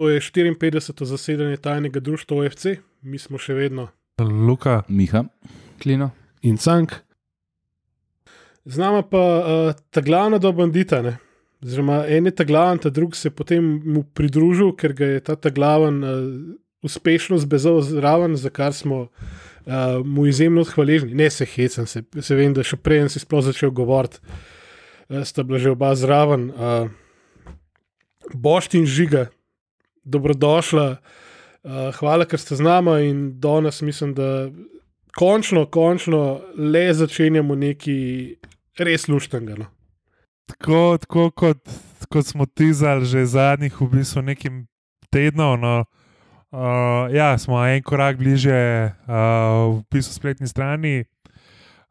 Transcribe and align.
To 0.00 0.08
je 0.08 0.20
54. 0.20 1.04
zasedanje 1.04 1.56
tajnega 1.56 2.00
društva 2.00 2.36
OFC, 2.36 2.66
mi 3.02 3.18
smo 3.18 3.36
še 3.38 3.52
vedno 3.52 3.90
Luka, 4.20 4.82
Miha. 4.88 5.26
Klino. 5.82 6.10
in 6.40 6.56
cank. 6.56 6.94
Z 8.64 8.80
nama 8.80 9.02
pa 9.02 9.18
uh, 9.18 9.72
ta 9.90 10.00
glavna 10.00 10.38
do 10.38 10.52
bandita. 10.52 11.02
Ne? 11.02 11.18
Oziroma, 11.60 12.06
en 12.08 12.24
je 12.26 12.32
ta 12.32 12.44
glaven, 12.48 12.78
ta 12.78 12.88
drug 12.88 13.16
se 13.16 13.28
je 13.28 13.32
potem 13.32 13.64
mu 13.84 14.02
pridružil, 14.02 14.72
ker 14.72 14.94
ga 14.96 15.04
je 15.04 15.20
ta, 15.20 15.36
ta 15.36 15.52
glaven 15.52 16.00
uh, 16.00 16.14
uspešno 16.80 17.36
zbezal 17.38 17.82
zraven, 17.84 18.38
za 18.40 18.48
kar 18.48 18.72
smo 18.72 19.02
uh, 19.02 20.00
mu 20.04 20.24
izjemno 20.26 20.64
hvaležni. 20.64 21.12
Ne 21.14 21.28
se 21.30 21.44
hecam, 21.44 21.84
se, 21.84 22.00
se 22.20 22.38
vem, 22.40 22.56
da 22.56 22.64
še 22.64 22.80
prej 22.80 23.04
si 23.12 23.20
sploh 23.20 23.44
začel 23.44 23.68
govoriti, 23.68 24.16
uh, 25.12 25.20
sta 25.28 25.44
bila 25.44 25.60
že 25.60 25.76
oba 25.76 25.92
zraven. 25.92 26.48
Uh, 26.56 26.88
Bošt 28.32 28.80
in 28.80 28.88
žiga, 28.88 29.28
dobrodošla, 30.10 30.86
uh, 30.96 31.90
hvala, 31.98 32.26
ker 32.26 32.40
ste 32.42 32.58
z 32.58 32.66
nami 32.66 33.08
in 33.08 33.18
danes 33.40 33.82
mislim, 33.82 34.14
da 34.14 34.50
končno, 35.16 35.66
končno 35.66 36.40
le 36.56 36.88
začenjamo 36.94 37.54
nekaj 37.54 38.02
res 38.78 39.08
luštnega. 39.08 39.58
No. 39.58 39.66
tako, 40.50 40.98
tako 41.00 41.30
kot, 41.30 41.58
kot 42.08 42.26
smo 42.26 42.46
tizali 42.46 43.06
že 43.06 43.26
zadnjih 43.26 43.80
v 43.80 43.88
bistvu 43.88 44.22
nekim 44.22 44.66
tednom. 45.10 45.60
No, 45.60 45.84
uh, 46.50 47.10
ja, 47.14 47.38
smo 47.38 47.62
en 47.66 47.82
korak 47.82 48.18
bliže 48.18 48.92
uh, 49.06 49.78
v 49.78 49.82
bistvu 49.90 50.14
spletni 50.14 50.48
strani. 50.48 51.04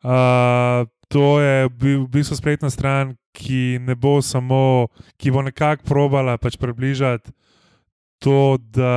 Uh, 0.03 0.87
to 1.09 1.39
je 1.41 1.67
v 1.67 2.07
bistvu 2.07 2.37
spletna 2.37 2.69
stran, 2.69 3.17
ki 3.33 3.79
ne 3.81 3.95
bo 3.95 4.21
samo, 4.21 4.87
ki 5.17 5.31
bo 5.31 5.41
nekako 5.41 5.83
probala 5.83 6.37
pač 6.37 6.57
približati 6.57 7.31
to, 8.19 8.57
da 8.75 8.95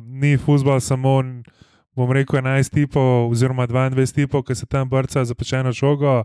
uh, 0.00 0.04
ni 0.04 0.36
futbol 0.40 0.80
samo, 0.80 1.20
bom 1.96 2.12
rekel, 2.12 2.40
11 2.40 2.72
tipov 2.72 3.30
oziroma 3.30 3.66
22 3.68 4.14
tipov, 4.14 4.44
ki 4.48 4.56
se 4.56 4.66
tam 4.66 4.88
brca 4.88 5.24
za 5.24 5.34
pečeno 5.34 5.72
žogo 5.72 6.24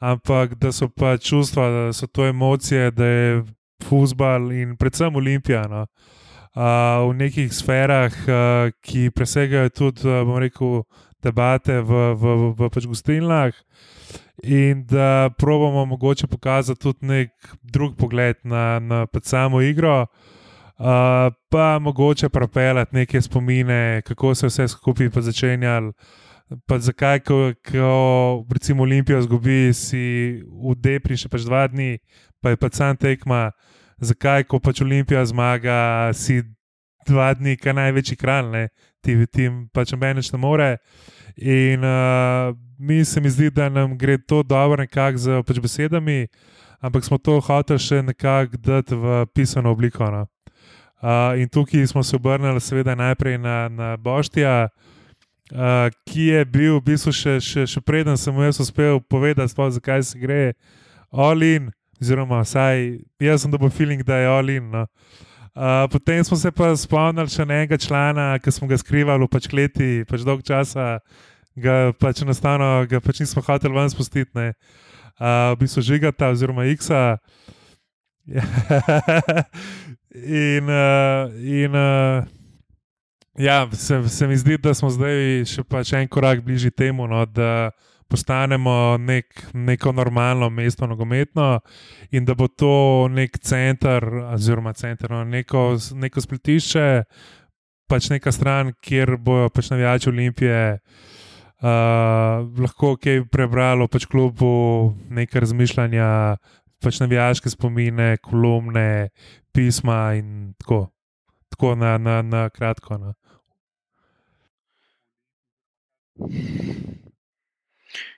ampak 0.00 0.54
da 0.54 0.72
so 0.72 0.88
pa 0.88 1.16
čustva, 1.16 1.68
da 1.70 1.92
so 1.92 2.06
to 2.06 2.26
emocije, 2.26 2.90
da 2.90 3.04
je 3.04 3.44
futbal 3.84 4.52
in 4.52 4.76
predvsem 4.76 5.16
olimpijano. 5.16 5.86
Uh, 6.50 7.10
v 7.10 7.14
nekih 7.14 7.52
sferah, 7.54 8.12
uh, 8.12 8.72
ki 8.82 9.10
presegajo 9.14 9.68
tudi, 9.68 10.08
uh, 10.08 10.24
bom 10.26 10.40
rekel, 10.42 10.82
debate 11.22 11.78
v, 11.80 12.00
v, 12.16 12.34
v, 12.34 12.48
v 12.58 12.70
pač 12.74 12.88
gostilnah, 12.90 13.54
in 14.42 14.82
da 14.88 15.30
probamo 15.38 15.84
mogoče 15.86 16.26
pokazati 16.26 16.80
tudi 16.80 17.06
nek 17.06 17.30
drug 17.62 17.94
pogled 17.96 18.40
na, 18.42 18.80
na 18.80 19.06
pač 19.06 19.30
samo 19.30 19.60
igro, 19.62 20.08
uh, 20.08 20.39
pa 21.50 21.78
mogoče 21.78 22.28
propelati 22.28 22.96
neke 22.96 23.20
spomine, 23.20 24.02
kako 24.06 24.34
se 24.34 24.46
vse 24.46 24.68
skupaj 24.68 25.10
pa 25.10 25.20
začenjalo. 25.20 25.92
Pa 26.66 26.78
zakaj, 26.78 27.20
ko, 27.20 27.52
ko 27.70 28.44
recimo 28.52 28.82
Olimpijo 28.82 29.22
zgubi, 29.22 29.72
si 29.74 30.42
v 30.42 30.74
Depri 30.74 31.14
še 31.14 31.28
pač 31.30 31.44
dva 31.46 31.68
dni, 31.70 32.00
pa 32.42 32.50
je 32.50 32.58
pač 32.58 32.80
sam 32.80 32.96
tekma, 32.98 33.52
zakaj, 34.00 34.48
ko 34.50 34.58
pač 34.58 34.80
Olimpija 34.82 35.22
zmaga, 35.30 36.10
si 36.16 36.40
dva 37.06 37.30
dni, 37.38 37.54
kaj 37.60 37.76
največji 37.76 38.18
kralj, 38.18 38.50
ne? 38.50 38.64
ti 39.00 39.14
tim 39.32 39.68
pač 39.72 39.94
nobeneč 39.94 40.32
ne 40.32 40.40
more. 40.40 40.70
In 41.36 41.84
uh, 41.86 42.56
mi 42.78 43.04
se 43.04 43.20
mi 43.20 43.30
zdi, 43.30 43.50
da 43.50 43.68
nam 43.68 43.94
gre 43.98 44.18
to 44.18 44.42
dobro 44.42 44.82
nekako 44.82 45.18
z 45.18 45.42
pač 45.46 45.60
besedami, 45.62 46.26
ampak 46.80 47.04
smo 47.04 47.18
to 47.18 47.38
hoteli 47.40 47.78
še 47.78 48.02
nekako 48.02 48.58
dati 48.58 48.98
v 48.98 49.24
pisano 49.34 49.70
obliko. 49.70 50.10
No? 50.10 50.26
Uh, 51.00 51.40
in 51.40 51.48
tukaj 51.48 51.86
smo 51.86 52.02
se 52.02 52.16
obrnili, 52.16 52.60
seveda, 52.60 52.94
najprej 52.94 53.38
na, 53.38 53.68
na 53.68 53.96
Boštija. 53.96 54.68
Uh, 55.50 55.88
ki 56.06 56.26
je 56.26 56.44
bil, 56.44 56.76
v 56.76 56.84
bistvu, 56.92 57.10
še, 57.10 57.38
še, 57.42 57.64
še 57.66 57.80
preden 57.82 58.14
sem 58.20 58.34
mu 58.34 58.44
jaz 58.44 58.60
uspel 58.62 59.00
povedati, 59.00 59.50
sploh, 59.50 59.72
zakaj 59.74 60.04
se 60.06 60.20
gre, 60.20 60.52
all 61.10 61.42
in, 61.42 61.72
oziroma 62.00 62.44
vsaj 62.44 63.00
jaz 63.18 63.42
sem 63.42 63.50
dobil 63.50 63.72
feeling, 63.74 64.04
da 64.06 64.20
je 64.20 64.28
all 64.30 64.52
in. 64.52 64.68
No. 64.70 64.84
Uh, 65.56 65.88
potem 65.90 66.22
smo 66.24 66.36
se 66.38 66.52
pa 66.54 66.70
spomnili 66.78 67.32
še 67.32 67.42
enega 67.42 67.80
člana, 67.80 68.38
ki 68.38 68.52
smo 68.54 68.68
ga 68.70 68.78
skrivali 68.78 69.26
v 69.26 69.32
pač 69.32 69.48
kleti, 69.50 69.90
pač 70.06 70.22
dolg 70.22 70.44
časa, 70.46 71.00
ga 71.58 71.90
pač 71.98 72.22
enostavno 72.22 72.86
ga 72.86 73.00
pač 73.02 73.24
nismo 73.24 73.42
hoteli 73.42 73.74
ven 73.74 73.90
spustiti. 73.90 74.30
ne. 74.38 74.52
Uh, 75.20 75.56
v 75.56 75.64
bistvu 75.64 75.82
žigata, 75.82 76.30
oziroma 76.30 76.68
X-a. 76.76 77.18
in 80.14 80.68
uh, 80.68 81.30
in 81.38 81.74
uh, 81.74 82.26
Ja, 83.40 83.68
se, 83.72 84.08
se 84.08 84.26
mi 84.26 84.36
zdi, 84.36 84.58
da 84.58 84.74
smo 84.74 84.90
zdaj 84.90 85.44
še 85.48 85.62
pač 85.64 85.94
en 85.96 86.08
korak 86.12 86.42
bližje 86.44 86.72
temu, 86.76 87.06
no, 87.08 87.22
da 87.24 87.70
postanemo 88.10 88.98
nek, 88.98 89.30
neko 89.54 89.94
normalno 89.94 90.50
mesto 90.50 90.86
nogometno 90.90 91.60
in 92.10 92.26
da 92.26 92.34
bo 92.34 92.50
to 92.50 93.06
nek 93.08 93.38
center, 93.38 94.04
oziroma 94.34 94.74
center, 94.74 95.14
no, 95.14 95.22
neko, 95.24 95.78
neko 95.94 96.20
spletišče, 96.20 96.86
pač 97.88 98.10
neka 98.10 98.34
stran, 98.34 98.74
kjer 98.82 99.14
bojo 99.16 99.48
pač 99.54 99.70
navijači 99.70 100.10
Olimpije 100.10 100.60
uh, 100.74 102.44
lahko 102.60 102.96
kaj 103.00 103.24
prebralo 103.30 103.88
pač 103.88 104.04
klubu, 104.10 104.52
nekaj 105.08 105.46
razmišljanja, 105.46 106.10
pač 106.82 107.00
navijaške 107.00 107.50
spomine, 107.52 108.16
kolumne, 108.24 109.10
pisma 109.52 110.14
in 110.18 110.54
tako. 110.58 110.88
Tako 111.50 111.74
na, 111.74 111.98
na, 111.98 112.20
na 112.22 112.48
kratko. 112.48 112.98
No. 112.98 113.14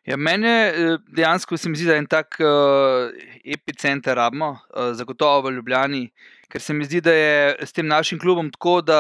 Ja, 0.05 0.17
meni 0.17 0.47
je 0.47 0.99
dejansko 1.17 1.56
se 1.56 1.69
mi 1.69 1.77
zdi, 1.77 1.87
da 1.87 1.95
je 1.95 2.03
en 2.03 2.06
tak 2.11 2.37
uh, 2.41 3.09
epicenter 3.45 4.17
rabimo, 4.19 4.51
uh, 4.51 4.91
zagotovo 4.99 5.49
v 5.49 5.55
Ljubljani, 5.56 6.03
ker 6.51 6.61
se 6.61 6.75
mi 6.75 6.84
zdi, 6.84 7.01
da 7.01 7.15
je 7.15 7.56
s 7.67 7.72
tem 7.72 7.87
našim 7.87 8.19
klubom 8.21 8.51
tako, 8.51 8.81
da 8.83 8.99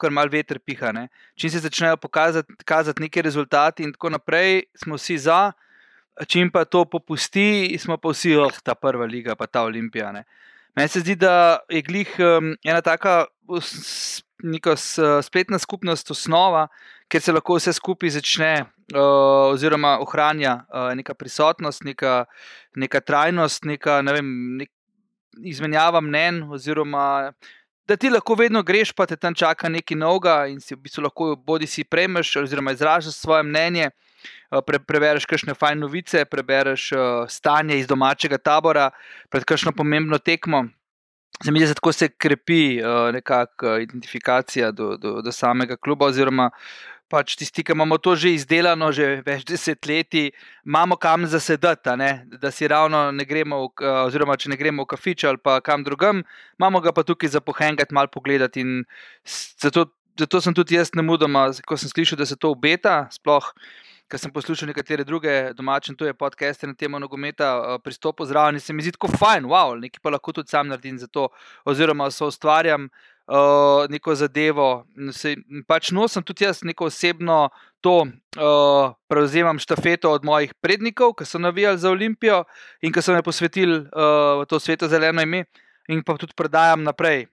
kar 0.00 0.10
mal 0.10 0.30
veter 0.32 0.58
piha. 0.58 0.92
Ne? 0.92 1.08
Čim 1.36 1.50
se 1.52 1.60
začnejo 1.60 1.96
pokazati 2.00 2.54
kazati 2.64 3.02
neki 3.02 3.22
rezultati 3.22 3.84
in 3.84 3.92
tako 3.92 4.10
naprej, 4.16 4.62
smo 4.74 4.96
vsi 4.96 5.18
za, 5.18 5.52
čim 6.26 6.50
pa 6.50 6.64
to 6.64 6.84
popusti, 6.84 7.76
smo 7.78 7.96
pa 7.96 8.12
vsi, 8.12 8.36
oh, 8.36 8.52
ta 8.64 8.74
prva 8.74 9.06
liga, 9.06 9.36
pa 9.36 9.46
ta 9.46 9.64
olimpija. 9.64 10.12
Ne? 10.12 10.24
Meni 10.76 10.88
se 10.88 11.00
zdi, 11.00 11.16
da 11.16 11.58
je 11.70 11.82
glih 11.82 12.12
um, 12.18 12.54
ena 12.64 12.80
taka 12.80 13.24
neka 14.42 14.76
spletna 15.22 15.58
skupnost 15.58 16.10
osnova, 16.10 16.66
kjer 17.08 17.22
se 17.22 17.32
lahko 17.32 17.56
vse 17.58 17.74
skupaj 17.76 18.14
začne, 18.16 18.52
uh, 18.94 19.52
oziroma 19.52 19.98
ohranja 20.00 20.62
uh, 20.68 20.92
neka 20.96 21.14
prisotnost, 21.14 21.84
neka, 21.84 22.24
neka 22.76 23.00
trajnost, 23.00 23.64
neka 23.68 24.00
ne 24.02 24.16
vem, 24.16 24.30
nek, 24.62 24.70
izmenjava 25.44 26.00
mnen, 26.00 26.42
oziroma 26.52 27.32
da 27.88 27.96
ti 27.96 28.10
lahko 28.10 28.34
vedno 28.38 28.62
greš, 28.62 28.92
pa 28.96 29.06
te 29.06 29.16
tam 29.16 29.34
čaka 29.34 29.68
nekaj 29.68 29.96
novega 29.98 30.34
in 30.48 30.60
si 30.60 30.74
v 30.74 30.84
bistvu 30.84 31.04
lahko 31.04 31.34
bodi 31.36 31.66
si 31.66 31.84
prejmeš, 31.84 32.36
oziroma 32.44 32.72
izražaš 32.72 33.18
svoje 33.20 33.42
mnenje. 33.42 33.90
uh, 33.90 34.11
Pre, 34.66 34.78
prebereš 34.84 35.26
kakšne 35.26 35.56
fajn 35.56 35.80
novice, 35.84 36.24
prebereš 36.28 36.92
uh, 36.92 37.02
stanje 37.28 37.78
iz 37.80 37.88
domačega 37.88 38.38
tabora, 38.38 38.90
pred 39.32 39.44
kakšno 39.48 39.72
pomembno 39.76 40.18
tekmo. 40.18 40.66
Se 41.42 41.50
mi 41.50 41.58
zdi, 41.58 41.72
da 41.72 41.80
tako 41.80 41.92
se 41.96 42.08
krepi 42.08 42.78
uh, 42.78 43.08
nekakšna 43.14 43.78
identifikacija 43.82 44.70
do, 44.70 44.96
do, 44.96 45.20
do 45.24 45.32
samega 45.32 45.76
kluba, 45.76 46.12
oziroma 46.12 46.50
pač 47.12 47.36
tisti, 47.36 47.64
ki 47.66 47.76
imamo 47.76 47.98
to 48.00 48.14
že 48.16 48.32
izdelano, 48.32 48.88
že 48.96 49.20
več 49.26 49.44
desetletij, 49.48 50.30
imamo 50.64 50.96
kam 50.96 51.26
zasedati, 51.28 51.92
ne? 52.00 52.10
da 52.40 52.50
si 52.54 52.68
ravno 52.68 53.10
ne 53.12 53.26
gremo, 53.28 53.66
v, 53.68 53.92
oziroma 54.06 54.38
če 54.40 54.52
ne 54.52 54.58
gremo 54.60 54.86
v 54.86 54.92
kafič 54.94 55.26
ali 55.28 55.40
pa 55.42 55.58
kam 55.64 55.84
drugam, 55.84 56.24
imamo 56.60 56.80
ga 56.80 56.94
pa 56.96 57.04
tukaj 57.04 57.34
za 57.36 57.44
pohengati, 57.44 57.92
malo 57.92 58.08
pogledati. 58.12 58.64
Zato, 59.60 59.90
zato 60.18 60.40
sem 60.40 60.56
tudi 60.56 60.78
jaz 60.78 60.94
nemudoma, 60.96 61.50
ko 61.68 61.76
sem 61.76 61.92
slišal, 61.92 62.22
da 62.22 62.28
se 62.28 62.38
to 62.40 62.54
obeta, 62.56 63.04
sploh. 63.12 63.52
Ker 64.12 64.20
sem 64.20 64.32
poslušal 64.32 64.68
nekatere 64.68 65.06
druge 65.08 65.54
domače, 65.56 65.94
to 65.96 66.04
je 66.04 66.12
podcaste 66.12 66.66
na 66.68 66.74
temo 66.76 66.98
nogometa, 67.00 67.78
pristopil 67.80 68.26
zraven 68.28 68.58
in 68.58 68.60
se 68.60 68.74
mi 68.76 68.84
zdi 68.84 68.92
tako 68.92 69.08
fajn, 69.08 69.46
wow, 69.48 69.72
nekaj 69.80 70.02
pa 70.04 70.12
lahko 70.12 70.34
tudi 70.36 70.52
sam 70.52 70.68
naredim 70.68 70.98
za 71.00 71.08
to, 71.08 71.30
oziroma 71.64 72.10
so 72.12 72.28
ustvarjam 72.28 72.90
uh, 73.26 73.88
neko 73.88 74.14
zadevo. 74.14 74.84
in 75.00 75.12
Se, 75.16 75.32
in 75.32 75.64
pač 75.64 75.90
nosim 75.96 76.22
tudi 76.22 76.44
jaz 76.44 76.60
neko 76.60 76.90
osebno 76.92 77.48
to, 77.80 78.04
uh, 78.04 78.92
prevzemam 79.08 79.58
štafeto 79.58 80.12
od 80.12 80.28
mojih 80.28 80.52
prednikov, 80.60 81.14
ki 81.16 81.24
so 81.24 81.38
navijali 81.38 81.78
za 81.78 81.90
Olimpijo 81.90 82.44
in 82.82 82.92
ki 82.92 83.02
so 83.02 83.16
me 83.16 83.22
posvetili 83.22 83.80
uh, 83.80 84.42
v 84.42 84.46
to 84.48 84.60
sveto 84.60 84.88
zeleno 84.92 85.22
ime, 85.22 85.46
in 85.88 86.04
pa 86.04 86.20
tudi 86.20 86.36
predajam 86.36 86.84
naprej. 86.84 87.30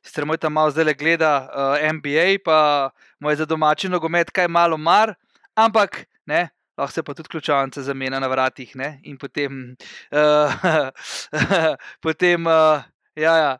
Sicer 0.00 0.24
moj 0.24 0.38
tam 0.40 0.56
malo 0.56 0.70
zdaj 0.72 0.84
le 0.88 0.94
gleda 0.94 1.32
uh, 1.44 1.92
NBA, 1.92 2.40
pa 2.44 2.90
moj 3.20 3.36
za 3.36 3.44
domači 3.44 3.88
nogomet 3.88 4.30
kaj 4.32 4.48
malo 4.48 4.80
mar, 4.80 5.12
ampak 5.56 6.06
ne. 6.26 6.48
Lahko 6.78 6.92
se 6.92 7.02
pa 7.02 7.14
tudi 7.14 7.28
ključavnice 7.28 7.82
zamenja 7.82 8.20
na 8.20 8.28
vratih, 8.28 8.70
ne? 8.76 9.00
in 9.04 9.18
potem, 9.18 9.76
uh, 10.12 10.54
potem 12.04 12.46
uh, 12.46 12.80
Ja, 13.20 13.36
ja. 13.36 13.58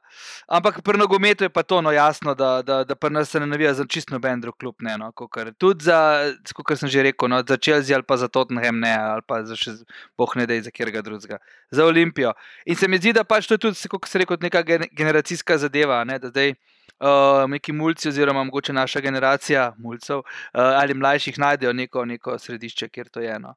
Ampak 0.48 0.80
pri 0.82 0.98
nogometu 0.98 1.44
je 1.44 1.52
pa 1.52 1.62
to 1.62 1.80
no, 1.84 1.92
jasno, 1.92 2.34
da, 2.34 2.62
da, 2.62 2.84
da 2.84 2.94
pri 2.94 3.10
nas 3.12 3.28
se 3.30 3.40
ne 3.40 3.46
navija 3.46 3.74
za 3.74 3.84
čisto 3.84 4.14
noben 4.14 4.40
drug 4.40 4.56
klub. 4.56 4.74
Ne, 4.80 4.96
no, 4.98 5.12
kakor, 5.12 5.52
tudi 5.58 5.84
za, 5.84 6.32
kot 6.56 6.78
sem 6.78 6.88
že 6.88 7.04
rekel, 7.10 7.28
no, 7.28 7.42
za 7.48 7.56
Chelsea 7.56 7.96
ali 7.96 8.06
pa 8.06 8.16
za 8.16 8.28
Tottenham, 8.28 8.80
ne, 8.80 8.94
ali 8.96 9.22
pa 9.26 9.42
za 9.44 9.56
še 9.56 9.76
boh 10.18 10.32
ne 10.36 10.46
dej 10.48 10.64
za 10.64 10.72
kjerga 10.72 11.04
drugega, 11.04 11.38
za 11.70 11.84
Olimpijo. 11.84 12.32
In 12.64 12.76
se 12.76 12.88
mi 12.88 12.98
zdi, 12.98 13.12
da 13.12 13.24
pač 13.24 13.46
to 13.46 13.54
je 13.58 13.64
tudi, 13.68 13.88
kot 13.88 14.08
se 14.08 14.24
reče, 14.24 14.40
neka 14.40 14.64
generacijska 14.96 15.58
zadeva. 15.58 16.02
Ne, 16.08 16.18
da 16.18 16.32
zdaj 16.32 16.54
uh, 16.54 17.44
neki 17.50 17.72
mulci, 17.76 18.08
oziroma 18.08 18.44
mogoče 18.44 18.72
naša 18.72 19.00
generacija 19.00 19.72
mulcev 19.78 20.24
uh, 20.24 20.24
ali 20.54 20.94
mlajših 20.94 21.38
najdejo 21.38 21.72
neko, 21.72 22.04
neko 22.04 22.38
središče, 22.38 22.88
kjer 22.88 23.08
to 23.08 23.20
je 23.20 23.34
eno. 23.36 23.54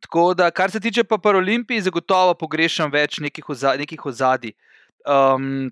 Tako 0.00 0.34
da, 0.34 0.50
kar 0.50 0.70
se 0.70 0.80
tiče 0.80 1.04
pa 1.04 1.18
Paralimpiji, 1.18 1.82
zagotovo 1.84 2.34
pogrešam 2.34 2.90
več 2.92 3.18
nekih 3.20 4.06
ozadij 4.06 4.54
um, 5.06 5.70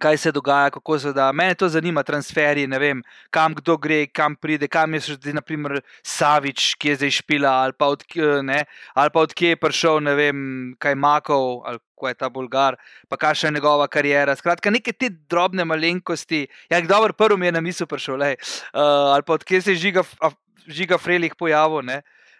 kaj 0.00 0.16
se 0.16 0.32
dogaja, 0.32 0.70
kako 0.70 0.98
se 0.98 1.12
da. 1.12 1.32
Mene 1.32 1.54
to 1.54 1.68
zanima, 1.68 2.02
transferi, 2.02 2.66
ne 2.66 2.78
vem, 2.78 3.02
kam 3.30 3.54
kdo 3.54 3.76
gre, 3.76 4.06
kam 4.06 4.36
pride, 4.36 4.68
kam 4.68 4.94
je 4.94 5.00
zdaj, 5.00 5.36
naprimer, 5.40 5.80
Savič, 6.04 6.74
ki 6.80 6.92
je 6.92 6.96
zdaj 7.00 7.14
špila, 7.20 7.52
ali 7.64 7.76
pa, 7.78 7.88
od, 7.94 8.04
ne, 8.44 8.64
ali 8.94 9.12
pa 9.14 9.24
odkje 9.24 9.54
je 9.54 9.60
prišel, 9.60 10.00
ne 10.04 10.14
vem, 10.18 10.38
kaj 10.78 10.94
Makov, 10.94 11.62
ali 11.64 11.80
ko 11.96 12.08
je 12.08 12.14
ta 12.14 12.28
Bulgar, 12.28 12.76
pa 13.08 13.16
kakšna 13.16 13.48
je 13.48 13.56
njegova 13.56 13.88
karijera. 13.88 14.36
Skratka, 14.36 14.70
neke 14.70 14.92
te 14.92 15.08
drobne 15.08 15.64
malenkosti. 15.64 16.46
Ja, 16.70 16.80
dobro, 16.80 17.16
prvi 17.16 17.40
mi 17.40 17.46
je 17.48 17.56
na 17.56 17.64
misel 17.64 17.88
prišel, 17.88 18.20
uh, 18.20 18.34
ali 19.14 19.22
pa 19.22 19.32
odkje 19.32 19.62
se 19.62 19.72
je 19.72 19.84
žiga, 19.88 20.04
žiga 20.66 20.98
Frelih 20.98 21.34
pojavil. 21.38 21.88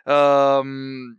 Um, 0.06 1.16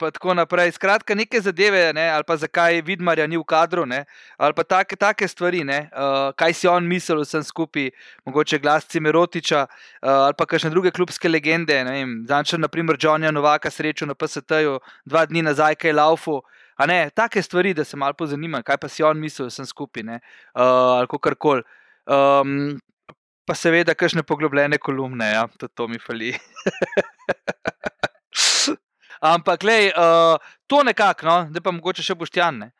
pa 0.00 0.10
tako 0.10 0.34
naprej. 0.34 0.72
Skratka, 0.72 1.14
neke 1.14 1.40
zadeve, 1.40 1.92
ne, 1.92 2.08
ali 2.10 2.24
pa 2.26 2.36
zakaj 2.40 2.80
Vidmarja 2.86 3.26
ni 3.28 3.36
v 3.36 3.44
kadru, 3.44 3.84
ne, 3.86 4.04
ali 4.40 4.56
pa 4.56 4.64
take, 4.64 4.96
take 4.96 5.28
stvari, 5.28 5.60
ne, 5.68 5.80
uh, 5.92 6.30
kaj 6.36 6.56
si 6.56 6.68
on 6.70 6.88
mislil, 6.88 7.20
vsem 7.24 7.44
skupaj, 7.44 7.90
mogoče 8.24 8.58
glas 8.58 8.88
Cimerotiča 8.88 9.66
uh, 9.66 10.08
ali 10.10 10.36
pa 10.38 10.46
kakšne 10.48 10.72
druge 10.72 10.90
klubske 10.96 11.28
legende. 11.28 11.76
Zanče, 12.28 12.58
naprimer, 12.58 12.96
Johnny 12.96 13.30
Novaka 13.32 13.70
srečo 13.70 14.08
na 14.08 14.16
PST-ju, 14.16 14.78
dva 15.04 15.26
dni 15.28 15.44
nazaj, 15.50 15.76
kaj 15.76 15.92
je 15.92 15.98
laufu. 16.00 16.40
A 16.80 16.86
ne, 16.88 17.10
take 17.12 17.42
stvari, 17.42 17.74
da 17.76 17.84
se 17.84 17.96
malo 18.00 18.16
pozanima, 18.16 18.62
kaj 18.64 18.80
pa 18.80 18.88
si 18.88 19.04
on 19.04 19.20
mislil, 19.20 19.50
vsem 19.52 19.68
skupaj, 19.68 20.02
ne, 20.02 20.20
uh, 20.54 20.96
ali 21.00 21.10
kako 21.12 21.34
koli. 21.36 21.66
Um, 22.08 22.80
pa 23.44 23.54
seveda, 23.54 23.94
kakšne 23.94 24.22
poglobljene 24.24 24.78
kolumne, 24.78 25.32
ja, 25.34 25.44
tudi 25.58 25.74
to 25.76 25.88
mi 25.88 26.00
fali. 26.00 26.32
Ampak, 29.20 29.62
lej, 29.62 29.90
uh, 29.92 30.38
to 30.66 30.82
nekako, 30.82 31.26
no, 31.26 31.38
da 31.52 31.60
pa 31.60 31.72
mogoče 31.76 32.04
še 32.04 32.16
boštjane. 32.16 32.70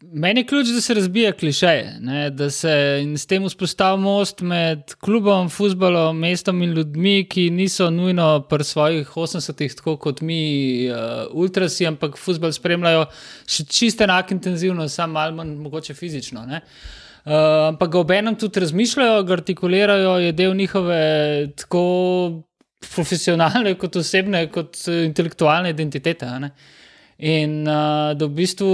Meni 0.00 0.40
je 0.40 0.46
ključ, 0.48 0.70
da 0.72 0.80
se 0.80 0.94
razbija 0.94 1.32
klišeje, 1.32 1.96
ne? 2.00 2.30
da 2.30 2.46
se 2.50 2.70
s 3.16 3.26
tem 3.28 3.44
vzpostavi 3.44 4.00
most 4.00 4.40
med 4.40 4.94
klubom, 5.04 5.50
futbolom, 5.52 6.16
mestom 6.18 6.62
in 6.64 6.72
ljudmi, 6.72 7.26
ki 7.28 7.50
niso 7.52 7.90
nujno 7.92 8.46
pri 8.48 8.64
svojih 8.64 9.10
80-ih, 9.10 9.74
tako 9.76 9.98
kot 10.00 10.22
mi, 10.24 10.88
uh, 10.88 11.26
ultrasi, 11.36 11.84
ampak 11.90 12.16
futbol 12.16 12.56
spremljajo 12.56 13.04
še 13.44 13.68
čisto 13.68 14.08
enako 14.08 14.38
intenzivno, 14.38 14.88
samo 14.88 15.18
malo 15.18 15.36
manj 15.36 15.52
mogoče 15.66 15.92
fizično. 15.94 16.46
Uh, 16.48 17.68
ampak 17.68 17.92
ga 17.92 18.00
obenem 18.00 18.40
tudi 18.40 18.64
razmišljajo, 18.64 19.20
ga 19.28 19.38
artikulirajo, 19.42 20.16
je 20.24 20.32
del 20.40 20.56
njihove 20.56 21.04
tako 21.60 21.84
profesionalne, 22.94 23.74
kot 23.80 23.96
osebne, 24.00 24.46
kot 24.52 24.78
eh, 24.88 25.04
intelektualne 25.08 25.72
identitete. 25.74 26.30
In 27.24 27.62
uh, 27.62 28.10
da 28.18 28.26
v 28.26 28.32
bistvu 28.34 28.70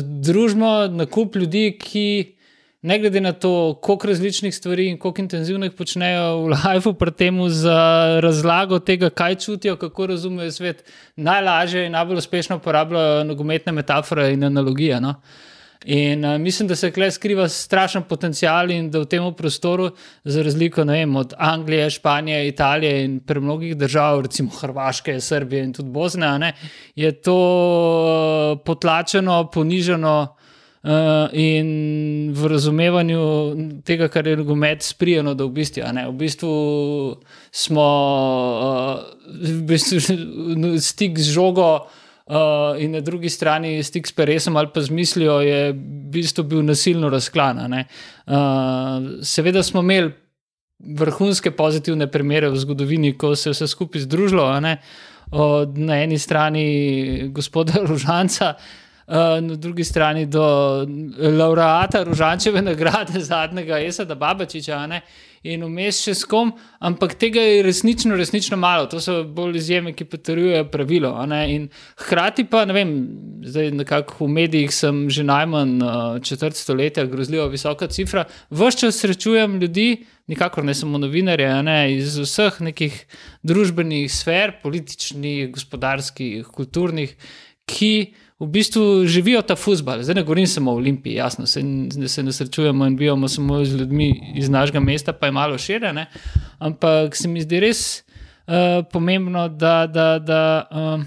združimo 0.00 0.88
na 0.96 1.04
kup 1.06 1.36
ljudi, 1.36 1.74
ki 1.76 2.06
ne 2.86 2.96
glede 3.02 3.20
na 3.20 3.32
to, 3.32 3.76
koliko 3.82 4.08
različnih 4.08 4.54
stvari 4.54 4.86
in 4.88 4.98
koliko 4.98 5.20
intenzivno 5.20 5.66
jih 5.66 5.74
počnejo 5.76 6.46
v 6.46 6.54
lifeu, 6.54 6.94
pri 6.96 7.12
tem 7.12 7.42
za 7.52 7.80
razlago 8.24 8.78
tega, 8.78 9.10
kaj 9.10 9.36
čutijo, 9.44 9.76
kako 9.76 10.06
razumejo 10.14 10.54
svet, 10.54 10.84
najlažje 11.16 11.86
in 11.86 11.92
najbolj 11.92 12.22
uspešno 12.24 12.56
uporabljajo 12.56 13.24
nogometne 13.28 13.76
metafore 13.76 14.30
in 14.32 14.44
analogije. 14.44 15.00
No? 15.00 15.18
Uh, 15.18 15.55
In 15.86 16.24
uh, 16.24 16.40
mislim, 16.40 16.68
da 16.68 16.76
se 16.76 16.90
tukaj 16.90 17.10
skriva 17.10 17.48
strašen 17.48 18.02
potencial 18.02 18.70
in 18.74 18.88
da 18.90 19.04
v 19.04 19.06
tem 19.06 19.26
prostoru, 19.34 19.92
za 20.24 20.42
razliko 20.42 20.82
vem, 20.84 21.16
od 21.16 21.34
Anglije, 21.38 21.90
Španije, 21.90 22.48
Italije 22.48 23.04
in 23.04 23.20
pre 23.20 23.40
mnogih 23.40 23.76
držav, 23.76 24.20
recimo 24.20 24.50
Hrvaške, 24.50 25.20
Srbije 25.20 25.64
in 25.64 25.72
tudi 25.72 25.90
Bosne, 25.90 26.38
ne, 26.38 26.52
je 26.96 27.12
to 27.12 27.36
uh, 27.36 28.58
potlačeno, 28.64 29.44
poniženo. 29.54 30.36
Uh, 30.86 30.92
in 31.34 32.30
v 32.30 32.46
razumevanju 32.46 33.22
tega, 33.84 34.06
kar 34.08 34.26
je 34.26 34.36
nogomet, 34.36 34.82
sprijeno, 34.86 35.32
da 35.34 35.44
v 35.44 35.50
bistvu, 35.56 35.82
ne, 35.92 36.04
v 36.06 36.12
bistvu 36.14 36.50
smo 37.50 37.86
uh, 38.62 39.00
v 39.42 39.62
bistvu 39.66 39.98
stik 40.90 41.18
z 41.18 41.34
žogo, 41.34 41.88
Uh, 42.26 42.74
in 42.82 42.90
na 42.90 43.00
drugi 43.00 43.28
strani 43.30 43.82
stik 43.86 44.06
s 44.06 44.12
peresom 44.12 44.56
ali 44.56 44.66
pa 44.74 44.82
z 44.82 44.90
mislijo 44.90 45.36
je 45.40 45.72
v 45.72 45.76
bistvu 46.10 46.42
bil 46.44 46.64
nasilno 46.66 47.08
razklan. 47.08 47.60
Uh, 47.70 48.34
seveda 49.22 49.62
smo 49.62 49.80
imeli 49.80 50.10
vrhunske 50.78 51.50
pozitivne 51.50 52.10
primere 52.10 52.50
v 52.50 52.58
zgodovini, 52.58 53.12
ko 53.18 53.36
se 53.36 53.48
je 53.48 53.52
vse 53.52 53.68
skupaj 53.68 54.00
združilo. 54.00 54.48
Od 55.30 55.78
na 55.78 56.02
eni 56.02 56.18
strani 56.18 57.28
gospoda 57.30 57.78
Ružanca, 57.90 58.54
uh, 59.06 59.14
na 59.40 59.54
drugi 59.54 59.84
strani 59.84 60.26
do 60.26 60.42
laureata 61.38 62.02
Ružančeve 62.02 62.62
nagrade 62.62 63.20
zadnjega 63.20 63.78
Esada 63.78 64.14
Babačiča 64.14 64.86
in 65.52 65.64
vmes 65.66 65.98
še 66.04 66.14
s 66.16 66.26
kom, 66.28 66.52
ampak 66.84 67.14
tega 67.20 67.42
je 67.42 67.62
resnično, 67.66 68.16
resnično 68.18 68.58
malo. 68.60 68.88
To 68.92 69.00
so 69.02 69.20
bolj 69.24 69.60
izjeme, 69.60 69.92
ki 69.96 70.08
potrjujejo 70.10 70.66
pravilo. 70.72 71.12
Hkrati 72.02 72.46
pa, 72.50 72.64
ne 72.68 72.76
vem, 72.76 72.92
zdaj 73.46 73.70
nekako 73.76 74.26
v 74.26 74.34
medijih 74.40 74.74
sem 74.74 75.06
že 75.10 75.24
najmanj 75.26 75.78
uh, 75.80 76.18
četrt 76.24 76.58
stoletja, 76.58 77.06
grozljivo 77.10 77.48
visoka 77.52 77.88
cifra. 77.88 78.26
Vse 78.50 78.82
čas 78.82 79.00
srečujem 79.00 79.58
ljudi, 79.60 80.04
nikakor 80.26 80.64
ne 80.64 80.74
samo 80.74 80.98
novinarje, 80.98 81.50
ne, 81.62 81.80
iz 81.96 82.18
vseh 82.18 82.60
nekih 82.70 83.00
družbenih 83.46 84.10
sfer, 84.12 84.56
političnih, 84.62 85.50
gospodarskih, 85.54 86.46
kulturnih, 86.54 87.14
ki 87.66 87.92
v 88.40 88.46
bistvu 88.52 89.06
živijo 89.08 89.40
ta 89.42 89.56
futbol. 89.56 90.02
Zdaj 90.02 90.14
ne 90.14 90.22
govorim 90.22 90.46
samo 90.46 90.72
o 90.72 90.76
Olimpiji, 90.76 91.14
jasno, 91.14 91.46
se, 91.46 91.62
se 92.06 92.22
ne 92.22 92.32
srečujemo 92.32 92.86
in 92.86 92.96
bivamo 92.96 93.28
samo 93.28 93.64
z 93.64 93.76
ljudmi 93.80 94.32
iz 94.36 94.48
našega 94.48 94.80
mesta, 94.80 95.12
pa 95.12 95.26
je 95.26 95.32
malo 95.32 95.58
širjene. 95.58 96.06
Ampak 96.58 97.16
se 97.16 97.28
mi 97.28 97.40
zdi 97.40 97.60
res 97.60 98.02
uh, 98.46 98.84
pomembno, 98.92 99.48
da, 99.48 99.86
da, 99.86 100.18
da 100.18 100.42
uh, 100.70 101.04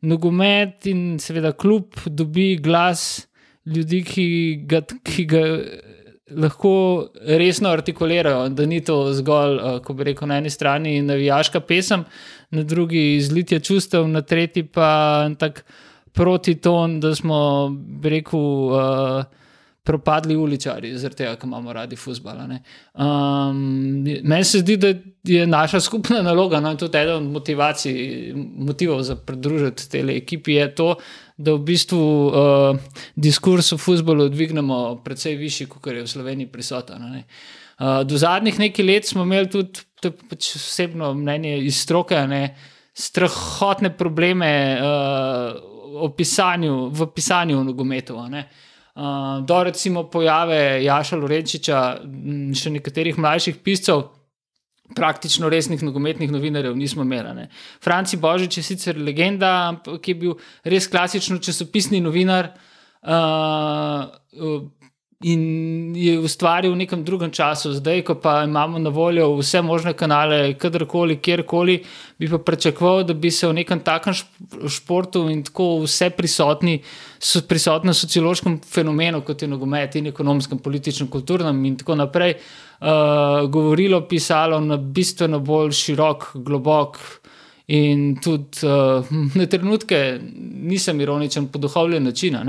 nogomet 0.00 0.86
in 0.86 1.18
seveda 1.22 1.52
klub 1.52 1.94
dobi 2.06 2.56
glas 2.56 3.28
ljudi, 3.66 4.02
ki 4.04 4.28
ga. 4.66 4.82
Ki 5.04 5.24
ga 5.24 5.46
Lahko 6.32 7.10
resno 7.28 7.68
artikulirajo, 7.68 8.46
da 8.56 8.64
ni 8.66 8.78
to 8.80 8.94
zgolj, 9.12 9.58
uh, 9.58 9.74
ko 9.84 9.92
bi 9.92 10.06
rekel, 10.06 10.30
na 10.30 10.38
eni 10.40 10.48
strani 10.50 10.94
navijaška 11.04 11.60
pesem, 11.60 12.06
na 12.50 12.62
drugi 12.62 13.02
izlitje 13.18 13.58
čustev, 13.60 14.06
na 14.08 14.22
tretji 14.22 14.62
pa 14.64 15.28
tako 15.38 15.60
proti 16.12 16.54
ton, 16.60 17.00
da 17.00 17.14
smo, 17.14 17.70
rekel, 18.04 18.40
uh, 18.40 19.42
propadli 19.82 20.36
uličari, 20.36 20.92
zaradi 20.98 21.24
tega, 21.24 21.34
ker 21.36 21.48
imamo 21.48 21.72
radi 21.74 21.96
futbol. 21.98 22.38
Um, 22.94 24.04
meni 24.04 24.44
se 24.46 24.60
zdi, 24.62 24.76
da 24.78 24.92
je 25.26 25.46
naša 25.46 25.80
skupna 25.82 26.20
naloga, 26.22 26.60
no, 26.62 26.70
in 26.70 26.78
tudi 26.78 26.98
eden 26.98 27.16
od 27.16 27.32
motivacij, 27.38 27.96
motivov 28.36 29.02
za 29.02 29.16
pridružiti 29.16 29.88
tej 29.90 30.16
ekipi 30.16 30.54
je 30.60 30.68
to. 30.74 30.88
Da 31.36 31.56
v 31.56 31.64
bistvu 31.66 31.98
uh, 31.98 33.00
diskurs 33.16 33.72
o 33.74 33.78
futbolu 33.80 34.28
dvignemo 34.30 35.00
precej 35.04 35.34
višji, 35.40 35.66
kot 35.66 35.90
je 35.90 36.04
v 36.04 36.10
Sloveniji 36.10 36.52
prisoten. 36.52 37.02
Uh, 37.02 38.04
do 38.06 38.18
zadnjih 38.18 38.60
nekaj 38.62 38.86
let 38.86 39.08
smo 39.08 39.26
imeli 39.26 39.50
tudi, 39.50 39.82
to 39.98 40.12
je 40.12 40.28
pač 40.30 40.52
osebno 40.60 41.10
mnenje 41.18 41.58
iz 41.66 41.82
stroke, 41.82 42.20
ne, 42.30 42.54
strahotne 42.94 43.90
probleme 43.96 44.52
uh, 44.78 45.71
opisanju, 45.92 46.88
v 46.88 47.06
pisanju 47.14 47.58
v 47.60 47.64
nogometu. 47.64 48.16
Uh, 48.16 49.40
do 49.46 49.62
recimo 49.64 50.04
pojave 50.10 50.84
Jaša 50.84 51.16
Lorenčiča 51.16 51.78
in 52.04 52.52
še 52.54 52.70
nekaterih 52.70 53.18
mlajših 53.18 53.62
piscev, 53.64 54.02
praktično 54.92 55.48
resnih 55.48 55.80
nogometnih 55.82 56.30
novinarjev 56.30 56.76
nismo 56.76 57.02
imeli. 57.02 57.46
Franci 57.80 58.16
Božič 58.16 58.58
je 58.58 58.62
sicer 58.62 58.98
legenda, 58.98 59.80
ki 59.84 60.10
je 60.10 60.18
bil 60.18 60.36
res 60.64 60.88
klasično 60.88 61.38
časopisni 61.38 62.00
novinar. 62.04 62.52
Uh, 63.02 64.68
in 65.22 65.94
je 65.96 66.18
ustvaril 66.18 66.72
v 66.72 66.82
nekem 66.82 67.04
drugem 67.04 67.30
času. 67.30 67.72
Zdaj, 67.72 68.02
pa 68.22 68.42
imamo 68.44 68.78
na 68.78 68.90
voljo 68.90 69.28
vse 69.38 69.62
možne 69.62 69.92
kanale, 69.92 70.54
kadarkoli, 70.58 71.16
kjerkoli, 71.22 71.78
bi 72.18 72.28
pa 72.28 72.38
pričakoval, 72.38 73.04
da 73.04 73.14
bi 73.14 73.30
se 73.30 73.46
v 73.46 73.52
nekem 73.52 73.80
takem 73.80 74.14
športu 74.68 75.28
in 75.30 75.44
tako 75.46 75.84
vse 75.84 76.10
prisotni, 76.10 76.80
so 77.18 77.42
prisotni 77.48 77.94
v 77.94 77.98
sociološkem 78.00 78.60
fenomenu, 78.66 79.22
kot 79.22 79.42
je 79.42 79.48
nogomet 79.48 79.96
in 79.96 80.10
ekonomskem, 80.10 80.58
političnem, 80.58 81.08
kulturnem 81.08 81.64
in 81.64 81.76
tako 81.76 81.94
naprej, 81.94 82.34
uh, 82.34 83.46
govorilo, 83.50 84.02
pisalo 84.08 84.60
na 84.60 84.76
bistveno 84.76 85.40
bolj 85.40 85.72
širok, 85.72 86.32
globok. 86.34 86.98
In 87.72 88.16
tudi 88.20 88.66
uh, 88.66 89.06
na 89.38 89.46
trenutke 89.46 90.18
nisem 90.66 91.00
ironičen, 91.00 91.46
po 91.48 91.62
duhovnem 91.62 92.10
načinu. 92.10 92.42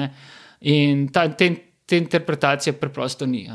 In 0.74 1.06
ta, 1.14 1.28
te, 1.38 1.73
te 1.94 1.98
interpretacije 1.98 2.74
preprosto 2.74 3.26
ni. 3.26 3.46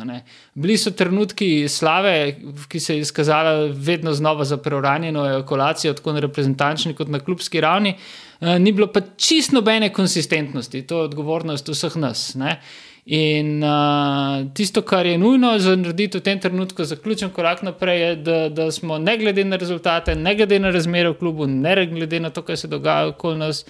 Bili 0.55 0.77
so 0.79 0.91
trenutki 0.95 1.69
slave, 1.69 2.37
ki 2.69 2.81
se 2.81 2.95
je 2.95 3.01
izkazala 3.01 3.71
vedno 3.75 4.13
znova 4.15 4.45
za 4.45 4.57
preuranjeno 4.57 5.27
ejakulacijo, 5.27 5.95
tako 5.99 6.13
na 6.13 6.23
reprezentančni 6.23 6.95
kot 6.95 7.09
na 7.09 7.21
klubski 7.21 7.61
ravni. 7.61 7.97
Eh, 8.41 8.59
ni 8.59 8.73
bilo 8.73 8.87
pa 8.93 9.01
čisto 9.17 9.57
nobene 9.57 9.93
konsistentnosti, 9.93 10.83
to 10.87 10.99
je 10.99 11.11
odgovornost 11.11 11.69
vseh 11.69 11.97
nas. 11.97 12.35
Ne? 12.35 12.61
In 13.09 13.63
uh, 13.65 14.47
tisto, 14.55 14.83
kar 14.83 15.07
je 15.07 15.19
nujno 15.19 15.55
za 15.59 15.73
narediti 15.77 16.19
v 16.19 16.23
tem 16.23 16.41
trenutku, 16.41 16.85
zaključen 16.85 17.31
korak 17.33 17.63
naprej, 17.65 18.01
je, 18.03 18.17
da, 18.17 18.41
da 18.49 18.71
smo 18.71 18.99
ne 18.99 19.17
glede 19.19 19.45
na 19.45 19.57
rezultate, 19.57 20.15
ne 20.15 20.35
glede 20.37 20.59
na 20.61 20.71
razmere 20.71 21.15
v 21.15 21.17
klubu, 21.19 21.47
ne 21.47 21.87
glede 21.87 22.21
na 22.21 22.31
to, 22.31 22.43
kaj 22.45 22.57
se 22.57 22.69
dogaja 22.69 23.09
okoli 23.09 23.39
nas, 23.41 23.65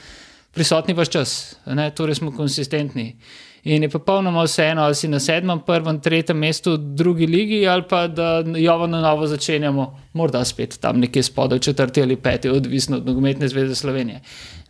prisotni 0.52 0.94
vse 0.94 1.12
čas, 1.12 1.36
ne? 1.66 1.90
torej 1.94 2.18
smo 2.18 2.34
konsistentni. 2.34 3.12
In 3.64 3.82
je 3.82 3.88
popolnoma 3.88 4.42
vseeno, 4.44 4.82
ali 4.82 4.94
si 4.94 5.08
na 5.08 5.18
sedmem, 5.20 5.60
prvem, 5.66 6.00
tretjem 6.00 6.38
mestu 6.38 6.76
drugi 6.76 7.26
ligi, 7.26 7.66
ali 7.66 7.82
pa 7.88 8.06
da 8.06 8.44
jo 8.56 8.86
na 8.86 9.00
novo 9.00 9.26
začenjamo, 9.26 9.86
morda 10.12 10.44
spet 10.44 10.78
tam 10.80 11.00
nekje 11.00 11.22
spodaj, 11.22 11.58
četrti 11.58 12.02
ali 12.02 12.16
peti, 12.16 12.48
odvisno 12.48 12.96
od 12.96 13.06
nogometne 13.06 13.48
zveze 13.48 13.74
Slovenije. 13.74 14.20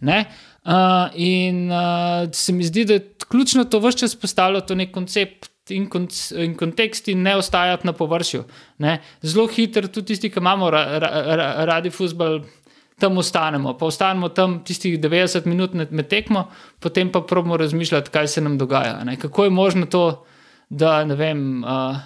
Uh, 0.00 0.73
in 1.14 1.71
uh, 1.73 2.28
se 2.33 2.52
mi 2.52 2.64
zdi, 2.64 2.85
da 2.85 2.92
je 2.92 3.14
ključno 3.28 3.64
to 3.64 3.78
vse 3.78 3.99
čas 3.99 4.14
postavljati 4.14 4.68
to 4.68 4.75
nek 4.75 4.92
koncept. 4.92 5.50
In, 5.68 5.85
kon 5.92 6.07
in 6.33 6.54
kontekst, 6.57 7.09
in 7.12 7.23
ne 7.23 7.35
ostajati 7.37 7.87
na 7.87 7.92
površju. 7.92 8.45
Ne? 8.78 9.02
Zelo 9.23 9.47
hitro, 9.52 9.88
tudi 9.88 10.07
tisti, 10.14 10.30
ki 10.33 10.40
imamo 10.40 10.71
ra 10.71 10.99
ra 10.99 11.11
ra 11.37 11.64
radi 11.68 11.90
futbol, 11.90 12.40
tam 12.99 13.19
ostanemo, 13.19 13.76
pa 13.78 13.87
ostanemo 13.87 14.28
tam 14.28 14.59
tistih 14.64 14.99
90 15.00 15.47
minut 15.47 15.75
med 15.75 16.09
tekmo, 16.09 16.49
potem 16.81 17.12
pa 17.12 17.21
pravimo 17.21 17.57
razmišljati, 17.57 18.11
kaj 18.11 18.28
se 18.28 18.40
nam 18.40 18.59
dogaja. 18.59 19.05
Ne? 19.05 19.17
Kako 19.17 19.45
je 19.45 19.50
možno 19.50 19.87
to, 19.87 20.25
da 20.69 21.05
ne 21.05 21.14
vem, 21.14 21.64
uh, 21.64 21.97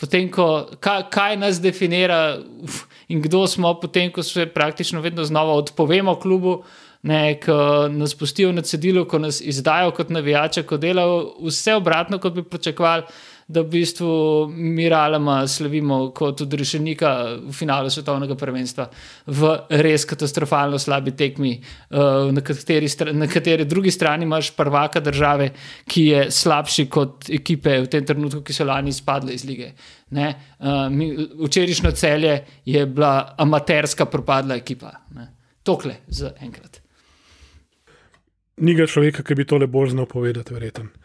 potem, 0.00 0.30
ko, 0.30 0.66
kaj, 0.80 1.06
kaj 1.10 1.36
nas 1.36 1.60
definira 1.62 2.38
uf, 2.62 2.84
in 3.08 3.22
kdo 3.22 3.46
smo, 3.46 3.74
potem, 3.80 4.10
ko 4.12 4.22
se 4.22 4.46
praktično 4.46 5.00
vedno 5.00 5.24
znova 5.24 5.54
odpovemo 5.62 6.16
klubu. 6.20 6.62
Ne, 7.02 7.40
ko 7.42 7.88
nas 7.90 8.12
pustijo 8.14 8.52
na 8.54 8.62
cedilu, 8.62 9.02
ko 9.10 9.18
nas 9.18 9.40
izdajo 9.40 9.90
kot 9.90 10.12
navijače, 10.14 10.62
ko 10.62 10.76
delajo 10.78 11.32
vse 11.48 11.74
obratno, 11.74 12.20
kot 12.22 12.36
bi 12.36 12.44
pričakovali, 12.46 13.02
da 13.48 13.60
v 13.60 13.68
bistvu 13.68 14.08
mi 14.48 14.88
realoma 14.88 15.46
slavimo 15.48 16.10
kot 16.14 16.40
odrešenika 16.44 17.10
v 17.42 17.52
finalu 17.52 17.90
svetovnega 17.90 18.36
prvenstva 18.38 18.86
v 19.26 19.52
res 19.82 20.06
katastrofalno 20.08 20.78
slabi 20.78 21.14
tekmi, 21.18 21.52
uh, 21.58 22.30
na, 22.32 22.44
kateri 22.44 22.88
na 23.12 23.26
kateri 23.26 23.66
drugi 23.68 23.90
strani 23.90 24.24
imaš 24.28 24.52
prvaka 24.56 25.00
države, 25.00 25.50
ki 25.88 26.06
je 26.06 26.24
slabši 26.30 26.86
kot 26.86 27.30
ekipe 27.30 27.80
v 27.82 27.90
tem 27.90 28.06
trenutku, 28.06 28.42
ki 28.46 28.56
so 28.56 28.66
lani 28.68 28.94
izpadle 28.94 29.34
iz 29.34 29.44
lige. 29.48 29.72
Uh, 30.12 30.88
Včerajšnjo 31.44 31.92
celje 31.96 32.38
je 32.64 32.86
bila 32.86 33.34
amaterska 33.38 34.06
propadla 34.06 34.56
ekipa. 34.60 34.92
Ne? 35.16 35.28
Tokle 35.62 36.02
za 36.06 36.32
enkrat. 36.40 36.80
Ni 38.62 38.74
ga 38.74 38.86
človeka, 38.86 39.24
ki 39.24 39.34
bi 39.34 39.46
tole 39.48 39.66
bolj 39.66 39.94
znal 39.96 40.06
povedati, 40.06 40.54
verjetno 40.54 41.01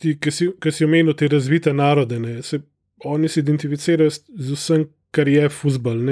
ti, 0.00 0.16
ki 0.16 0.32
si, 0.32 0.48
si 0.72 0.86
omenil 0.86 1.14
te 1.14 1.28
razvite 1.28 1.72
narode, 1.76 2.18
ne, 2.20 2.40
se, 2.42 2.60
oni 3.04 3.28
se 3.28 3.40
identificirajo 3.40 4.10
z 4.10 4.56
vsem, 4.56 4.88
kar 5.10 5.28
je 5.28 5.48
futbol. 5.52 6.02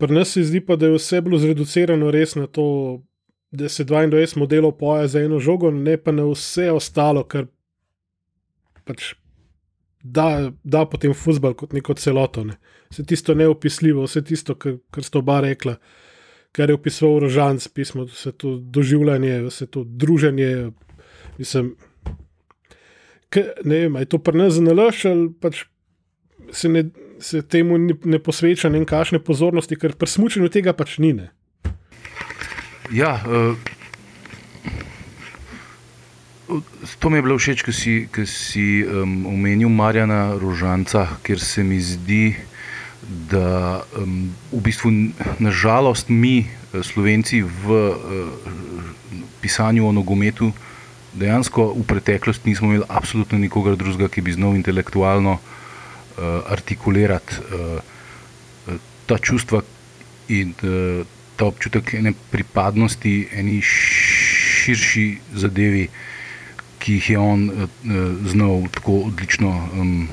Pri 0.00 0.14
nas 0.14 0.34
se 0.36 0.44
zdi 0.44 0.60
pa, 0.64 0.76
da 0.76 0.88
je 0.88 0.98
vse 0.98 1.20
bilo 1.24 1.38
zreducirano 1.40 2.10
res 2.14 2.36
na 2.38 2.46
to, 2.46 2.66
da 3.50 3.68
se 3.68 3.84
22 3.84 4.38
modelov 4.38 4.76
poje 4.78 5.08
za 5.08 5.22
eno 5.24 5.40
žogo, 5.40 5.70
ne 5.70 5.96
pa 5.96 6.12
na 6.14 6.24
vse 6.28 6.70
ostalo, 6.72 7.24
kar 7.26 7.48
pač 8.84 9.14
da, 10.02 10.52
da 10.64 10.84
potem 10.88 11.14
futbol 11.14 11.54
kot 11.54 11.74
neko 11.76 11.94
celoto. 11.94 12.44
Ne. 12.44 12.56
Vse 12.90 13.04
tisto 13.06 13.34
neopisljivo, 13.34 14.06
vse 14.06 14.22
tisto, 14.24 14.56
kar, 14.58 14.78
kar 14.90 15.04
ste 15.04 15.20
oba 15.20 15.40
rekla. 15.44 15.76
Kar 16.56 16.70
je 16.70 16.74
opisoval 16.74 17.20
Rožanc, 17.26 17.68
pismo, 17.74 18.06
vse 18.10 18.32
to 18.32 18.56
doživljanje, 18.58 19.42
vse 19.46 19.66
to 19.66 19.84
druženje. 19.84 20.70
Mislim, 21.38 21.74
ne 23.64 23.76
vem, 23.84 23.96
je 24.02 24.08
to 24.10 24.18
pri 24.18 24.38
nas 24.38 24.54
zanalaš 24.58 25.04
ali 25.10 25.28
pač 25.40 25.64
se, 26.52 26.68
ne, 26.68 26.84
se 27.20 27.42
temu 27.42 27.78
ne, 27.78 27.94
ne 28.04 28.18
posveča 28.18 28.68
ne 28.68 28.84
kakšne 28.84 29.22
pozornosti, 29.22 29.78
ker 29.78 29.94
pri 29.94 30.10
smutnju 30.10 30.50
tega 30.50 30.74
pač 30.74 30.98
ni. 30.98 31.12
Ne. 31.14 31.30
Ja, 32.90 33.20
uh, 33.22 33.54
to 36.98 37.10
mi 37.10 37.18
je 37.18 37.22
bilo 37.22 37.38
všeč, 37.38 37.62
ki 37.62 37.72
si, 37.72 37.94
ki 38.10 38.26
si 38.26 38.82
um, 38.82 39.26
omenil 39.30 39.70
Marjana 39.70 40.34
Rožanca, 40.34 41.06
ker 41.22 41.38
se 41.38 41.62
mi 41.62 41.78
zdi, 41.78 42.34
da 43.30 43.82
um, 43.96 44.30
v 44.50 44.62
bistvu 44.64 44.90
nažalost 45.38 46.10
mi, 46.10 46.50
Slovenci, 46.70 47.42
v 47.42 47.66
uh, 47.70 47.94
pisanju 49.40 49.86
o 49.86 49.92
nogometu, 49.94 50.50
dejansko 51.12 51.74
v 51.74 51.84
preteklosti 51.86 52.48
nismo 52.48 52.70
imeli 52.70 52.86
absolutno 52.88 53.38
nikogar 53.38 53.76
drugega, 53.76 54.08
ki 54.08 54.22
bi 54.22 54.32
znal 54.32 54.56
intelektualno 54.56 55.38
uh, 55.38 55.42
artikulirati 56.50 57.34
uh, 57.40 57.80
ta 59.06 59.18
čustva 59.18 59.62
in 60.28 60.54
uh, 60.62 61.06
ta 61.36 61.48
občutek 61.50 61.94
ene 61.94 62.12
pripadnosti, 62.30 63.28
eni 63.32 63.60
širši 63.64 65.06
zadevi, 65.34 65.88
ki 66.80 66.98
jih 67.00 67.10
je 67.10 67.18
on 67.18 67.48
uh, 67.50 67.68
znal 68.30 68.68
tako 68.72 69.00
odlično 69.10 69.50
um, 69.74 70.08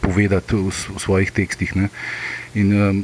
povedati 0.00 0.56
v, 0.56 0.70
v 0.70 1.00
svojih 1.00 1.30
tekstih. 1.32 1.76
Ne. 1.76 1.88
In 2.58 2.74
um, 2.74 3.02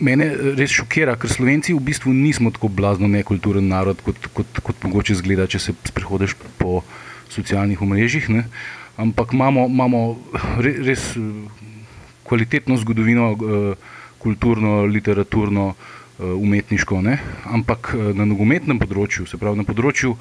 mene 0.00 0.28
res 0.56 0.72
šokira, 0.72 1.16
ker 1.20 1.30
Slovenci 1.30 1.74
v 1.76 1.82
bistvu 1.84 2.14
nismo 2.14 2.52
tako 2.54 2.70
blazno 2.72 3.10
nekulturen 3.10 3.68
narod, 3.68 4.00
kot, 4.04 4.30
kot, 4.32 4.62
kot 4.64 4.86
mogoče 4.86 5.18
zgleda, 5.20 5.48
če 5.50 5.60
se 5.60 5.76
sprehodiš 5.90 6.36
po 6.60 6.82
socialnih 7.28 7.82
omrežjih. 7.84 8.30
Ne? 8.32 8.46
Ampak 8.98 9.34
imamo, 9.36 9.66
imamo 9.68 10.02
res 10.62 11.12
kvalitetno 12.28 12.76
zgodovino, 12.76 13.32
eh, 13.32 13.74
kulturno, 14.18 14.82
literaturno, 14.84 15.74
eh, 15.74 16.22
umetniško. 16.22 17.00
Ne? 17.02 17.18
Ampak 17.44 17.94
eh, 17.94 18.12
na 18.14 18.24
nogometnem 18.24 18.78
področju, 18.78 19.26
se 19.26 19.40
pravi 19.40 19.56
na 19.56 19.64
področju 19.64 20.16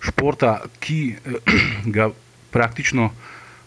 športa, 0.00 0.60
ki 0.80 1.16
ga 1.96 2.10
praktično 2.50 3.10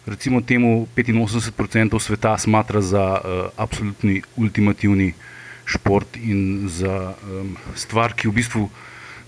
recimo 0.06 0.42
temu 0.42 0.88
85% 0.96 2.00
sveta 2.00 2.38
smatra 2.38 2.82
za 2.82 3.06
uh, 3.14 3.50
absolutni 3.58 4.22
ultimativni 4.36 5.14
šport 5.66 6.18
in 6.18 6.68
za 6.68 7.14
um, 7.14 7.56
stvar, 7.76 8.14
ki 8.14 8.28
v 8.28 8.34
bistvu 8.34 8.70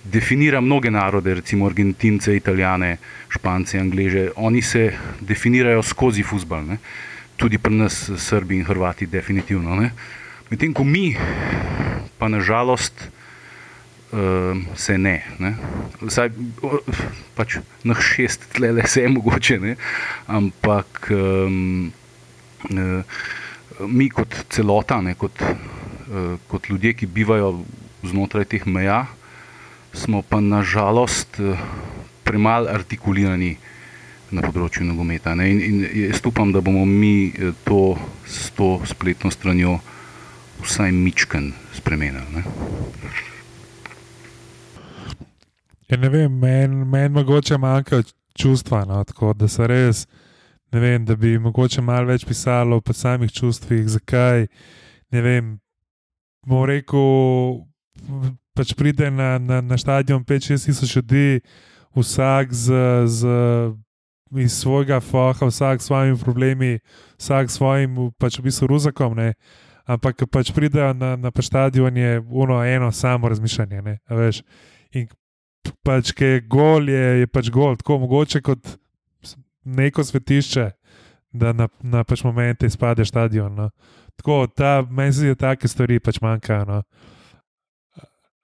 definira 0.03 0.61
mnoge 0.61 0.91
narode, 0.91 1.33
recimo 1.33 1.65
Argentince, 1.65 2.35
Italijane, 2.35 2.97
Špance, 3.29 3.79
Angleže. 3.79 4.29
Oni 4.35 4.61
se 4.61 4.93
definirajo 5.21 5.83
skozi 5.83 6.23
futbal, 6.23 6.77
tudi 7.37 7.57
pri 7.57 7.75
nas, 7.75 8.11
Srbi 8.17 8.55
in 8.55 8.65
Hrvati, 8.65 9.07
definitivno. 9.07 9.89
Medtem 10.49 10.73
ko 10.73 10.83
mi, 10.83 11.15
pa 12.17 12.27
nažalost, 12.27 13.09
se 14.75 14.97
ne. 14.97 15.15
ne? 15.39 15.55
Vsaj, 16.01 16.29
pač 17.35 17.57
na 17.83 17.95
šest 17.99 18.47
tle 18.55 18.71
le 18.77 18.87
se 18.87 19.03
je 19.03 19.11
mogoče, 19.11 19.59
ne? 19.59 19.75
ampak 20.27 21.09
um, 21.11 21.91
uh, 22.71 23.03
mi 23.91 24.09
kot 24.09 24.35
celota, 24.49 25.01
ne, 25.03 25.15
kot, 25.19 25.41
uh, 25.41 26.35
kot 26.47 26.69
ljudje, 26.69 26.93
ki 27.01 27.11
bivajo 27.11 27.51
znotraj 28.05 28.47
teh 28.55 28.67
meja, 28.67 29.05
smo 29.95 30.21
pa 30.21 30.39
nažalost 30.39 31.39
uh, 31.43 31.59
premalo 32.23 32.71
artikulirani 32.71 33.55
na 34.35 34.41
področju 34.41 34.87
nogometa. 34.87 35.35
In, 35.43 35.61
in 35.61 35.83
jaz 36.07 36.23
upam, 36.25 36.55
da 36.55 36.63
bomo 36.63 36.85
mi 36.87 37.31
to 37.67 37.95
s 38.25 38.49
to 38.55 38.79
spletno 38.87 39.31
stranjo 39.31 39.77
vsaj 40.63 40.91
mičken 40.91 41.53
spremenili. 41.75 42.43
Ja, 45.89 45.97
ne 45.97 46.09
vem, 46.09 46.39
meni 46.39 46.85
men 46.85 47.11
mogoče 47.13 47.57
manjka 47.57 48.01
čustva, 48.35 48.85
no, 48.85 49.03
tako 49.03 49.33
da 49.33 49.47
se 49.47 49.67
res 49.67 50.05
ne 50.75 50.79
vem, 50.79 51.05
da 51.05 51.15
bi 51.15 51.37
mogoče 51.39 51.81
malo 51.81 52.09
več 52.11 52.25
pisalo 52.27 52.77
o 52.77 52.93
samih 52.93 53.31
čustvih, 53.31 53.87
zakaj. 53.89 54.47
Ne 55.11 55.21
vem, 55.21 55.53
bom 56.47 56.65
rekel, 56.67 57.63
pač 58.57 58.73
pride 58.75 59.07
na, 59.11 59.37
na, 59.39 59.61
na 59.61 59.77
stadion 59.79 60.25
5-6 60.25 60.67
tisoč 60.67 60.95
ljudi, 60.97 61.39
vsak 61.95 62.51
z, 62.51 62.81
z, 63.07 63.37
iz 64.43 64.57
svojega 64.59 64.99
foha, 64.99 65.47
vsak 65.47 65.81
s 65.81 65.87
svojimi 65.87 66.19
problemi, 66.19 66.71
vsak 67.15 67.51
s 67.51 67.59
svojim, 67.61 68.09
pač 68.19 68.39
v 68.39 68.49
bistvu 68.49 68.73
ruzakom. 68.75 69.15
Ne? 69.15 69.33
Ampak 69.87 70.25
pač 70.27 70.51
pridejo 70.51 70.91
na, 70.97 71.15
na 71.15 71.31
stadion, 71.39 71.95
je 71.95 72.19
uno, 72.19 72.59
eno 72.65 72.91
samo 72.91 73.31
razmišljanje. 73.31 73.81
Ne? 73.81 73.99
Veš. 74.09 74.43
In 74.91 75.07
pač, 75.83 76.11
ki 76.15 76.25
je 76.25 76.41
gol, 76.49 76.89
je, 76.89 77.05
je 77.23 77.27
pač 77.27 77.49
gol, 77.53 77.75
tako 77.79 77.99
mogoče 78.05 78.41
kot 78.45 78.75
neko 79.65 80.03
svetišče, 80.03 80.69
da 81.35 81.53
na, 81.53 81.67
na 81.81 82.03
pač 82.03 82.23
momente 82.23 82.65
izpade 82.65 83.05
stadion. 83.05 83.55
No. 83.55 83.69
Tako, 84.15 84.45
ta, 84.47 84.79
meni 84.89 85.13
se 85.13 85.19
zdi, 85.19 85.33
da 85.35 85.49
take 85.49 85.67
stvari 85.67 85.99
pač 85.99 86.21
manjkajo. 86.21 86.65
No. 86.69 86.81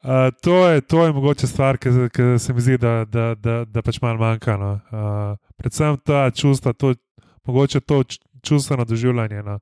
Uh, 0.01 0.33
to, 0.41 0.67
je, 0.67 0.81
to 0.81 1.05
je 1.05 1.13
mogoče 1.13 1.47
stvar, 1.47 1.77
ki 1.77 1.91
se 2.39 2.53
mi 2.53 2.61
zdi, 2.61 2.77
da, 2.81 3.05
da, 3.05 3.35
da, 3.35 3.61
da 3.65 3.81
pač 3.85 4.01
malo 4.01 4.19
manjka. 4.19 4.57
No. 4.57 4.71
Uh, 4.89 5.37
predvsem 5.61 5.99
ta 6.05 6.25
čustva, 6.31 6.73
to, 6.73 6.95
mogoče 7.47 7.79
to 7.79 8.03
čustveno 8.41 8.85
doživljanje. 8.85 9.43
No. 9.45 9.59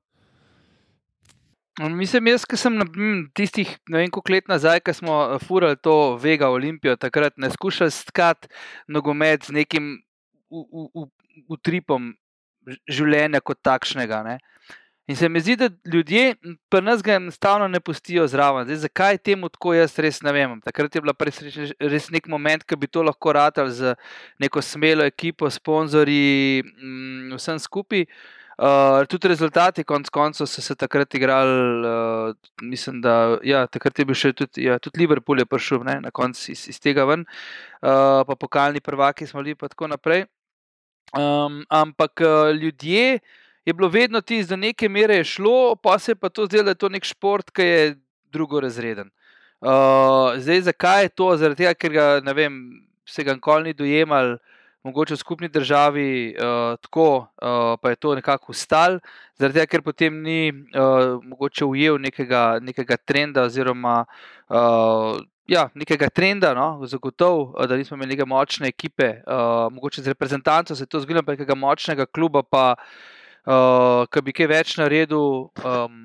Mislim, 1.88 2.26
jaz, 2.28 2.44
ki 2.44 2.58
sem 2.60 2.74
na 2.76 2.84
tistih, 3.32 3.70
ne 3.88 4.02
vem, 4.02 4.10
koliko 4.12 4.34
let 4.34 4.48
nazaj, 4.52 4.82
ko 4.84 4.92
smo 4.92 5.16
furali 5.40 5.78
to 5.80 6.18
Vega 6.20 6.50
Olimpijo, 6.52 6.92
takrat 7.00 7.38
ne 7.40 7.48
skušali 7.50 7.90
stkati 7.90 8.50
nogomet 8.88 9.46
z 9.48 9.56
nekim 9.56 9.94
utripom 11.48 12.12
življenja 12.84 13.40
kot 13.40 13.62
takšnega. 13.64 14.20
Ne. 14.26 14.36
In 15.08 15.16
se 15.16 15.28
mi 15.28 15.40
zdi, 15.40 15.56
da 15.56 15.70
ljudje 15.92 16.34
pa 16.68 16.82
nas 16.84 17.00
ga 17.02 17.16
enostavno 17.16 17.68
ne 17.68 17.80
pustijo 17.80 18.26
zraven. 18.28 18.66
Zdaj, 18.68 18.76
zakaj 18.84 19.18
temu 19.18 19.48
tako, 19.48 19.72
jaz 19.74 19.96
res 19.98 20.20
ne 20.22 20.34
vem. 20.36 20.58
Takrat 20.60 20.94
je 20.94 21.00
bila 21.00 21.14
res 21.80 22.10
nek 22.12 22.28
moment, 22.28 22.62
ki 22.62 22.76
bi 22.76 22.86
to 22.92 23.02
lahko 23.02 23.32
ratal 23.32 23.72
z 23.72 23.96
neko 24.38 24.60
smelo 24.62 25.08
ekipo, 25.08 25.48
sponzorji, 25.50 26.60
vsem 27.32 27.58
skupaj. 27.58 28.04
Uh, 28.60 29.06
tudi 29.08 29.28
rezultati, 29.28 29.86
konc 29.88 30.10
koncev, 30.12 30.44
so 30.44 30.60
se 30.60 30.74
takrat 30.76 31.14
igrali. 31.16 31.80
Uh, 31.80 32.34
mislim, 32.60 32.98
da 33.00 33.38
ja, 33.42 33.62
takrat 33.66 33.98
je 33.98 34.04
bil 34.04 34.18
še 34.20 34.34
tudi, 34.36 34.66
ja, 34.66 34.76
tudi 34.76 35.00
Liverpool, 35.00 35.40
je 35.40 35.46
prišel 35.48 35.80
ne, 35.88 35.94
na 36.04 36.12
koncu 36.12 36.50
iz, 36.52 36.66
iz 36.68 36.76
tega 36.76 37.06
ven, 37.08 37.24
uh, 37.24 38.20
pa 38.28 38.36
pokalni 38.36 38.82
prvaki 38.84 39.24
smo 39.24 39.40
bili, 39.40 39.56
pa 39.56 39.70
tako 39.72 39.88
naprej. 39.88 40.26
Um, 41.16 41.62
ampak 41.72 42.20
uh, 42.20 42.50
ljudje 42.52 43.22
je 43.64 43.72
bilo 43.72 43.88
vedno 43.88 44.20
ti, 44.20 44.42
do 44.44 44.60
neke 44.60 44.92
mere 44.92 45.16
je 45.22 45.24
šlo, 45.24 45.74
pa 45.80 45.96
se 45.98 46.12
je 46.12 46.20
pa 46.20 46.28
to 46.28 46.44
zdelo, 46.46 46.68
da 46.68 46.76
je 46.76 46.82
to 46.84 46.92
nek 46.92 47.08
šport, 47.08 47.48
ki 47.48 47.64
je 47.64 47.96
drugorazreden. 48.28 49.08
Uh, 49.60 50.36
zdaj, 50.36 50.66
zakaj 50.68 51.08
je 51.08 51.16
to? 51.16 51.32
Zaradi 51.40 51.64
tega, 51.64 51.74
ker 51.80 51.96
ga 51.96 52.06
ne 52.24 52.36
vem, 52.36 52.62
se 53.08 53.24
ga 53.24 53.40
nikoli 53.40 53.70
ni 53.70 53.78
dojemal. 53.80 54.36
Mogoče 54.82 55.14
v 55.14 55.20
skupni 55.20 55.48
državi 55.52 56.32
uh, 56.32 56.76
tako, 56.80 57.08
uh, 57.20 57.76
pa 57.82 57.90
je 57.90 57.96
to 58.00 58.14
nekako 58.16 58.54
ustal, 58.54 58.96
zaradi 59.36 59.58
tega, 59.58 59.68
ker 59.68 59.82
potem 59.84 60.22
ni 60.24 60.52
uh, 60.52 61.18
mogoče 61.20 61.66
ujel 61.68 61.98
nekega, 62.00 62.58
nekega 62.64 62.96
trenda, 62.96 63.44
oziroma 63.44 64.06
uh, 64.48 65.20
ja, 65.50 65.66
nekega 65.74 66.08
trenda, 66.08 66.54
no, 66.54 66.86
zagotovo, 66.86 67.66
da 67.66 67.76
nismo 67.76 67.98
imeli 67.98 68.14
neke 68.14 68.24
močne 68.24 68.70
ekipe, 68.72 69.10
uh, 69.26 69.66
mogoče 69.72 70.02
z 70.02 70.14
reprezentanco 70.14 70.74
se 70.74 70.82
je 70.82 70.88
to 70.88 71.00
zgodilo, 71.00 71.26
pa 71.26 71.36
nekega 71.36 71.54
močnega 71.54 72.06
kluba, 72.06 72.42
pa 72.42 72.64
uh, 72.76 74.06
ki 74.08 74.22
bi 74.24 74.32
kaj 74.32 74.48
več 74.48 74.76
naredil, 74.80 75.50
um, 75.60 76.00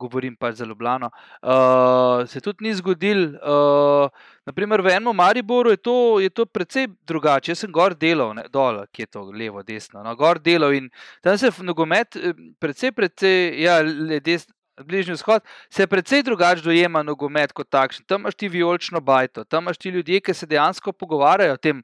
govorim 0.00 0.36
pač 0.36 0.60
za 0.60 0.66
Ljubljano, 0.68 1.10
uh, 1.42 2.26
se 2.28 2.40
tudi 2.40 2.66
ni 2.66 2.74
zgodil. 2.74 3.26
Uh, 3.36 4.08
naprimer, 4.48 4.82
v 4.82 4.94
enem 4.96 5.16
Mariboru 5.16 5.74
je 5.74 5.80
to, 5.80 5.96
je 6.20 6.30
to 6.30 6.46
precej 6.46 6.88
drugače. 7.06 7.52
Jaz 7.52 7.64
sem 7.64 7.72
gor 7.72 7.94
delal, 7.94 8.32
ne, 8.38 8.46
dol, 8.52 8.82
ki 8.92 9.04
je 9.04 9.10
to 9.16 9.26
levo, 9.30 9.62
desno. 9.66 10.04
No, 10.06 10.14
gor 10.18 10.40
delal 10.40 10.74
in 10.76 10.88
tam 11.22 11.38
se 11.38 11.52
nogomet, 11.62 12.18
precej, 12.58 12.94
precej, 12.96 13.60
ja, 13.62 13.80
le 13.84 14.22
desno. 14.24 14.54
Bližnji 14.80 15.12
vzhod 15.12 15.42
se 15.68 15.84
precej 15.86 16.22
drugače 16.24 16.64
dojema 16.64 17.02
nogomet 17.04 17.52
kot 17.52 17.68
takšen. 17.68 18.06
Tam 18.08 18.22
imaš 18.22 18.34
ti 18.40 18.48
vijolično 18.48 19.00
bajto, 19.04 19.44
tam 19.44 19.66
imaš 19.68 19.76
ti 19.76 19.90
ljudje, 19.92 20.22
ki 20.24 20.34
se 20.34 20.46
dejansko 20.48 20.92
pogovarjajo 20.96 21.58
o 21.58 21.60
tem, 21.60 21.82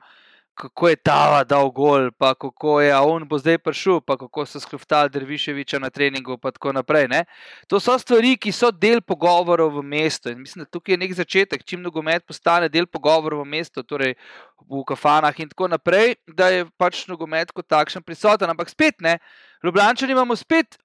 kako 0.56 0.88
je 0.88 0.96
ta 0.96 1.44
dal 1.44 1.68
gol, 1.70 2.10
pa 2.18 2.34
kako 2.34 2.80
je 2.80 2.96
on 2.96 3.28
bo 3.28 3.38
zdaj 3.38 3.58
prišel, 3.58 4.00
pa 4.00 4.16
kako 4.16 4.46
so 4.46 4.60
skruftali 4.60 5.10
Derviševiča 5.12 5.78
na 5.78 5.90
treningu, 5.90 6.32
in 6.32 6.52
tako 6.52 6.72
naprej. 6.72 7.08
Ne? 7.08 7.24
To 7.68 7.80
so 7.80 7.98
stvari, 7.98 8.36
ki 8.40 8.52
so 8.52 8.70
del 8.72 9.00
pogovorov 9.00 9.76
v 9.76 9.82
mestu. 9.82 10.30
In 10.32 10.40
mislim, 10.40 10.64
da 10.64 10.70
tukaj 10.70 10.94
je 10.94 10.98
nek 10.98 11.12
začetek, 11.14 11.64
čim 11.64 11.82
nogomet 11.82 12.24
postane 12.26 12.68
del 12.68 12.86
pogovorov 12.86 13.44
v 13.44 13.50
mestu, 13.52 13.82
torej 13.82 14.16
v 14.64 14.84
kafanah 14.88 15.36
in 15.38 15.48
tako 15.48 15.68
naprej, 15.68 16.16
da 16.26 16.48
je 16.48 16.64
pač 16.78 17.04
nogomet 17.06 17.52
kot 17.52 17.68
takšen 17.68 18.02
prisoten. 18.02 18.48
Ampak 18.50 18.72
spet 18.72 19.00
ne. 19.00 19.18
Ljubljani 19.64 20.10
imamo 20.10 20.36
spet 20.36 20.78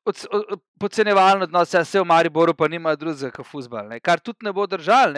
podcenevalno 0.79 1.43
odnos, 1.43 1.73
vse 1.73 1.99
v 1.99 2.05
Mariboru 2.05 2.53
pa 2.53 2.67
nimajo 2.67 2.95
drugega 2.95 3.31
kot 3.31 3.45
futbol, 3.45 3.91
kar 4.01 4.19
tudi 4.19 4.47
ne 4.47 4.53
bo 4.53 4.65
držal. 4.67 5.13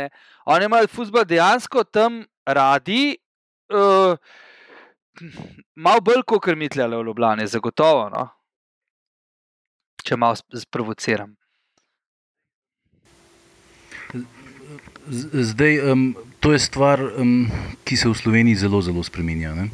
Oni 0.45 0.65
imajo 0.65 0.87
futbol 0.87 1.25
dejansko 1.25 1.83
tam 1.83 2.25
radi, 2.45 3.15
uh, 3.75 4.17
malo 5.75 6.01
bolj 6.01 6.23
kot 6.27 6.43
krmitljale 6.43 6.97
v 6.97 7.07
Ljubljani, 7.09 7.47
zagotovo. 7.47 8.09
No? 8.13 8.27
Če 10.03 10.17
malo 10.17 10.35
sprovociram. 10.59 11.35
Zdaj, 15.33 15.79
um, 15.91 16.15
to 16.39 16.53
je 16.53 16.59
stvar, 16.59 17.01
um, 17.17 17.47
ki 17.83 17.97
se 17.97 18.09
v 18.09 18.15
Sloveniji 18.15 18.61
zelo, 18.63 18.81
zelo 18.81 19.03
spremenja. 19.03 19.53
Ne? 19.55 19.69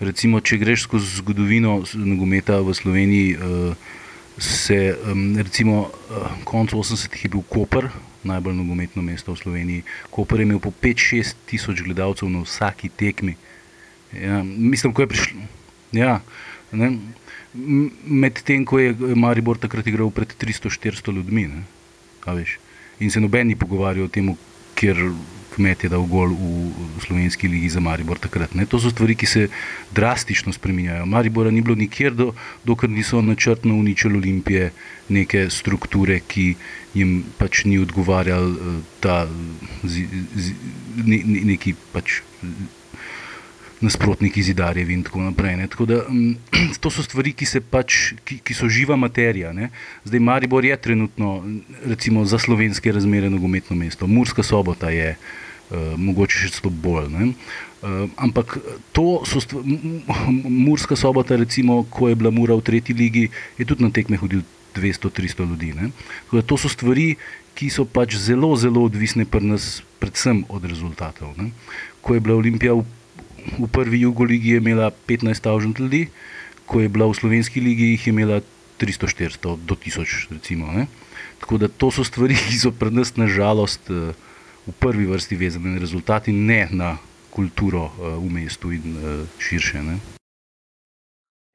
Recimo, 0.00 0.40
če 0.40 0.58
greš 0.60 0.86
skozi 0.88 1.18
zgodovino 1.20 1.82
nogometa 1.94 2.60
v 2.60 2.74
Sloveniji, 2.74 3.36
uh, 3.36 3.98
se 4.38 4.96
um, 4.96 5.36
recimo 5.36 5.88
uh, 5.88 6.32
konec 6.44 6.72
80-ih 6.72 7.24
je 7.24 7.30
bil 7.30 7.44
Koper, 7.48 7.90
najbolj 8.24 8.54
nogometno 8.54 9.02
mesto 9.02 9.32
v 9.32 9.40
Sloveniji. 9.40 9.84
Koper 10.10 10.40
je 10.40 10.46
imel 10.48 10.60
po 10.62 10.70
5-6 10.70 11.34
tisoč 11.46 11.82
gledalcev 11.82 12.30
na 12.30 12.42
vsaki 12.42 12.88
tekmi. 12.88 13.36
Ja, 14.12 14.42
mislim, 14.44 14.92
ko 14.92 15.02
je 15.02 15.12
prišlo. 15.12 15.40
Ja, 15.92 16.20
Medtem 18.04 18.64
ko 18.64 18.78
je 18.80 18.96
Maribor 18.96 19.58
takrat 19.60 19.86
igral 19.86 20.08
pred 20.10 20.32
300-400 20.40 21.12
ljudmi, 21.12 21.50
in 23.00 23.10
se 23.10 23.20
noben 23.20 23.46
ni 23.46 23.56
pogovarjal 23.56 24.06
o 24.06 24.08
tem, 24.08 24.30
ker 24.74 24.96
kmet 25.54 25.84
je 25.84 25.90
dal 25.92 26.04
gol 26.08 26.32
v 26.32 27.04
slovenski 27.04 27.48
ligi 27.48 27.68
za 27.74 27.80
Maribor 27.80 28.18
takrat. 28.18 28.54
Ne? 28.54 28.66
To 28.66 28.80
so 28.80 28.90
stvari, 28.90 29.16
ki 29.18 29.26
se 29.26 29.46
drastično 29.92 30.52
spremenjajo. 30.52 31.06
Maribora 31.06 31.50
ni 31.50 31.60
bilo 31.60 31.76
nikjer, 31.76 32.14
do, 32.14 32.32
dokler 32.64 32.90
niso 32.90 33.22
načrtno 33.22 33.76
uničili 33.76 34.18
Olimpije, 34.18 34.72
neke 35.08 35.46
strukture, 35.50 36.20
ki 36.26 36.54
jim 36.94 37.22
pač 37.38 37.64
ni 37.64 37.78
odgovarjal 37.82 38.52
eh, 38.52 38.78
ta 39.00 39.26
z, 39.82 40.06
z, 40.34 40.54
ne, 41.04 41.22
ne, 41.24 41.44
neki 41.52 41.74
pač 41.92 42.20
nasprotniki 43.82 44.42
zidarjevi 44.42 44.94
in 44.94 45.02
tako 45.02 45.22
naprej. 45.26 45.58
Tako 45.72 45.86
da, 45.86 46.00
um, 46.08 46.36
to 46.82 46.90
so 46.90 47.02
stvari, 47.02 47.32
ki, 47.32 47.46
pač, 47.70 48.14
ki, 48.24 48.38
ki 48.44 48.56
so 48.56 48.68
živa 48.68 48.96
materija. 48.96 49.52
Ne? 49.52 49.70
Zdaj 50.04 50.20
Maribor 50.20 50.64
je 50.64 50.76
trenutno 50.76 51.42
recimo, 51.86 52.24
za 52.24 52.38
slovenske 52.38 52.92
razmere 52.92 53.30
nogometno 53.30 53.76
mesto, 53.76 54.06
Murska 54.06 54.42
sobota 54.42 54.90
je 54.90 55.14
uh, 55.16 55.92
mogoče 55.96 56.46
še 56.46 56.54
celo 56.58 56.70
bolj. 56.70 57.12
Uh, 57.12 58.08
ampak 58.16 58.58
to 58.92 59.22
so 59.26 59.42
stvari, 59.42 59.78
Murska 60.46 60.96
sobota, 60.96 61.36
recimo, 61.36 61.82
ko 61.90 62.08
je 62.08 62.18
bila 62.18 62.30
Mura 62.30 62.54
v 62.58 62.66
tretji 62.66 62.94
ligi, 62.94 63.28
je 63.58 63.66
tudi 63.66 63.84
na 63.84 63.90
tekme 63.90 64.16
hodil 64.16 64.42
200-300 64.74 65.48
ljudi. 65.48 65.74
To 66.46 66.56
so 66.56 66.68
stvari, 66.68 67.16
ki 67.54 67.68
so 67.68 67.84
pač 67.84 68.16
zelo, 68.16 68.54
zelo 68.56 68.84
odvisne 68.88 69.26
pri 69.28 69.44
nas, 69.44 69.82
predvsem 70.00 70.44
od 70.48 70.64
rezultatov. 70.64 71.36
Ne? 71.36 71.52
Ko 72.00 72.16
je 72.16 72.20
bila 72.24 72.38
Olimpija 72.40 72.74
v 72.74 72.86
v 73.58 73.68
prvi 73.72 74.00
Jugoligi 74.00 74.56
je 74.56 74.62
imela 74.62 74.90
15.000 75.08 75.80
ljudi, 75.80 76.08
ko 76.66 76.80
je 76.80 76.88
bila 76.88 77.06
v 77.06 77.14
slovenski 77.14 77.60
ligi, 77.60 77.92
jih 77.94 78.06
je 78.06 78.10
imela 78.10 78.40
300-400 78.80 79.56
do 79.56 79.74
1000. 79.74 80.30
Recimo, 80.30 80.86
Tako 81.40 81.58
da 81.58 81.68
to 81.68 81.90
so 81.90 82.04
stvari, 82.04 82.34
ki 82.48 82.58
so 82.58 82.70
pred 82.70 82.94
nas 82.94 83.16
nažalost 83.16 83.90
eh, 83.90 84.14
v 84.66 84.72
prvi 84.78 85.06
vrsti 85.06 85.36
vezane 85.36 85.74
na 85.74 85.78
rezultati, 85.78 86.32
ne 86.32 86.68
na 86.70 86.96
kulturo 87.30 87.90
eh, 87.90 88.16
v 88.16 88.30
mestu 88.30 88.72
in 88.72 88.96
eh, 88.96 89.26
širše. 89.38 89.82
Ne? 89.82 89.98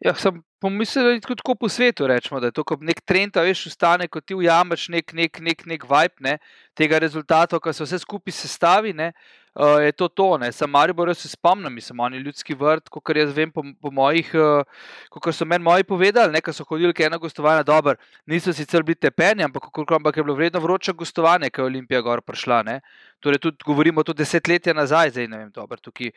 Ja, 0.06 0.14
sem 0.14 0.44
pomislil, 0.62 1.04
da 1.04 1.12
je 1.16 1.22
tako, 1.22 1.56
po 1.56 1.70
svetu, 1.70 2.08
rečemo, 2.08 2.40
da 2.40 2.52
je 2.52 2.58
to 2.60 2.64
kot 2.64 2.84
nek 2.86 3.02
trend, 3.02 3.38
a 3.38 3.42
veš, 3.42 3.66
ustane, 3.72 4.08
ko 4.08 4.22
ti 4.22 4.36
ujameš 4.36 4.90
nek, 4.94 5.14
nek, 5.14 5.40
nek, 5.42 5.66
nek 5.66 5.86
vibe 5.90 6.22
ne, 6.22 6.38
tega 6.78 7.00
rezultata, 7.02 7.60
ko 7.60 7.74
se 7.74 7.86
vse 7.86 8.00
skupaj 8.04 8.36
sestavi, 8.36 8.94
ne, 8.94 9.12
uh, 9.60 9.82
je 9.84 9.92
to 9.92 10.08
to. 10.08 10.38
Ne. 10.38 10.52
Sam 10.52 10.72
Maribor, 10.72 11.16
se 11.16 11.30
spomnim, 11.30 11.74
mislim, 11.74 12.00
oni 12.00 12.18
ljudski 12.18 12.56
vrt, 12.56 12.90
kot 12.90 13.16
jaz 13.16 13.34
vem 13.36 13.52
po, 13.52 13.64
po 13.82 13.92
mojih, 13.92 14.32
uh, 14.38 14.64
kot 15.10 15.36
so 15.36 15.46
meni 15.46 15.64
moji 15.64 15.84
povedali, 15.84 16.32
nekaj 16.38 16.54
so 16.54 16.66
hodili, 16.70 16.94
ker 16.94 17.08
je 17.08 17.12
ena 17.12 17.18
gostovanja 17.18 17.64
dobro, 17.64 17.96
niso 18.26 18.54
sicer 18.54 18.84
bili 18.84 18.96
tepeni, 18.96 19.44
ampak, 19.44 19.70
ampak 20.00 20.18
je 20.18 20.24
bilo 20.24 20.36
vredno 20.36 20.60
vroče 20.64 20.94
gostovanje, 20.94 21.50
ko 21.50 21.62
je 21.62 21.72
Olimpija 21.72 22.02
gor 22.02 22.22
prišla. 22.22 22.64
Ne. 22.64 22.82
Torej, 23.20 23.42
tudi 23.44 23.66
govorimo 23.66 24.04
to 24.04 24.14
desetletje 24.14 24.74
nazaj, 24.74 25.16
zdaj 25.16 25.28
ne 25.28 25.38
vem, 25.38 25.52
dobro, 25.52 25.78
tukaj. 25.82 26.12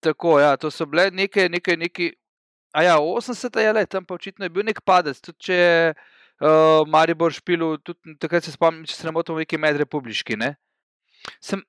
Tako, 0.00 0.38
ja, 0.40 0.56
to 0.56 0.70
so 0.72 0.86
bile 0.88 1.10
nekaj, 1.12 1.48
nekaj, 1.48 1.76
nekaj 1.76 2.12
A 2.72 2.82
ja, 2.82 2.98
80 2.98 3.58
je 3.58 3.72
le, 3.72 3.86
tam 3.86 4.04
pa 4.06 4.14
očitno 4.14 4.44
je 4.44 4.50
bil 4.54 4.62
nek 4.62 4.80
padec. 4.86 5.18
Tudi 5.18 5.48
če 5.48 5.54
je 5.54 5.78
uh, 5.90 6.86
Maribor 6.86 7.34
špil, 7.34 7.64
tudi 7.82 8.14
takrat 8.22 8.46
se 8.46 8.54
spomnim, 8.54 8.86
če 8.86 8.94
se 8.94 9.08
ne 9.08 9.14
motim, 9.16 9.34
v 9.34 9.42
neki 9.42 9.58
medrepubliški. 9.58 10.38
Ne? 10.38 10.54
Sem, 11.42 11.64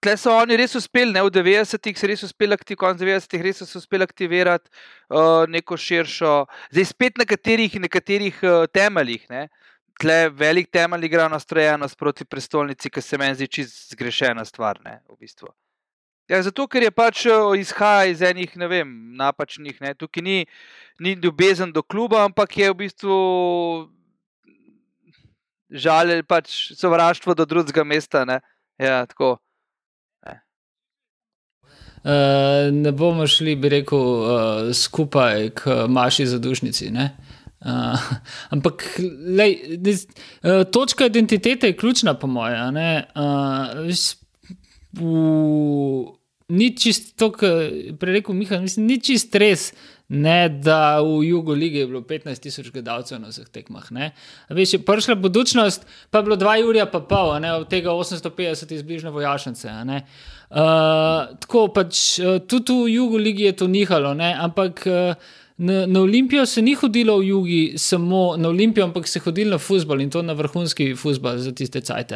tle 0.00 0.14
so 0.16 0.32
oni 0.38 0.56
res 0.58 0.76
uspeli, 0.78 1.12
ne 1.12 1.22
v 1.26 1.30
90-ih, 1.34 2.02
res 2.10 2.24
uspeli 2.26 2.54
aktivirati, 2.54 2.80
konc 2.80 3.00
90-ih, 3.02 3.44
res 3.44 3.62
so 3.62 3.78
uspeli 3.80 4.06
aktivirati 4.06 4.70
uh, 4.70 5.44
neko 5.50 5.76
širšo, 5.76 6.34
zdaj 6.72 6.88
spet 6.92 7.18
na 7.18 7.26
katerih, 7.28 7.78
nekaterih 7.82 8.42
uh, 8.42 8.66
temeljih. 8.72 9.26
Ne? 9.30 9.48
Tle 9.98 10.28
velik 10.30 10.70
temelj 10.70 11.08
igra 11.08 11.26
nastrojenost 11.30 11.98
proti 11.98 12.24
prestolnici, 12.24 12.90
ki 12.90 13.02
se 13.02 13.18
meni 13.18 13.34
zdi 13.34 13.48
čist 13.58 13.96
zgrešena 13.96 14.44
stvar. 14.46 14.78
Ne, 14.84 15.00
v 15.10 15.18
bistvu. 15.18 15.50
Ja, 16.28 16.42
zato, 16.44 16.68
ker 16.68 16.84
je 16.84 16.92
pač 16.92 17.24
eh, 17.26 17.32
izhaja 17.56 18.10
iz 18.12 18.22
enih 18.22 18.52
ne 18.60 18.68
vem, 18.68 18.90
napačnih. 19.16 19.80
Ne. 19.80 19.94
Tukaj 19.96 20.22
ni, 20.22 20.42
ni 21.00 21.14
ljubezen 21.16 21.72
do 21.72 21.82
kluba, 21.82 22.20
ampak 22.28 22.52
je 22.60 22.68
v 22.70 22.76
bistvu 22.84 23.16
žal 25.72 26.20
pač 26.28 26.74
sovraštvo 26.76 27.34
do 27.34 27.48
drugega 27.48 27.84
mesta. 27.84 28.26
Ja. 28.78 29.02
Uh, 32.08 32.72
ne 32.72 32.92
bomo 32.92 33.26
šli, 33.28 33.52
bi 33.60 33.68
rekel, 33.68 33.98
uh, 34.00 34.28
skupaj 34.72 35.50
k 35.54 35.74
maši 35.92 36.24
zadušnici. 36.26 36.88
Uh, 36.88 37.98
ampak, 38.54 38.84
lej, 39.36 39.58
točka 40.72 41.06
identitete 41.06 41.66
je 41.68 41.76
ključna, 41.76 42.14
po 42.14 42.26
mojem. 42.26 42.76
Uh, 44.96 46.14
ni 46.48 46.76
čisto 46.76 47.32
je 47.42 47.92
rekel 48.00 48.34
Miha, 48.34 48.60
mislim, 48.60 48.86
ni 48.86 49.00
čisto 49.00 49.38
res. 49.38 49.72
Ne, 50.08 50.48
da 50.48 51.02
v 51.04 51.20
jugu 51.28 51.52
lige 51.52 51.82
je 51.82 51.86
bilo 51.86 52.00
15 52.00 52.40
tisoč 52.40 52.70
gledalcev 52.72 53.20
na 53.20 53.28
vseh 53.28 53.44
tekmah. 53.52 53.90
Veš, 54.48 54.72
je 54.72 54.80
prišla 54.80 55.18
budučnost, 55.20 55.84
pa 56.10 56.22
je 56.22 56.24
bilo 56.24 56.36
2 56.40 56.54
Jurija, 56.62 56.86
pa 56.88 57.02
pol, 57.04 57.34
ne, 57.44 57.52
od 57.52 57.68
tega 57.68 57.92
850 57.92 58.72
iz 58.72 58.82
bližnje 58.82 59.12
vojašnice. 59.12 59.68
Uh, 59.68 60.00
tako 60.48 61.68
pač 61.74 62.20
tudi 62.48 62.72
v 62.72 62.94
jugu 62.94 63.18
lige 63.18 63.44
je 63.44 63.52
to 63.52 63.66
nihalo, 63.68 64.14
ne, 64.14 64.34
ampak. 64.34 64.86
Uh, 64.86 65.14
Na, 65.58 65.86
na 65.86 66.00
Olimpijo 66.00 66.46
se 66.46 66.62
ni 66.62 66.74
hodilo 66.74 67.16
v 67.18 67.24
jugi, 67.26 67.72
samo 67.76 68.36
na 68.38 68.48
Olimpijo, 68.48 68.84
ampak 68.86 69.08
se 69.08 69.18
je 69.18 69.22
hodilo 69.22 69.50
na 69.50 69.58
futbol 69.58 70.00
in 70.00 70.10
to 70.10 70.22
na 70.22 70.32
vrhunski 70.32 70.94
futbol 70.94 71.38
za 71.38 71.50
tiste 71.52 71.80
cajte. 71.80 72.14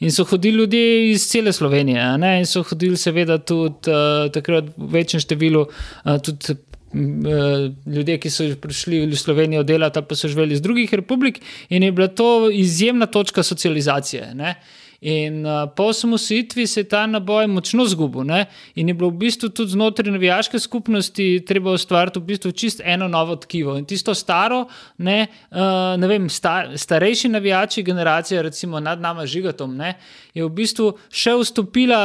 In 0.00 0.12
so 0.12 0.24
hodili 0.24 0.58
ljudje 0.58 1.10
iz 1.10 1.24
cele 1.24 1.52
Slovenije, 1.52 2.02
in 2.38 2.46
so 2.46 2.62
hodili, 2.62 2.96
seveda, 2.96 3.38
tudi 3.38 3.88
uh, 3.88 4.28
takrat 4.32 4.68
v 4.76 4.90
večjem 4.92 5.24
številu, 5.24 5.64
uh, 6.04 6.18
tudi 6.20 6.52
uh, 6.52 7.72
ljudje, 7.96 8.18
ki 8.20 8.30
so 8.30 8.44
prišli 8.60 9.06
v 9.06 9.16
Slovenijo 9.16 9.62
delati, 9.64 10.02
pa 10.04 10.14
so 10.14 10.28
živeli 10.28 10.52
iz 10.52 10.60
drugih 10.60 10.92
republik, 10.94 11.40
in 11.70 11.82
je 11.82 11.92
bila 11.92 12.08
to 12.08 12.50
izjemna 12.52 13.06
točka 13.06 13.42
socializacije. 13.42 14.34
Ne? 14.34 14.58
In 15.00 15.46
uh, 15.46 15.68
po 15.76 15.90
osamosvojitvi 15.92 16.66
se 16.66 16.80
je 16.80 16.88
ta 16.88 17.06
naboj 17.06 17.46
močno 17.46 17.84
zgubil. 17.84 18.24
Ne? 18.24 18.46
In 18.74 18.88
je 18.88 18.94
bilo 18.94 19.10
v 19.10 19.18
bistvu 19.26 19.48
tudi 19.48 19.76
znotraj 19.76 20.12
navijaške 20.12 20.58
skupnosti 20.58 21.44
treba 21.46 21.74
ustvariti 21.76 22.18
v 22.18 22.24
bistvu 22.32 22.52
čist 22.52 22.80
eno 22.84 23.08
novo 23.08 23.36
tkivo. 23.36 23.76
In 23.76 23.84
tisto 23.84 24.14
staro, 24.14 24.64
ne, 24.98 25.26
uh, 25.50 26.00
ne 26.00 26.08
vem, 26.08 26.30
sta, 26.32 26.72
starejši 26.76 27.28
navijači, 27.28 27.82
generacija, 27.82 28.42
recimo 28.42 28.80
nad 28.80 29.00
nami 29.00 29.26
žigatom, 29.26 29.76
ne, 29.76 29.96
je 30.34 30.44
v 30.44 30.50
bistvu 30.50 30.94
še 31.10 31.36
vstopila. 31.36 32.02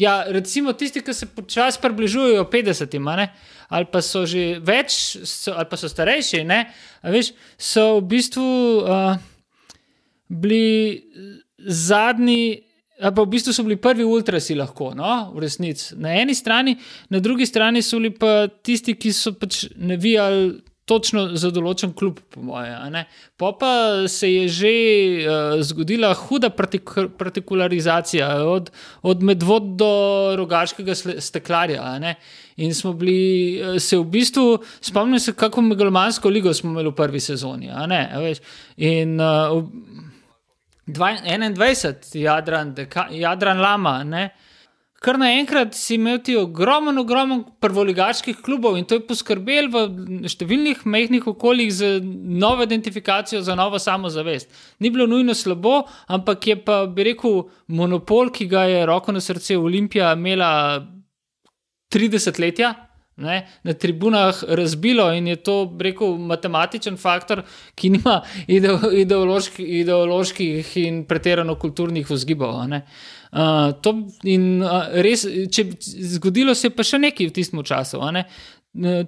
Ja, 0.00 0.22
recimo 0.32 0.72
tisti, 0.72 1.02
ki 1.04 1.12
se 1.12 1.26
počasi 1.28 1.80
približujejo 1.82 2.46
50-im, 2.48 3.08
ali 3.68 3.88
pa 3.92 4.00
so 4.00 4.24
že 4.24 4.56
več, 4.64 5.18
so, 5.28 5.52
ali 5.52 5.68
pa 5.68 5.76
so 5.76 5.90
starejši, 5.92 6.44
ne, 6.48 6.62
veš, 7.04 7.34
so 7.60 7.98
v 7.98 8.06
bistvu 8.14 8.46
uh, 8.80 9.18
bili 10.32 11.04
zadnji, 11.66 12.62
pa 13.00 13.22
v 13.22 13.26
bistvu 13.28 13.52
so 13.52 13.64
bili 13.66 13.76
prvi 13.76 14.04
ultrasi 14.04 14.56
lahko, 14.56 14.94
no, 14.96 15.32
v 15.34 15.44
resnici. 15.44 15.96
Na 16.00 16.14
eni 16.16 16.34
strani, 16.34 16.76
na 17.10 17.20
drugi 17.20 17.46
strani 17.46 17.82
so 17.82 18.00
bili 18.00 18.14
pa 18.16 18.46
tisti, 18.48 18.96
ki 18.96 19.12
so 19.12 19.34
pač 19.36 19.66
navijali. 19.76 20.62
Točno 20.86 21.32
za 21.34 21.48
določen 21.50 21.90
klub, 21.98 22.20
po 22.30 22.44
mojem. 22.46 22.94
Pa, 23.42 23.48
pa 23.58 23.70
se 24.06 24.28
je 24.30 24.44
že 24.54 24.70
uh, 25.26 25.56
zgodila 25.58 26.12
huda 26.14 26.52
partik 26.54 26.92
partikularizacija, 27.18 28.28
od, 28.46 28.70
od 29.02 29.24
medvod 29.26 29.72
do 29.82 29.90
rogaškega 30.38 30.94
steklarja. 30.94 31.82
In 32.62 32.70
smo 32.70 32.94
bili, 32.94 33.58
uh, 33.58 33.80
se 33.82 33.98
v 33.98 34.06
bistvu, 34.14 34.62
spomnim 34.78 35.18
se, 35.18 35.34
kako 35.34 35.66
megalomansko 35.72 36.30
ligo 36.30 36.54
smo 36.54 36.70
imeli 36.70 36.94
v 36.94 36.98
prvi 37.02 37.18
sezoni. 37.18 37.66
In 38.78 39.18
uh, 39.18 39.58
21, 40.86 42.14
Jadran, 42.14 42.74
deka, 42.74 43.08
Jadran 43.10 43.58
Lama. 43.58 44.04
Ne? 44.04 44.30
Kar 45.02 45.18
naenkrat 45.20 45.74
si 45.76 45.98
imel 45.98 46.22
ti 46.24 46.36
ogromen, 46.38 46.98
ogromen 46.98 47.42
prvoligaških 47.60 48.38
klubov 48.42 48.78
in 48.78 48.86
to 48.88 48.96
je 48.96 49.04
poskrbel 49.06 49.68
v 49.70 49.82
številnih 50.30 50.86
mehkih 50.88 51.26
okoljih 51.34 51.72
za 51.74 51.90
novo 52.02 52.64
identifikacijo, 52.64 53.42
za 53.44 53.54
novo 53.58 53.78
samozavest. 53.82 54.48
Ni 54.80 54.90
bilo 54.90 55.06
nujno 55.10 55.34
slabo, 55.34 55.82
ampak 56.08 56.48
je 56.48 56.56
pa, 56.64 56.80
bi 56.86 57.10
rekel, 57.10 57.44
monopol, 57.68 58.32
ki 58.32 58.48
ga 58.48 58.64
je 58.70 58.86
roko 58.88 59.12
na 59.12 59.20
srce 59.20 59.58
Olimpija 59.58 60.14
imela 60.16 60.80
30 61.92 62.40
letja 62.40 62.72
ne, 63.16 63.46
na 63.62 63.72
tribunah 63.72 64.42
razbilo 64.48 65.12
in 65.12 65.26
je 65.26 65.36
to, 65.36 65.56
rekel, 65.80 66.16
matematičen 66.18 66.96
faktor, 67.00 67.42
ki 67.74 67.90
nima 67.96 68.20
ideološki, 68.46 69.64
ideoloških 69.80 70.76
in 70.84 71.04
pretirano 71.08 71.56
kulturnih 71.56 72.10
vzgibov. 72.10 72.60
Uh, 73.36 73.72
in 74.28 74.62
uh, 74.64 74.92
res, 75.04 75.26
če 75.52 75.64
zgodilo 76.16 76.54
se 76.54 76.68
je 76.68 76.76
pa 76.76 76.84
še 76.86 77.00
nekaj 77.00 77.30
v 77.30 77.36
tistem 77.40 77.64
času. 77.64 78.00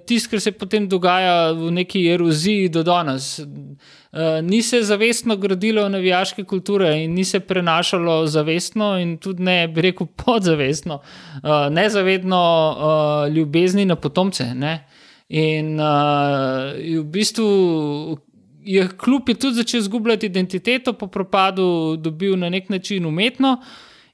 Tisto, 0.05 0.31
kar 0.31 0.41
se 0.41 0.51
potem 0.51 0.87
dogaja 0.89 1.51
v 1.53 1.69
neki 1.71 2.01
eroziji 2.09 2.69
do 2.73 2.81
danes. 2.83 3.37
Uh, 3.39 4.39
ni 4.41 4.63
se 4.65 4.81
zavestno 4.83 5.35
gradilo 5.37 5.83
navijaške 5.89 6.43
kulture 6.43 7.03
in 7.03 7.13
ni 7.13 7.23
se 7.23 7.39
prenašalo 7.39 8.25
zavestno, 8.27 8.97
in 8.99 9.17
tudi 9.17 9.43
ne, 9.43 9.67
bi 9.67 9.81
rekel, 9.81 10.07
podzavestno, 10.07 11.01
uh, 11.43 11.67
nezavedno 11.73 12.41
uh, 12.71 13.35
ljubezni 13.35 13.85
na 13.85 13.95
potomce. 13.95 14.53
Ne? 14.55 14.87
In 15.29 15.77
uh, 15.79 16.73
v 16.73 17.03
bistvu 17.03 18.17
je 18.65 18.87
kljub 18.97 19.29
je 19.29 19.35
tudi 19.35 19.61
začel 19.61 19.79
izgubljati 19.79 20.25
identiteto, 20.25 20.93
po 20.93 21.07
propadu 21.07 21.95
dobil 21.97 22.37
na 22.37 22.49
nek 22.49 22.69
način 22.69 23.05
umetno, 23.05 23.59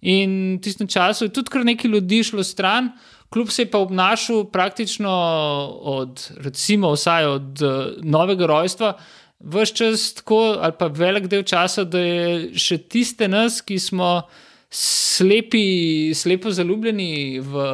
in 0.01 0.57
v 0.57 0.61
tistem 0.61 0.87
času 0.87 1.25
je 1.25 1.33
tudi 1.33 1.49
kar 1.49 1.65
nekaj 1.65 1.91
ljudi 1.91 2.23
šlo 2.23 2.43
stran. 2.43 2.91
Kljub 3.29 3.49
se 3.49 3.61
je 3.61 3.71
pa 3.71 3.77
obnašal 3.83 4.45
praktično 4.51 5.11
od, 5.81 6.31
recimo, 6.37 6.91
vsaj 6.93 7.25
od 7.25 7.61
uh, 7.61 7.71
novega 8.03 8.45
rojstva, 8.45 8.93
vse 9.39 9.75
čas 9.75 10.13
tako, 10.13 10.57
ali 10.59 10.73
pa 10.79 10.87
velik 10.87 11.27
del 11.27 11.43
časa, 11.43 11.83
da 11.83 11.99
je 11.99 12.53
še 12.59 12.77
tiste 12.77 13.27
nas, 13.27 13.61
ki 13.61 13.79
smo 13.79 14.21
slepi, 14.75 16.13
slepo 16.15 16.51
zaljubljeni 16.51 17.39
v 17.39 17.67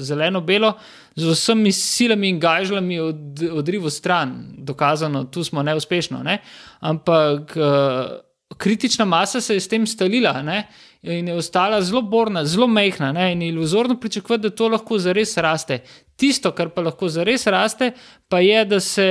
zeleno-belo, 0.00 0.72
z 1.16 1.32
vsemi 1.32 1.72
silami 1.72 2.28
in 2.28 2.40
gajžljami 2.40 3.00
od, 3.00 3.42
odrivo 3.52 3.90
stran, 3.90 4.34
dokazano, 4.58 5.24
tu 5.24 5.44
smo 5.44 5.62
neuspešni. 5.62 6.20
Ne? 6.24 6.38
Ampak 6.80 7.56
uh, 7.56 8.25
kritična 8.56 9.04
masa 9.04 9.40
se 9.40 9.54
je 9.54 9.60
s 9.60 9.68
tem 9.68 9.86
stalila. 9.86 10.42
Ne? 10.42 10.66
In 11.02 11.28
je 11.28 11.34
ostala 11.34 11.80
zelo 11.82 12.02
borna, 12.02 12.44
zelo 12.44 12.66
mehna, 12.66 13.12
ne? 13.12 13.32
in 13.32 13.42
iluzorno 13.42 14.00
pričakovati, 14.00 14.42
da 14.42 14.50
to 14.50 14.68
lahko 14.68 14.98
zares 14.98 15.36
raste. 15.36 15.82
Tisto, 16.16 16.52
kar 16.52 16.68
pa 16.74 16.82
lahko 16.82 17.08
zares 17.08 17.46
raste, 17.46 17.92
pa 18.28 18.40
je, 18.40 18.64
da 18.64 18.80
se 18.80 19.08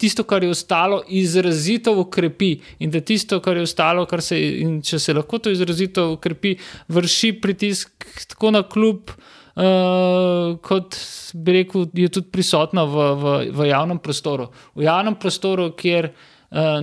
tisto, 0.00 0.24
kar 0.24 0.44
je 0.44 0.50
ostalo, 0.50 1.02
izrazito 1.08 1.92
ukrepi. 2.00 2.54
In 2.78 2.90
da 2.90 3.00
tisto, 3.00 3.40
kar 3.40 3.56
je 3.56 3.66
ostalo, 3.68 4.06
kar 4.06 4.22
se, 4.24 4.38
če 4.84 4.98
se 4.98 5.14
lahko 5.14 5.38
to 5.38 5.52
izrazito 5.52 6.08
ukrepi, 6.14 6.56
vrši 6.88 7.34
pritisk 7.40 8.08
tako 8.32 8.50
na 8.56 8.62
klub. 8.62 9.12
uh, 9.60 10.56
kot 10.62 10.96
bi 11.34 11.52
rekel, 11.52 11.88
je 11.92 12.08
tudi 12.08 12.30
prisotno 12.32 12.86
v, 12.86 13.06
v, 13.22 13.32
v 13.52 13.66
javnem 13.68 13.98
prostoru. 13.98 14.46
V 14.74 14.86
javnem 14.86 15.18
prostoru, 15.20 15.72
kjer 15.76 16.08
uh, 16.08 16.29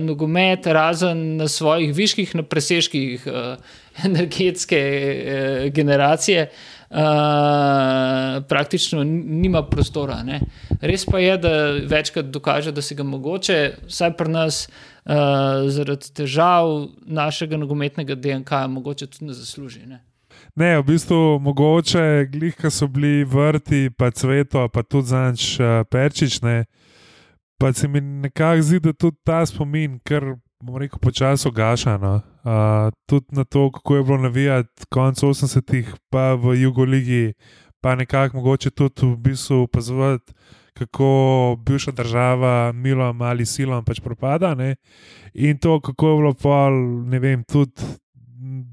nogomet, 0.00 0.66
razen 0.66 1.36
na 1.36 1.48
svojih 1.48 1.94
viških, 1.94 2.34
na 2.34 2.42
presežkih 2.42 3.26
uh, 3.26 3.56
energetske 4.08 4.80
uh, 4.80 5.72
generacije, 5.72 6.48
uh, 6.90 6.96
praktično 8.48 9.04
nima 9.04 9.62
prostora. 9.62 10.22
Ne. 10.22 10.40
Res 10.80 11.04
pa 11.06 11.18
je, 11.18 11.36
da 11.38 11.52
večkrat 11.84 12.24
dokaže, 12.32 12.72
da 12.72 12.82
se 12.82 12.94
ga 12.94 13.02
mogoče, 13.02 13.74
vsaj 13.86 14.16
pri 14.16 14.32
nas, 14.32 14.68
uh, 15.04 15.12
zaradi 15.68 16.12
težav 16.14 16.88
našega 17.04 17.56
nogometnega 17.56 18.14
DNK, 18.14 18.50
mogoče 18.68 19.06
tudi 19.06 19.24
ne 19.24 19.36
zasluži. 19.36 19.86
Ne. 19.86 20.04
Ne, 20.56 20.78
v 20.78 20.82
bistvu 20.82 21.38
mogoče, 21.42 22.26
glih, 22.32 22.56
ki 22.56 22.70
so 22.70 22.88
bili 22.90 23.24
vrti, 23.24 23.90
pa 23.90 24.10
cveto, 24.10 24.68
pa 24.68 24.82
tudi 24.82 25.12
zanč 25.12 25.58
uh, 25.60 25.84
perčične. 25.90 26.64
Pa 27.58 27.72
se 27.72 27.88
mi 27.88 28.00
nekako 28.00 28.62
zdi, 28.62 28.80
da 28.80 28.92
tudi 28.92 29.16
ta 29.24 29.46
spomin, 29.46 29.98
ker 30.06 30.36
bomo 30.62 30.78
rekel, 30.78 30.98
počasi 30.98 31.50
gaša. 31.50 31.96
No? 31.98 32.20
Uh, 32.46 32.90
tudi 33.06 33.26
na 33.34 33.44
to, 33.44 33.70
kako 33.70 33.96
je 33.96 34.04
bilo 34.04 34.18
navijati 34.18 34.86
konec 34.90 35.22
80-ih, 35.22 35.94
pa 36.10 36.34
v 36.34 36.54
Jugoligi, 36.62 37.32
pa 37.80 37.94
nekako 37.94 38.36
mogoče 38.36 38.70
tudi 38.70 39.06
v 39.06 39.16
bistvu 39.16 39.62
opazovati, 39.62 40.32
kako 40.78 41.56
bivša 41.66 41.90
država, 41.90 42.72
milo 42.72 43.14
ali 43.20 43.46
silom 43.46 43.84
pač 43.84 44.00
propada. 44.00 44.54
Ne? 44.54 44.76
In 45.34 45.58
to, 45.58 45.80
kako 45.80 46.10
je 46.10 46.16
bilo 46.16 46.34
pol, 46.34 46.72
ne 47.10 47.18
vem, 47.18 47.44
tudi 47.44 47.82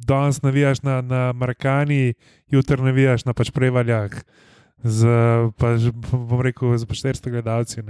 danes 0.06 0.42
navijaš 0.42 0.82
na, 0.82 1.02
na 1.02 1.34
Marakani, 1.34 2.14
jutri 2.48 2.82
navijaš 2.82 3.26
na 3.26 3.34
pač 3.34 3.52
prevaljah. 3.52 4.12
Z, 4.84 5.08
pa, 5.58 5.76
bom 6.12 6.42
rekel, 6.42 6.78
z 6.78 6.86
400 6.86 7.32
gledalci. 7.32 7.82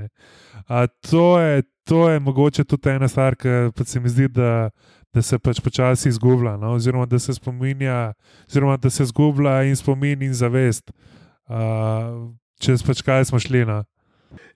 To 1.10 1.40
je, 1.40 1.64
to 1.84 2.10
je 2.10 2.20
mogoče 2.20 2.64
tudi 2.64 2.90
ena 2.90 3.08
stvar, 3.08 3.36
ki 3.36 3.86
se 3.86 4.00
mi 4.00 4.10
zdi, 4.10 4.28
da, 4.28 4.70
da 5.14 5.22
se 5.22 5.40
pač 5.40 5.60
počasi 5.64 6.10
izgublja, 6.10 6.58
no? 6.58 6.76
oziroma 6.76 7.06
da 7.06 7.20
se 7.20 7.34
spominja, 7.34 8.14
oziroma 8.48 8.78
da 8.78 8.90
se 8.90 9.04
izgublja 9.04 9.64
in 9.64 9.76
spomin 9.76 10.22
in 10.22 10.34
zavest, 10.34 10.92
uh, 11.48 12.32
čez 12.60 12.84
pač 12.84 13.04
kaj 13.06 13.26
smo 13.32 13.40
šli. 13.40 13.66
No? 13.66 13.84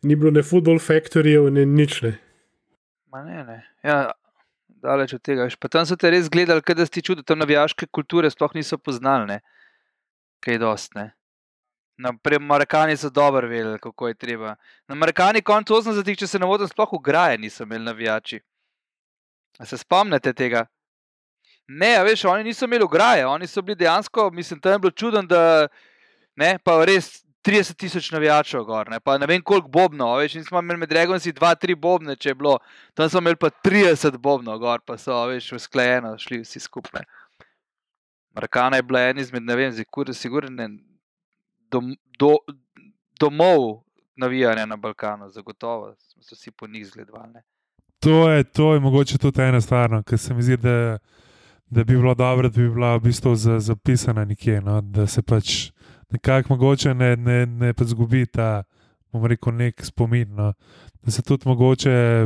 Ni 0.03 0.15
bilo 0.15 0.31
ne 0.31 0.43
football 0.43 0.79
factorjev, 0.79 1.49
ne 1.53 1.65
nič. 1.65 2.01
Ne. 2.01 2.15
Ne, 3.25 3.43
ne. 3.43 3.61
Ja, 3.83 4.11
daleč 4.83 5.13
od 5.17 5.23
tega. 5.25 5.47
Pa 5.59 5.71
tam 5.71 5.87
so 5.87 5.97
te 5.99 6.11
res 6.11 6.29
gledali, 6.31 6.63
da 6.63 6.85
si 6.85 7.01
čudil, 7.01 7.23
da 7.23 7.33
tam 7.33 7.43
navijaške 7.43 7.89
kulture 7.91 8.29
sploh 8.31 8.55
niso 8.55 8.77
poznali, 8.77 9.27
ne? 9.35 9.39
kaj 10.39 10.55
je 10.55 10.59
dost. 10.59 10.95
Ne? 10.95 11.09
Na 11.99 12.13
Marakani 12.39 12.97
so 12.97 13.09
dobro 13.09 13.47
vedeli, 13.47 13.79
kako 13.79 14.07
je 14.07 14.13
treba. 14.15 14.55
Na 14.88 14.95
Marakani, 14.95 15.41
konec 15.41 15.67
80-ih, 15.67 16.17
če 16.17 16.27
se 16.27 16.39
ne 16.39 16.47
motim, 16.47 16.67
sploh 16.67 16.93
ugraje 16.95 17.38
niso 17.38 17.65
imeli 17.67 17.83
navijači. 17.83 18.39
A 19.59 19.65
se 19.65 19.77
spomnite 19.77 20.33
tega? 20.33 20.65
Ne, 21.67 21.97
veš, 22.03 22.23
oni 22.25 22.43
niso 22.47 22.65
imeli 22.65 22.83
ugraje, 22.83 23.25
oni 23.27 23.47
so 23.47 23.62
bili 23.62 23.75
dejansko, 23.75 24.29
mislim, 24.31 24.59
tam 24.59 24.71
je 24.71 24.79
bilo 24.79 24.91
čudno, 24.91 25.21
da 25.27 25.67
ne, 26.39 26.55
pa 26.63 26.79
res 26.88 27.12
30 27.45 27.75
tisoč 27.75 28.09
navijačev, 28.15 28.63
gor, 28.63 28.89
ne, 28.89 28.99
pa 28.99 29.17
ne 29.17 29.27
vem 29.27 29.43
koliko 29.43 29.67
bobno, 29.67 30.07
več 30.17 30.39
nismo 30.39 30.63
imeli 30.63 30.85
med 30.85 30.95
Regonci 30.95 31.35
2-3 31.35 31.75
bobne, 31.75 32.15
če 32.15 32.31
je 32.31 32.39
bilo, 32.39 32.57
tam 32.97 33.12
smo 33.12 33.21
imeli 33.21 33.38
pa 33.39 33.51
30 33.51 34.17
bobno, 34.17 34.55
gor, 34.59 34.81
pa 34.88 34.97
so 34.97 35.19
več 35.29 35.51
usklajeno, 35.53 36.15
šli 36.17 36.41
vsi 36.45 36.63
skupaj. 36.63 37.03
Markana 38.39 38.79
je 38.79 38.88
bila 38.88 39.09
en 39.12 39.19
izmed, 39.19 39.43
ne 39.43 39.59
vem, 39.59 39.71
zikur, 39.75 40.09
sigurne, 40.15 40.71
dom, 41.71 41.95
do, 42.19 42.36
domov 43.19 43.84
navijanja 44.15 44.65
na 44.65 44.77
Balkanu, 44.77 45.29
zagotovo 45.29 45.95
se 46.21 46.36
vsi 46.36 46.51
po 46.51 46.67
njih 46.67 46.88
zgledovali. 46.88 47.39
To 47.99 48.32
je, 48.32 48.43
to 48.43 48.73
je 48.73 48.79
mogoče 48.79 49.17
tudi 49.17 49.41
ena 49.41 49.62
stvar, 49.62 49.91
no, 49.91 50.03
ker 50.03 50.19
se 50.19 50.34
mi 50.34 50.41
zdi, 50.41 50.58
da, 50.58 50.97
da 51.69 51.84
bi 51.84 51.95
bilo 51.95 52.15
dobro, 52.15 52.49
da 52.49 52.62
bi 52.62 52.69
bila 52.69 52.95
v 52.95 52.99
bistvu 52.99 53.36
zapisana 53.60 54.25
nekje, 54.25 54.62
no, 54.62 54.82
da 54.82 55.08
se 55.08 55.21
pač 55.21 55.71
nekako 56.12 56.53
mogoče 56.53 56.93
ne, 56.93 57.15
ne, 57.15 57.45
ne 57.45 57.73
pa 57.73 57.84
zgubi 57.86 58.25
ta, 58.25 58.63
bomo 59.12 59.27
rekel, 59.27 59.53
nek 59.53 59.86
spomin. 59.86 60.36
No. 60.36 60.53
Da 61.03 61.12
se 61.12 61.21
tudi 61.21 61.47
mogoče, 61.49 62.25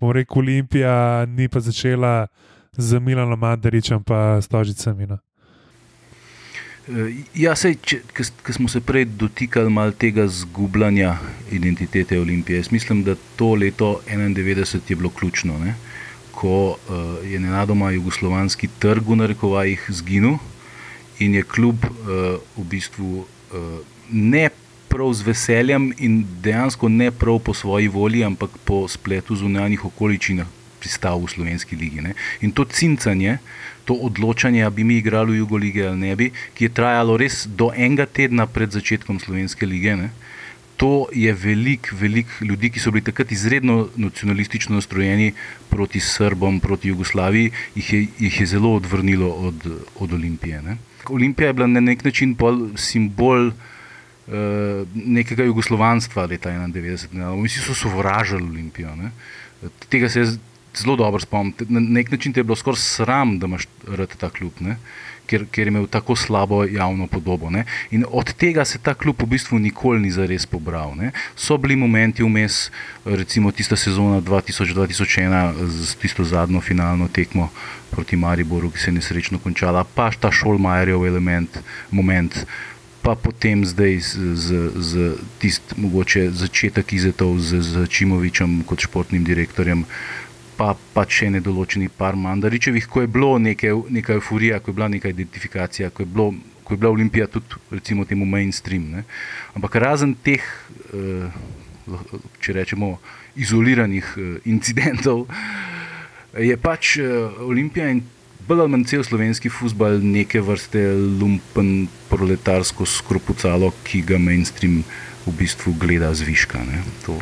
bomo 0.00 0.12
rekel, 0.12 0.38
Olimpija 0.38 1.26
ni 1.26 1.48
pa 1.48 1.60
začela 1.60 2.26
z 2.72 2.98
Milanom 2.98 3.38
Mandaričem 3.40 4.04
pa 4.04 4.40
Stožicami. 4.42 5.06
No. 5.06 5.18
Ja, 7.38 7.52
sej, 7.54 7.76
če, 7.86 8.00
ki 8.16 8.54
smo 8.56 8.68
se 8.70 8.80
prej 8.82 9.04
dotikali 9.18 9.70
malo 9.70 9.92
tega 9.94 10.24
zgubljanja 10.26 11.14
identitete 11.54 12.18
Olimpije. 12.18 12.58
Jaz 12.58 12.70
mislim, 12.72 13.04
da 13.06 13.14
to 13.36 13.54
leto 13.54 14.00
91 14.08 14.90
je 14.90 14.96
bilo 14.96 15.10
ključno, 15.10 15.58
ne? 15.58 15.74
ko 16.34 16.70
uh, 16.70 17.30
je 17.30 17.40
nenadoma 17.40 17.90
jugoslovanski 17.90 18.68
trg 18.80 19.08
v 19.08 19.16
narekovajih 19.20 19.86
zginil 19.88 20.38
in 21.18 21.34
je 21.34 21.42
kljub 21.42 21.84
uh, 21.84 22.40
v 22.56 22.64
bistvu 22.64 23.10
uh, 23.18 23.66
ne 24.10 24.48
prav 24.88 25.12
z 25.14 25.26
veseljem 25.26 25.90
in 25.98 26.24
dejansko 26.42 26.88
ne 26.88 27.10
prav 27.10 27.38
po 27.44 27.54
svoji 27.54 27.88
volji, 27.88 28.24
ampak 28.24 28.56
po 28.64 28.86
spletu 28.88 29.36
zunanjih 29.36 29.84
okoliščin 29.84 30.42
pristal 30.80 31.20
v 31.20 31.28
slovenski 31.28 31.76
ligi. 31.76 32.00
Ne. 32.00 32.14
In 32.40 32.56
to 32.56 32.64
cincanje, 32.64 33.36
to 33.90 33.98
odločanje, 34.06 34.62
ali 34.62 34.74
bi 34.74 34.84
mi 34.86 34.96
igrali 35.02 35.34
v 35.34 35.42
Jugo 35.42 35.58
lige 35.58 35.82
ali 35.88 35.98
ne 35.98 36.14
bi, 36.14 36.30
ki 36.54 36.68
je 36.68 36.74
trajalo 36.78 37.16
res 37.18 37.42
do 37.50 37.72
enega 37.74 38.06
tedna 38.06 38.46
pred 38.46 38.70
začetkom 38.70 39.18
slovenske 39.18 39.66
lige. 39.66 39.96
Ne. 39.98 40.10
To 40.78 41.10
je 41.12 41.32
velik, 41.34 41.90
velik 41.92 42.30
ljudi, 42.40 42.70
ki 42.70 42.80
so 42.80 42.92
bili 42.94 43.02
takrat 43.04 43.32
izredno 43.34 43.90
nacionalistično 44.00 44.78
nastrojeni 44.78 45.32
proti 45.68 46.00
Srbom, 46.00 46.60
proti 46.60 46.88
Jugoslaviji, 46.88 47.50
jih 47.74 47.92
je, 47.92 48.00
jih 48.28 48.40
je 48.40 48.46
zelo 48.46 48.76
odvrnilo 48.78 49.28
od, 49.50 49.66
od 49.98 50.14
Olimpije. 50.14 50.62
Ne. 50.62 50.78
Olimpija 51.10 51.50
je 51.50 51.58
bila 51.58 51.66
na 51.66 51.82
nek 51.82 52.04
način 52.04 52.36
simbol 52.76 53.50
uh, 53.50 53.52
nekega 54.94 55.44
jugoslovanstva 55.50 56.30
leta 56.30 56.54
1991. 56.54 57.44
Vsi 57.44 57.66
so 57.66 57.74
sovražili 57.74 58.46
Olimpijo. 58.46 58.94
Ne. 58.96 59.10
Tega 59.90 60.08
se 60.08 60.38
zelo 60.76 60.96
dobro 60.96 61.20
spomnim. 61.20 61.54
Na 61.68 61.80
nek 61.80 62.10
način 62.10 62.32
te 62.32 62.40
je 62.40 62.44
bilo 62.44 62.56
skoraj 62.56 62.78
sram, 62.78 63.38
da 63.38 63.46
imaš 63.46 63.66
rad 63.88 64.16
ta 64.16 64.30
klub. 64.30 64.52
Ne 64.60 64.76
ker, 65.30 65.46
ker 65.50 65.68
je 65.68 65.72
imel 65.72 65.86
tako 65.90 66.16
slabo 66.18 66.64
javno 66.66 67.06
podobo. 67.06 67.50
Ne? 67.50 67.64
In 67.94 68.04
od 68.08 68.32
tega 68.34 68.64
se 68.64 68.80
ta 68.82 68.94
klub 68.94 69.22
v 69.22 69.28
bistvu 69.34 69.58
nikoli 69.62 70.02
ni 70.02 70.10
zares 70.14 70.46
pobral. 70.46 70.96
Ne? 70.98 71.12
So 71.36 71.58
bili 71.60 71.78
momenti 71.78 72.26
vmes, 72.26 72.68
recimo 73.04 73.52
tista 73.54 73.78
sezona 73.78 74.20
2000-2001 74.26 75.68
z 75.68 75.94
tisto 76.02 76.26
zadnjo 76.26 76.60
finalno 76.60 77.08
tekmo 77.08 77.50
proti 77.90 78.16
Mariboru, 78.16 78.70
ki 78.70 78.78
se 78.80 78.90
je 78.90 78.98
nesrečno 78.98 79.38
končala, 79.42 79.84
pa 79.84 80.10
ta 80.10 80.30
Šolmajerjev 80.30 81.06
element, 81.06 81.62
moment. 81.90 82.44
Pa 83.00 83.14
potem 83.16 83.64
zdaj 83.64 83.94
z, 84.04 84.36
z, 84.36 84.48
z 84.76 85.12
tistim, 85.40 85.86
mogoče 85.86 86.26
začetek 86.36 86.92
izetov 86.92 87.38
z, 87.40 87.62
z 87.64 87.86
Čimovičem 87.88 88.60
kot 88.68 88.84
športnim 88.84 89.24
direktorjem, 89.24 89.86
uh, 89.88 90.29
pa, 90.60 90.74
pa 90.76 91.06
še 91.08 91.30
ne 91.32 91.40
določeni 91.40 91.88
par 91.88 92.18
mandaričevih, 92.20 92.88
ko 92.92 93.06
je 93.06 93.08
bilo 93.08 93.32
neke, 93.40 93.72
neka 93.96 94.18
euforija, 94.18 94.60
ko 94.60 94.72
je 94.72 94.76
bila 94.76 94.90
neka 94.92 95.08
identifikacija, 95.08 95.88
ko 95.94 96.04
je, 96.04 96.08
bilo, 96.12 96.26
ko 96.64 96.76
je 96.76 96.80
bila 96.82 96.92
Olimpija 96.92 97.30
tudi, 97.32 97.60
recimo, 97.72 98.04
temu 98.04 98.28
mainstream. 98.28 98.90
Ne. 98.92 99.06
Ampak 99.56 99.80
razen 99.80 100.12
teh, 100.20 100.44
eh, 100.92 101.40
če 102.44 102.56
rečemo, 102.58 102.98
izoliranih 103.40 104.10
eh, 104.20 104.32
incidentov, 104.52 105.24
je 106.36 106.56
pač 106.60 106.98
eh, 107.00 107.08
Olimpija 107.46 107.88
in 107.94 108.02
bolj 108.50 108.64
ali 108.66 108.74
manj 108.74 108.84
cel 108.90 109.06
slovenski 109.06 109.48
futbol 109.52 109.96
neke 110.02 110.42
vrste 110.44 110.82
lumpen 111.22 111.88
proletarsko 112.10 112.84
skropucalo, 112.84 113.72
ki 113.86 114.02
ga 114.10 114.20
mainstream 114.20 114.82
v 115.24 115.34
bistvu 115.40 115.72
gleda 115.80 116.12
zviška. 116.16 116.60
To, 117.06 117.16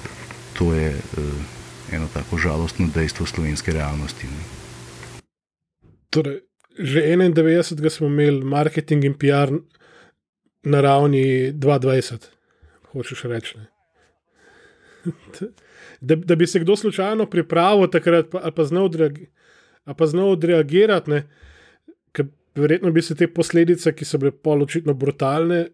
to 0.59 0.73
je. 0.75 0.91
Eh, 0.97 1.55
eno 1.93 2.09
tako 2.15 2.39
žalostno 2.39 2.89
dejstvo 2.95 3.27
slovenske 3.27 3.73
realnosti. 3.73 4.27
Ne. 4.27 4.43
Torej, 6.11 6.41
že 6.79 7.03
91. 7.03 7.91
smo 7.91 8.07
imeli 8.07 8.45
marketing 8.45 9.05
in 9.05 9.15
PR 9.15 9.53
na 10.63 10.81
ravni 10.81 11.53
22, 11.53 12.19
hočeš 12.93 13.23
reči. 13.23 13.59
Da, 16.01 16.15
da 16.15 16.37
bi 16.37 16.47
se 16.47 16.61
kdo 16.63 16.77
slučajno 16.77 17.27
pripravil 17.27 17.89
takrat, 17.91 18.29
pa, 18.31 18.51
pa 18.55 20.07
znal 20.07 20.29
odreagirati, 20.31 21.11
verjetno 22.55 22.93
bi 22.93 23.03
se 23.03 23.17
te 23.17 23.27
posledice, 23.27 23.93
ki 23.93 24.05
so 24.05 24.19
bile 24.23 24.31
poločitno 24.31 24.95
brutalne, 24.95 25.65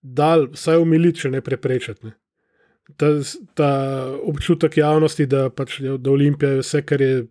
dal 0.00 0.46
vsaj 0.52 0.78
umiliti, 0.78 1.24
če 1.24 1.30
ne 1.34 1.40
preprečiti. 1.42 2.06
Ne 2.06 2.14
ta, 2.96 3.06
ta 3.54 3.70
občutek 4.22 4.76
javnosti, 4.76 5.26
da 5.26 5.50
pač 5.50 5.80
da 5.80 6.10
Olimpija 6.10 6.50
je 6.50 6.62
vse, 6.62 6.82
kar 6.86 7.00
je 7.00 7.26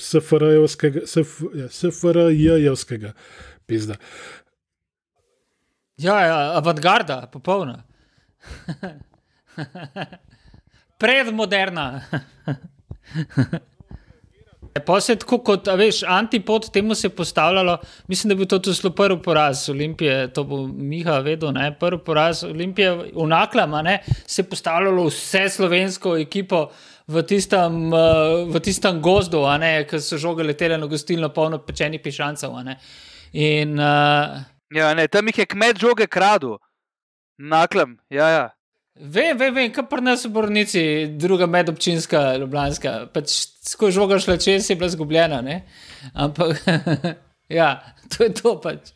SFR-jevskega, 0.00 1.06
SFR-jevskega, 1.68 3.12
pizda. 3.66 3.96
Ja, 5.96 6.20
ja 6.20 6.38
avantgarda, 6.58 7.26
popolna. 7.32 7.82
Predmoderna. 11.00 11.86
Pa 14.84 15.00
se 15.00 15.16
tako 15.16 15.38
kot, 15.44 15.68
veš, 15.78 16.02
antipod 16.02 16.70
temu 16.72 16.94
se 16.94 17.06
je 17.06 17.14
postavljalo, 17.16 17.78
mislim, 18.08 18.28
da 18.28 18.34
bi 18.34 18.46
to 18.46 18.58
tudi 18.58 18.76
zelo 18.76 18.94
prvi 18.94 19.22
poraz 19.22 19.68
Olimpije, 19.68 20.32
to 20.32 20.44
bo 20.44 20.66
Miha 20.66 21.18
vedel, 21.18 21.52
ne, 21.52 21.70
prvi 21.78 22.00
poraz 22.04 22.44
Olimpije 22.44 22.90
v 23.14 23.26
Naklama, 23.28 23.82
ne, 23.82 24.00
se 24.26 24.42
je 24.42 24.48
postavljalo 24.50 25.06
vse 25.06 25.48
slovensko 25.48 26.16
ekipo 26.16 26.68
v 27.06 27.22
tistem, 27.22 27.92
uh, 27.92 28.50
v 28.50 28.60
tistem 28.60 29.00
gozdu, 29.02 29.44
ki 29.90 30.00
so 30.00 30.18
žoge 30.18 30.42
letele 30.42 30.78
na 30.78 30.86
gostilno 30.86 31.28
polno 31.28 31.58
pečenih 31.58 32.00
pišancev, 32.02 32.52
ne. 32.64 32.78
In, 33.32 33.78
uh, 33.78 34.42
Ja, 34.74 34.94
ne, 34.94 35.06
tam 35.08 35.28
jih 35.30 35.38
je 35.38 35.46
kmet 35.46 35.78
žoge 35.78 36.06
kradu, 36.06 36.58
naklam, 37.38 37.98
ja, 38.10 38.28
ja. 38.28 38.46
Vem, 38.96 39.36
vem, 39.36 39.52
vem, 39.52 39.68
kaj 39.72 39.84
pri 39.90 40.00
nas 40.00 40.24
v 40.24 40.30
Bornici, 40.32 40.82
druga 41.20 41.44
medobčinska, 41.46 42.38
ljubljanska. 42.40 42.94
Pač, 43.12 43.34
ko 43.76 43.90
žoga 43.92 44.16
šla 44.22 44.38
čez, 44.40 44.70
je 44.70 44.76
bila 44.80 44.88
zgubljena. 44.88 45.42
Ne? 45.44 45.58
Ampak, 46.14 46.62
ja, 47.58 47.74
to 48.08 48.24
je 48.24 48.32
to 48.40 48.54
pač. 48.60 48.94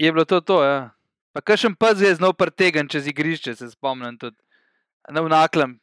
Je 0.00 0.12
bilo 0.12 0.24
to, 0.24 0.40
to 0.40 0.62
ja. 0.64 0.78
Pa 1.36 1.42
kakšen 1.44 1.76
pes 1.76 2.00
je 2.00 2.14
znal 2.16 2.32
pretegen 2.32 2.88
čez 2.88 3.10
igrišče, 3.10 3.56
se 3.58 3.68
spomnim 3.74 4.16
tudi. 4.16 4.38
Na 5.12 5.20
vnaklem. 5.20 5.76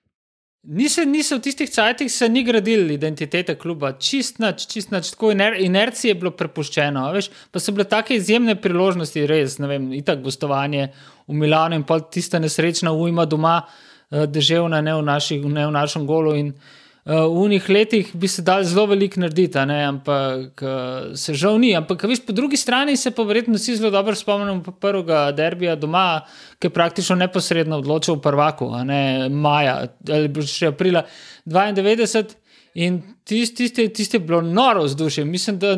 Niso, 0.62 1.02
niso 1.10 1.40
v 1.40 1.42
tistih 1.42 1.70
cajtih 1.70 2.10
se 2.12 2.28
ni 2.30 2.44
gradili 2.46 2.94
identitete 2.94 3.56
kluba, 3.58 3.96
čist 3.98 4.38
nič, 4.42 4.68
čist 4.70 4.92
nič, 4.94 5.10
tako 5.16 5.32
iner, 5.34 5.56
inercije 5.58 6.12
je 6.12 6.18
bilo 6.22 6.32
prepuščeno. 6.38 7.08
Veš, 7.14 7.32
pa 7.50 7.62
so 7.62 7.74
bile 7.74 7.88
take 7.90 8.14
izjemne 8.18 8.54
priložnosti, 8.62 9.26
res, 9.30 9.58
ne 9.58 9.70
vem, 9.70 9.88
itak 9.98 10.22
gostovanje 10.22 10.92
v 11.32 11.40
Milano 11.40 11.80
in 11.80 11.88
pa 11.88 12.00
tista 12.04 12.40
nesrečna 12.40 12.92
ujma 12.92 13.26
doma, 13.26 13.62
uh, 13.64 14.28
deževna, 14.28 14.82
ne 14.84 14.96
v, 15.00 15.02
naši, 15.08 15.40
ne 15.40 15.66
v 15.68 15.72
našem 15.72 16.06
golu. 16.06 16.36
In, 16.36 16.52
uh, 16.52 17.24
v 17.26 17.46
unih 17.46 17.70
letih 17.70 18.12
bi 18.14 18.28
se 18.28 18.44
dal 18.44 18.66
zelo 18.68 18.86
veliko 18.92 19.24
narediti, 19.24 19.58
ampak 19.58 20.62
uh, 20.62 21.16
se 21.16 21.34
žal 21.34 21.60
ni. 21.60 21.72
Ampak, 21.78 22.04
veš, 22.04 22.26
po 22.28 22.36
drugi 22.36 22.60
strani 22.60 22.98
se 22.98 23.12
pa 23.16 23.24
verjetno 23.24 23.56
vsi 23.56 23.80
zelo 23.80 23.92
dobro 23.92 24.16
spomnimo 24.16 24.76
prvega 24.80 25.32
derbija 25.32 25.76
doma, 25.76 26.22
ki 26.60 26.68
je 26.68 26.76
praktično 26.76 27.16
neposredno 27.16 27.80
odločil 27.80 28.20
v 28.20 28.22
prvaku, 28.28 28.70
ne 28.84 29.30
maja 29.30 29.88
ali 30.10 30.30
še 30.46 30.76
aprila 30.76 31.08
92. 31.46 32.41
In 32.74 33.02
tisti, 33.28 33.56
tisti, 33.56 33.90
tisti 33.90 34.16
je 34.16 34.20
bilo 34.24 34.42
noro 34.42 34.84
vzdušje. 34.84 35.26
Mislim, 35.26 35.58
da 35.60 35.76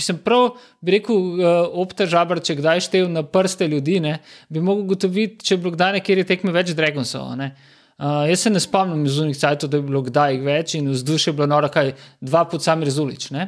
sem 0.00 0.18
prav, 0.24 0.54
bi 0.80 0.94
rekel, 0.96 1.16
uh, 1.16 1.48
opta 1.82 2.06
žabr, 2.08 2.40
če 2.40 2.56
kdaj 2.56 2.80
štev 2.86 3.10
na 3.12 3.22
prste 3.22 3.68
ljudi, 3.68 3.98
ne, 4.00 4.14
bi 4.48 4.62
mogel 4.64 4.86
ugotoviti, 4.86 5.44
če 5.44 5.54
je 5.54 5.58
bilo 5.60 5.74
kdaj 5.74 5.98
nekje 5.98 6.24
tekme 6.24 6.54
več 6.56 6.72
Dragonsov. 6.76 7.34
Uh, 7.36 8.24
jaz 8.30 8.46
se 8.46 8.54
ne 8.54 8.62
spomnim 8.62 9.04
iz 9.04 9.18
unih 9.20 9.36
cajtov, 9.36 9.68
da 9.68 9.76
je 9.76 9.88
bilo 9.90 10.00
kdaj 10.06 10.40
več 10.46 10.78
in 10.80 10.88
vzdušje 10.88 11.34
je 11.34 11.36
bilo 11.36 11.50
noro, 11.52 11.68
kaj 11.68 11.92
dva 12.24 12.46
put 12.48 12.64
sami 12.64 12.88
rezulič. 12.88 13.28
Uh, 13.36 13.44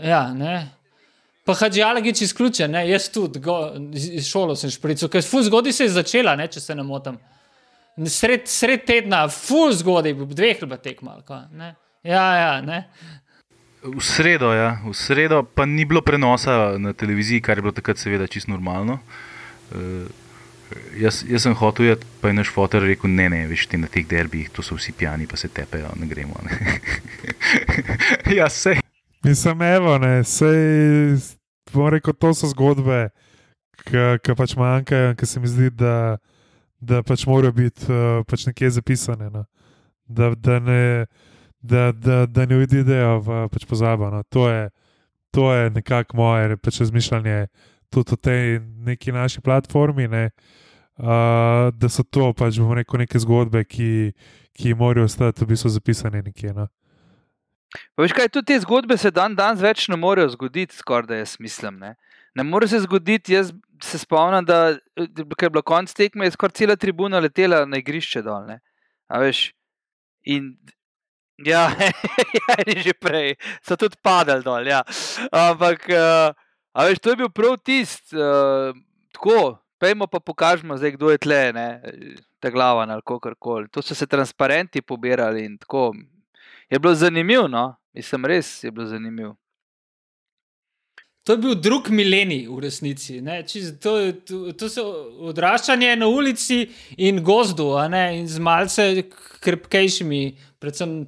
ja, 0.00 0.24
ne. 0.32 0.56
Pa 1.46 1.54
Hadži 1.54 1.84
Alagič 1.84 2.24
izključen, 2.24 2.72
ne? 2.72 2.88
jaz 2.88 3.10
tudi, 3.12 3.38
go, 3.44 3.68
šolo 4.24 4.56
sem 4.58 4.72
špricil, 4.72 5.12
ker 5.12 5.22
fuz 5.22 5.46
zgodi 5.46 5.76
se 5.76 5.84
je 5.84 5.92
začela, 5.94 6.34
ne? 6.40 6.48
če 6.50 6.64
se 6.64 6.74
ne 6.74 6.82
motim. 6.82 7.20
Sred, 8.04 8.44
sred 8.44 8.84
tedna, 8.84 9.24
fuz 9.32 9.80
zgodi, 9.80 10.12
dveh 10.12 10.60
leba 10.60 10.76
tekmal. 10.76 11.22
Ja, 12.04 12.26
ja, 12.36 12.50
ne. 12.60 12.82
V 13.86 14.02
sredo, 14.04 14.50
ja. 14.52 14.76
v 14.84 14.92
sredo 14.92 15.40
pa 15.46 15.64
ni 15.64 15.86
bilo 15.88 16.02
prenosa 16.02 16.76
na 16.78 16.92
televiziji, 16.92 17.40
kar 17.40 17.56
je 17.56 17.64
bilo 17.64 17.72
takrat 17.72 17.96
seveda 17.98 18.26
čisto 18.26 18.52
normalno. 18.52 18.98
Uh, 19.72 20.04
jaz, 20.98 21.22
jaz 21.24 21.46
sem 21.46 21.54
hotel, 21.56 21.92
jed, 21.92 22.04
pa 22.20 22.28
je 22.28 22.36
naš 22.36 22.50
fotor 22.52 22.84
rekel: 22.84 23.10
ne, 23.10 23.28
ne, 23.32 23.44
veš, 23.48 23.66
ti 23.70 23.80
na 23.80 23.88
teh 23.88 24.04
derbih, 24.06 24.50
to 24.52 24.64
so 24.66 24.76
vsi 24.76 24.92
pijani, 24.92 25.28
pa 25.30 25.38
se 25.40 25.48
tepejo, 25.48 25.94
ne 25.96 26.08
gremo. 26.10 26.36
Ne. 26.44 26.80
ja, 28.38 28.50
se. 28.52 28.76
Nisem 29.24 29.62
evo, 29.62 29.96
ne, 30.02 30.20
sej, 30.26 31.16
bom 31.72 31.88
rekel, 31.90 32.14
to 32.14 32.34
so 32.36 32.50
zgodbe, 32.52 33.06
ki 33.86 34.36
pač 34.36 34.56
manjkajo, 34.58 35.14
ki 35.16 35.26
se 35.26 35.40
mi 35.40 35.50
zdi, 35.50 35.70
da, 35.74 36.18
da 36.80 37.02
pač 37.02 37.26
morajo 37.26 37.52
biti 37.52 37.86
uh, 37.92 38.24
pač 38.28 38.46
nekje 38.46 38.70
zapisane. 38.70 39.30
No. 39.30 39.44
Da, 40.06 40.34
da 40.34 40.58
ne. 40.60 41.06
Da, 41.66 41.90
da, 41.92 42.26
da 42.30 42.44
ne 42.46 42.60
odidejo 42.62 43.18
v 43.26 43.38
pač 43.50 43.64
pozabo. 43.66 44.10
No. 44.12 44.22
To, 44.30 44.46
je, 44.48 44.68
to 45.34 45.50
je 45.54 45.70
nekako 45.70 46.16
moje 46.16 46.56
pač 46.56 46.80
razmišljanje 46.84 47.46
tudi 47.90 48.14
o 48.14 48.16
tej 48.16 48.60
neki 48.60 49.12
naši 49.12 49.40
platformi. 49.40 50.08
Ne. 50.08 50.30
Uh, 50.96 51.74
da 51.76 51.88
so 51.92 52.02
to 52.02 52.32
pač 52.32 52.56
rekel, 52.56 52.98
neke 53.02 53.18
zgodbe, 53.18 53.64
ki, 53.64 54.14
ki 54.56 54.74
morajo 54.74 55.04
ostati 55.04 55.44
v 55.44 55.48
bistvu 55.52 55.68
zapisane 55.68 56.22
nekje. 56.22 56.54
No. 56.56 56.68
Veš 58.00 58.14
kaj, 58.16 58.30
tudi 58.32 58.52
te 58.52 58.60
zgodbe 58.62 58.96
se 58.96 59.10
dan 59.10 59.34
danes 59.36 59.60
več 59.60 59.88
ne 59.92 59.98
morejo 60.00 60.30
zgoditi, 60.32 60.76
skoraj 60.76 61.08
da 61.10 61.20
jaz 61.20 61.36
mislim. 61.42 61.80
Ne, 61.82 61.94
ne 62.36 62.44
more 62.44 62.68
se 62.68 62.80
zgoditi, 62.84 63.32
jaz 63.32 63.52
se 63.82 63.98
spomnim, 63.98 64.44
da 64.44 64.76
je 64.96 65.50
bilo 65.50 65.62
konc 65.62 65.92
tekme, 65.94 66.26
je 66.26 66.34
skoraj 66.36 66.52
cela 66.60 66.76
tribuna 66.76 67.20
letela 67.20 67.64
na 67.64 67.80
igrišče 67.80 68.22
dol. 68.22 68.44
Ne. 68.48 68.60
A 69.08 69.20
veš, 69.22 69.50
in 70.28 70.52
ja, 71.44 71.70
ja, 72.40 72.56
že 72.76 72.92
prej 73.00 73.36
so 73.64 73.76
tudi 73.80 73.96
padali 74.02 74.44
dol. 74.44 74.68
Ja. 74.68 74.82
Ampak, 75.32 75.88
uh, 75.88 76.32
a 76.76 76.88
veš, 76.88 77.00
to 77.00 77.14
je 77.14 77.20
bil 77.24 77.32
prav 77.32 77.56
tisti, 77.64 78.16
uh, 78.20 78.76
tako, 79.16 79.56
pejmo 79.80 80.08
pa 80.08 80.20
pokažemo, 80.20 80.76
zdaj, 80.76 80.96
kdo 80.96 81.12
je 81.14 81.22
tle, 81.24 81.40
ne, 81.56 81.68
ta 82.40 82.52
glava 82.52 82.84
ali 82.84 83.02
kako 83.04 83.32
koli. 83.38 83.72
To 83.72 83.82
so 83.82 83.94
se 83.94 84.06
transparenti 84.06 84.82
pobirali 84.82 85.44
in 85.44 85.58
tako 85.58 85.94
je 86.68 86.78
bilo 86.78 86.94
zanimivo, 86.94 87.48
no? 87.48 87.76
mislim, 87.96 88.24
res 88.24 88.64
je 88.64 88.70
bilo 88.70 88.86
zanimivo. 88.86 89.36
To 91.26 91.34
je 91.34 91.42
bil 91.42 91.56
drug 91.58 91.88
milenij 91.90 92.44
v 92.46 92.60
resnici. 92.62 93.18
To, 93.82 93.94
to, 94.22 94.52
to 94.54 94.68
so 94.70 94.84
odraščanje 95.26 95.96
na 95.98 96.06
ulici 96.06 96.60
in 97.02 97.18
gozdu, 97.26 97.72
in 98.14 98.28
z 98.30 98.38
malce 98.38 98.86
krpkejšimi, 99.42 100.22
predvsem 100.62 101.00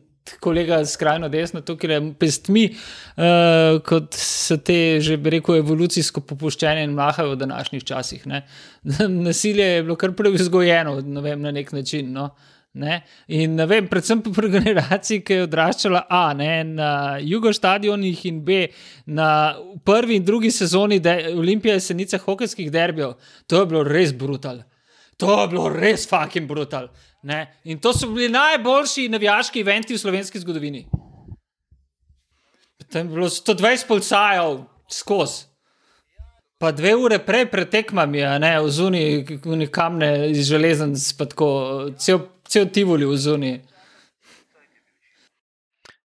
kolega 0.42 0.82
skrajno 0.84 1.30
desno, 1.32 1.62
tukaj 1.64 1.94
je 1.94 2.00
pestmi, 2.18 2.66
uh, 2.74 3.78
kot 3.86 4.18
so 4.18 4.58
te, 4.60 4.98
že 5.00 5.16
rekel, 5.22 5.62
evolucijsko 5.62 6.20
popuščene 6.26 6.82
in 6.84 6.98
mahajo 6.98 7.36
v 7.36 7.40
današnjih 7.46 7.86
časih. 7.86 8.26
Ne? 8.26 8.42
Nasilje 9.28 9.70
je 9.70 9.82
bilo 9.86 9.96
kar 9.96 10.12
preizgojeno 10.18 10.98
vem, 11.22 11.40
na 11.46 11.54
nek 11.54 11.72
način. 11.72 12.10
No? 12.12 12.32
Uh, 12.34 12.57
Ne? 12.78 13.00
In 13.34 13.56
ne 13.58 13.66
vem, 13.66 13.88
predvsem 13.90 14.20
pri 14.22 14.50
generaciji, 14.52 15.24
ki 15.26 15.40
je 15.40 15.46
odraščala 15.48 16.04
A, 16.14 16.22
ne, 16.38 16.52
na 16.78 16.90
jugostadionih 17.18 18.20
in 18.30 18.38
B, 18.46 18.60
na 19.18 19.30
prvi 19.84 20.20
in 20.20 20.24
drugi 20.24 20.52
sezoni 20.54 21.00
Olimpije 21.34 21.80
Senice 21.80 22.20
hokejskih 22.22 22.70
derbijo, 22.70 23.16
to 23.46 23.60
je 23.60 23.66
bilo 23.66 23.82
res 23.82 24.14
brutal. 24.14 24.62
To 25.18 25.40
je 25.40 25.48
bilo 25.50 25.66
res 25.74 26.06
fucking 26.06 26.46
brutal. 26.46 26.86
Ne? 27.26 27.40
In 27.64 27.82
to 27.82 27.92
so 27.92 28.06
bili 28.12 28.30
najboljši 28.30 29.08
navijaški 29.10 29.66
eventi 29.66 29.96
v 29.96 29.98
slovenski 29.98 30.38
zgodovini. 30.38 30.86
Tam 32.92 33.08
je 33.08 33.14
bilo 33.14 33.26
120 33.28 33.88
policajev 33.88 34.62
skozi. 34.90 35.48
Pa 36.58 36.72
dve 36.74 36.96
ure 36.96 37.20
prej 37.22 37.44
pretekmami, 37.50 38.22
a 38.26 38.38
ne 38.42 38.56
v 38.58 38.70
zuni, 38.70 39.02
kamne 39.70 40.08
iz 40.30 40.48
železen, 40.48 40.96
tako 41.18 41.50
cel 41.98 42.18
cel 42.48 42.68
Tivoli 42.72 43.04
v 43.04 43.16
zuni. 43.16 43.54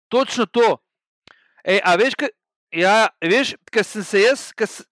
Točno 0.09 0.47
to. 0.47 0.77
Ej, 1.65 1.81
a 1.83 1.97
veš, 1.97 2.15
kaj 2.15 2.31
ja, 2.71 3.09
sem 3.83 4.05
se 4.05 4.21
jaz. 4.21 4.53
Kas, 4.55 4.85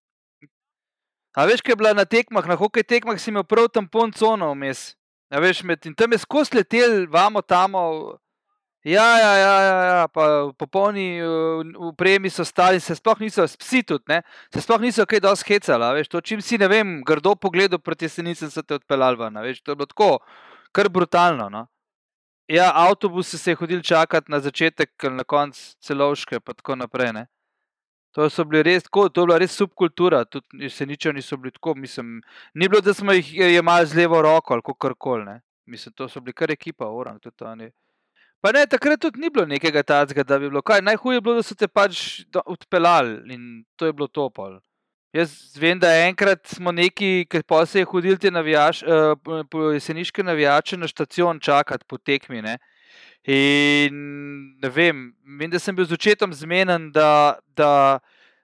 a 1.37 1.47
veš, 1.47 1.63
kaj 1.63 1.77
je 1.77 1.79
bila 1.79 1.95
na 1.95 2.05
tekmah, 2.09 2.47
na 2.49 2.59
hokej 2.59 2.83
tekmah, 2.83 3.21
si 3.21 3.31
imel 3.31 3.45
prav 3.47 3.69
tam 3.71 3.87
pon 3.87 4.13
cono 4.13 4.51
vmes. 4.57 4.95
A 5.31 5.41
veš, 5.41 5.63
med, 5.63 5.85
in 5.87 5.95
tam 5.95 6.13
je 6.13 6.25
skozi 6.25 6.57
letel, 6.57 7.05
vamo 7.11 7.43
tam. 7.43 7.77
Ja, 8.85 9.07
ja, 9.17 9.33
ja, 9.41 9.55
ja, 9.65 9.77
ja, 9.89 10.01
pa 10.13 10.53
popolni 10.61 11.17
upremi 11.89 12.29
so 12.29 12.45
stali, 12.45 12.83
se 12.85 12.93
sploh 12.93 13.23
niso, 13.23 13.47
psi 13.49 13.81
tudi, 13.81 14.05
ne, 14.13 14.19
se 14.53 14.61
sploh 14.61 14.83
niso 14.85 15.07
kaj 15.09 15.23
dosti 15.25 15.55
hecali, 15.55 15.89
veš, 15.97 16.11
to 16.13 16.21
čim 16.21 16.43
si, 16.45 16.59
ne 16.61 16.69
vem, 16.69 16.91
grdo 17.01 17.33
pogledal 17.33 17.81
proti 17.81 18.05
jesenicam, 18.05 18.53
so 18.53 18.61
te 18.61 18.77
odpeljali 18.77 19.17
ven, 19.23 19.41
veš, 19.41 19.63
to 19.65 19.73
je 19.73 19.79
bilo 19.81 19.89
tako 19.89 20.11
kar 20.75 20.91
brutalno. 20.91 21.49
No? 21.49 21.67
Ja, 22.51 22.73
avtobus 22.75 23.31
se 23.31 23.51
je 23.51 23.57
hodil 23.57 23.83
čakati 23.83 24.33
na 24.33 24.41
začetek, 24.41 24.91
na 25.11 25.25
konec 25.25 25.61
celovške, 25.81 26.41
in 26.43 26.55
tako 26.59 26.77
naprej. 26.77 27.13
Ne? 27.13 27.27
To, 28.15 28.29
res, 28.63 28.85
tako, 28.87 29.09
to 29.09 29.23
je 29.23 29.27
bila 29.27 29.39
res 29.39 29.57
subkultura, 29.59 30.25
tudi 30.25 30.69
se 30.71 30.87
nič 30.87 31.07
niso 31.15 31.37
bili 31.37 31.51
tako. 31.53 31.75
Mislim, 31.75 32.21
ni 32.55 32.69
bilo, 32.69 32.81
da 32.81 32.95
smo 32.95 33.13
jih 33.13 33.33
jemali 33.35 33.87
z 33.87 33.97
levo 33.97 34.23
roko 34.23 34.55
ali 34.55 34.63
kar 34.79 34.95
koli. 34.99 35.41
Mislim, 35.67 35.95
to 35.97 36.09
so 36.09 36.21
bili 36.21 36.33
kar 36.33 36.51
ekipa, 36.51 36.87
orang. 36.87 37.19
Pa 38.41 38.53
ne, 38.53 38.67
takrat 38.67 39.01
tudi 39.01 39.21
ni 39.21 39.31
bilo 39.31 39.47
nekega 39.47 39.83
tacga, 39.83 40.23
da 40.23 40.39
bi 40.39 40.51
bilo 40.51 40.63
kaj. 40.63 40.83
Najhuje 40.83 41.17
je 41.17 41.21
bilo, 41.21 41.35
da 41.35 41.43
so 41.43 41.55
te 41.55 41.67
pač 41.69 42.21
odpeljali 42.45 43.35
in 43.35 43.65
to 43.77 43.87
je 43.87 43.93
bilo 43.93 44.07
topol. 44.07 44.61
Jaz 45.15 45.55
vem, 45.55 45.79
da 45.79 45.93
enkrat 46.09 46.49
smo 46.51 46.73
neki, 46.75 47.27
ki 47.31 47.45
pa 47.47 47.61
se 47.71 47.79
je 47.79 47.87
hodil 47.87 48.17
te 48.19 48.33
navijač, 48.35 48.81
uh, 48.83 49.13
po 49.51 49.69
jeseniške 49.71 50.25
navijače 50.27 50.77
na 50.77 50.89
stacion 50.91 51.39
čakati 51.41 51.87
po 51.87 51.99
tekmi. 51.99 52.43
Ne? 52.43 52.57
In 53.31 54.01
ne 54.59 54.71
vem, 54.75 55.05
vem, 55.39 55.53
da 55.53 55.61
sem 55.63 55.77
bil 55.77 55.87
z 55.87 55.95
očetom 55.95 56.35
zmeden, 56.35 56.91
da, 56.91 57.39
da, 57.55 58.01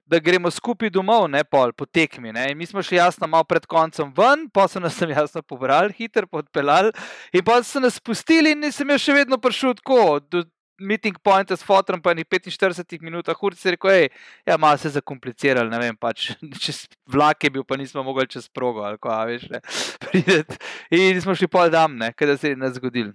da 0.06 0.22
gremo 0.22 0.50
skupaj 0.50 0.92
domov, 0.94 1.26
ne 1.26 1.42
pol 1.42 1.74
po 1.74 1.90
tekmi. 1.90 2.30
Ne? 2.38 2.52
In 2.52 2.58
mi 2.58 2.70
smo 2.70 2.86
šli 2.86 3.00
jasno 3.00 3.26
malo 3.26 3.48
pred 3.50 3.66
koncem 3.66 4.14
ven, 4.14 4.46
pa 4.54 4.68
so 4.70 4.78
nas 4.78 4.94
tam 5.02 5.10
jasno 5.10 5.42
pobrali, 5.42 5.96
hitro 5.98 6.30
podpeljali 6.30 6.94
in 7.34 7.42
pa 7.44 7.58
so 7.66 7.82
nas 7.82 7.98
spustili 7.98 8.54
in 8.54 8.62
nisem 8.62 8.94
jaz 8.94 9.02
še 9.08 9.18
vedno 9.18 9.42
prišel 9.42 9.74
tako. 9.82 10.20
Do, 10.22 10.46
meeting 10.80 11.16
point 11.22 11.52
s 11.52 11.62
fotom, 11.66 12.00
pa 12.02 12.14
ni 12.16 12.24
45 12.24 13.04
minut, 13.04 13.28
hud 13.40 13.56
se 13.58 13.74
reko, 13.76 13.90
hej, 13.92 14.08
ja, 14.48 14.56
malo 14.56 14.78
se 14.80 14.88
je 14.88 14.96
zakompliciralo, 14.96 15.70
ne 15.70 15.78
vem, 15.82 15.96
pač 15.96 16.30
čez 16.64 16.86
vlak 17.10 17.44
je 17.44 17.52
bil, 17.54 17.64
pa 17.64 17.78
nismo 17.80 18.02
mogli 18.06 18.26
čez 18.30 18.48
progo, 18.48 18.82
ali 18.88 18.98
ko, 18.98 19.12
veš, 19.28 19.46
ne, 19.52 19.60
prideti. 20.06 20.58
In 20.96 21.20
smo 21.22 21.36
šli 21.36 21.50
pol 21.52 21.70
dam, 21.72 21.98
ne, 22.00 22.12
kaj 22.16 22.36
se 22.40 22.54
je 22.54 22.60
nas 22.60 22.78
zgodil. 22.80 23.12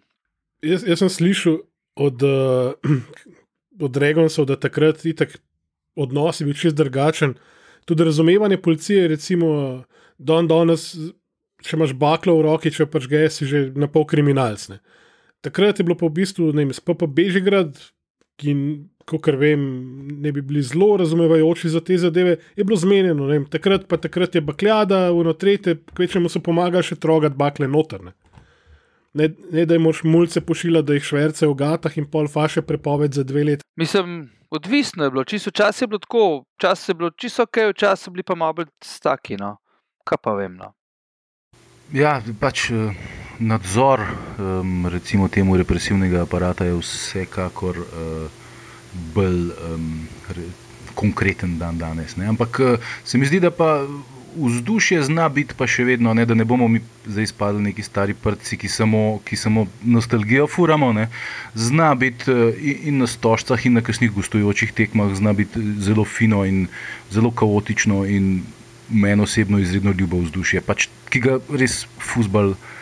Jaz, 0.66 0.86
jaz 0.88 1.02
sem 1.02 1.12
slišal 1.12 1.60
od, 2.06 2.24
uh, 2.24 2.96
od 3.90 3.98
Regonsov, 3.98 4.48
da 4.50 4.60
takrat 4.60 5.04
itak 5.06 5.38
odnos 5.96 6.42
je 6.42 6.48
bil 6.48 6.58
čist 6.58 6.78
drugačen. 6.78 7.36
Tudi 7.86 8.04
razumevanje 8.04 8.58
policije, 8.62 9.08
recimo, 9.08 9.84
don 10.18 10.48
danes, 10.50 10.94
če 11.66 11.78
imaš 11.78 11.94
baklo 11.98 12.38
v 12.40 12.46
roki, 12.48 12.74
če 12.74 12.88
pač 12.90 13.08
gej, 13.10 13.30
si 13.34 13.48
že 13.50 13.68
na 13.78 13.90
pol 13.92 14.08
kriminalcne. 14.10 14.80
Takrat 15.46 15.80
je 15.80 15.86
bilo 15.86 15.98
pa 16.00 16.10
v 16.10 16.16
bistvu, 16.18 16.50
ne 16.58 16.66
vem, 16.66 16.74
SPP 16.74 17.06
Bežigrad, 17.06 17.78
ki, 18.42 18.54
kot 19.06 19.28
vem, 19.38 19.62
ne 20.22 20.32
bi 20.34 20.42
bili 20.42 20.64
zelo 20.66 20.96
razumevajoči 20.98 21.70
za 21.70 21.82
te 21.86 21.98
zadeve, 22.02 22.38
je 22.58 22.64
bilo 22.66 22.78
zmenjeno. 22.82 23.28
Vem, 23.30 23.46
takrat 23.46 23.86
pa 23.88 24.00
takrat 24.02 24.36
je 24.36 24.42
bakljada, 24.42 25.12
v 25.14 25.26
notrete, 25.28 25.78
kvečemu 25.94 26.32
so 26.34 26.42
pomagali 26.44 26.86
še 26.86 26.98
trogati 26.98 27.38
bakle 27.38 27.70
notrne. 27.70 28.16
Ne, 29.16 29.30
ne 29.54 29.64
da 29.64 29.78
jim 29.78 29.86
moš 29.88 30.02
mulce 30.04 30.42
pošila, 30.44 30.82
da 30.84 30.98
jih 30.98 31.06
šverce 31.08 31.48
v 31.48 31.54
gatah 31.56 31.94
in 32.02 32.08
pol 32.12 32.28
faše 32.28 32.66
prepoved 32.66 33.16
za 33.16 33.24
dve 33.24 33.46
leti. 33.48 33.64
Mislim, 33.80 34.26
odvisno 34.50 35.06
je 35.06 35.14
bilo, 35.14 35.24
čisto 35.24 35.54
čas 35.56 35.82
je 35.82 35.88
bilo 35.88 36.02
tako, 36.04 36.26
čas 36.60 36.90
je 36.90 36.98
bilo 36.98 37.14
čisto 37.16 37.46
ok, 37.46 37.70
včasih 37.72 38.10
so 38.10 38.12
bili 38.12 38.26
pa 38.28 38.36
malo 38.36 38.60
bolj 38.60 38.74
staki, 38.84 39.38
no. 39.40 39.56
Kaj 40.04 40.20
pa 40.22 40.34
vem, 40.36 40.58
no. 40.60 40.74
Ja, 41.94 42.18
pač. 42.42 42.68
Nadzor 43.40 44.00
um, 44.40 44.88
recimo 44.88 45.28
temu 45.28 45.58
represivnega 45.58 46.22
aparata 46.22 46.66
je 46.66 46.74
vsekakor 46.80 47.78
uh, 47.78 48.30
bolj 49.14 49.52
um, 49.52 50.08
re, 50.30 50.44
konkreten 50.96 51.58
dan 51.60 51.78
danes. 51.78 52.16
Ne? 52.16 52.28
Ampak 52.28 52.60
uh, 52.60 52.80
se 53.04 53.18
mi 53.18 53.26
zdi, 53.26 53.40
da 53.40 53.52
pa 53.52 53.84
vzdušje 54.36 55.04
zna 55.08 55.30
biti 55.30 55.56
pa 55.56 55.68
še 55.68 55.84
vedno, 55.88 56.14
ne? 56.14 56.26
da 56.26 56.36
ne 56.36 56.46
bomo 56.48 56.68
mi 56.68 56.82
zdaj 57.06 57.24
izpadli 57.24 57.64
neki 57.70 57.84
stari 57.84 58.14
prci, 58.14 58.58
ki 58.58 58.72
samo, 58.72 59.20
ki 59.28 59.36
samo 59.36 59.68
nostalgijo 59.84 60.48
furamo. 60.48 60.94
Ne? 60.94 61.10
Zna 61.56 61.94
biti 61.96 62.32
uh, 62.32 62.56
in 62.60 63.04
na 63.04 63.08
stožcah, 63.08 63.60
in 63.66 63.76
na 63.80 63.84
kasnih 63.84 64.12
gostujočih 64.16 64.72
tekmah, 64.72 65.12
zna 65.16 65.34
biti 65.34 65.60
zelo 65.84 66.06
fino 66.06 66.46
in 66.46 66.68
zelo 67.12 67.32
kaotično. 67.32 68.06
In 68.06 68.44
Meni 68.86 69.24
osebno 69.24 69.58
izredno 69.58 69.96
ljubo 69.98 70.20
vzdušje, 70.22 70.60
pač, 70.62 70.84
ki 71.10 71.20
ga 71.20 71.40
res 71.50 71.88
fusbal 71.98 72.52
Eh, 72.54 72.75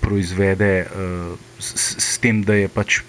proizvede 0.00 0.86
uh, 0.86 1.38
s, 1.58 1.96
s 1.98 2.18
tem, 2.22 2.42
da 2.44 2.56
je 2.58 2.68
pač 2.68 3.02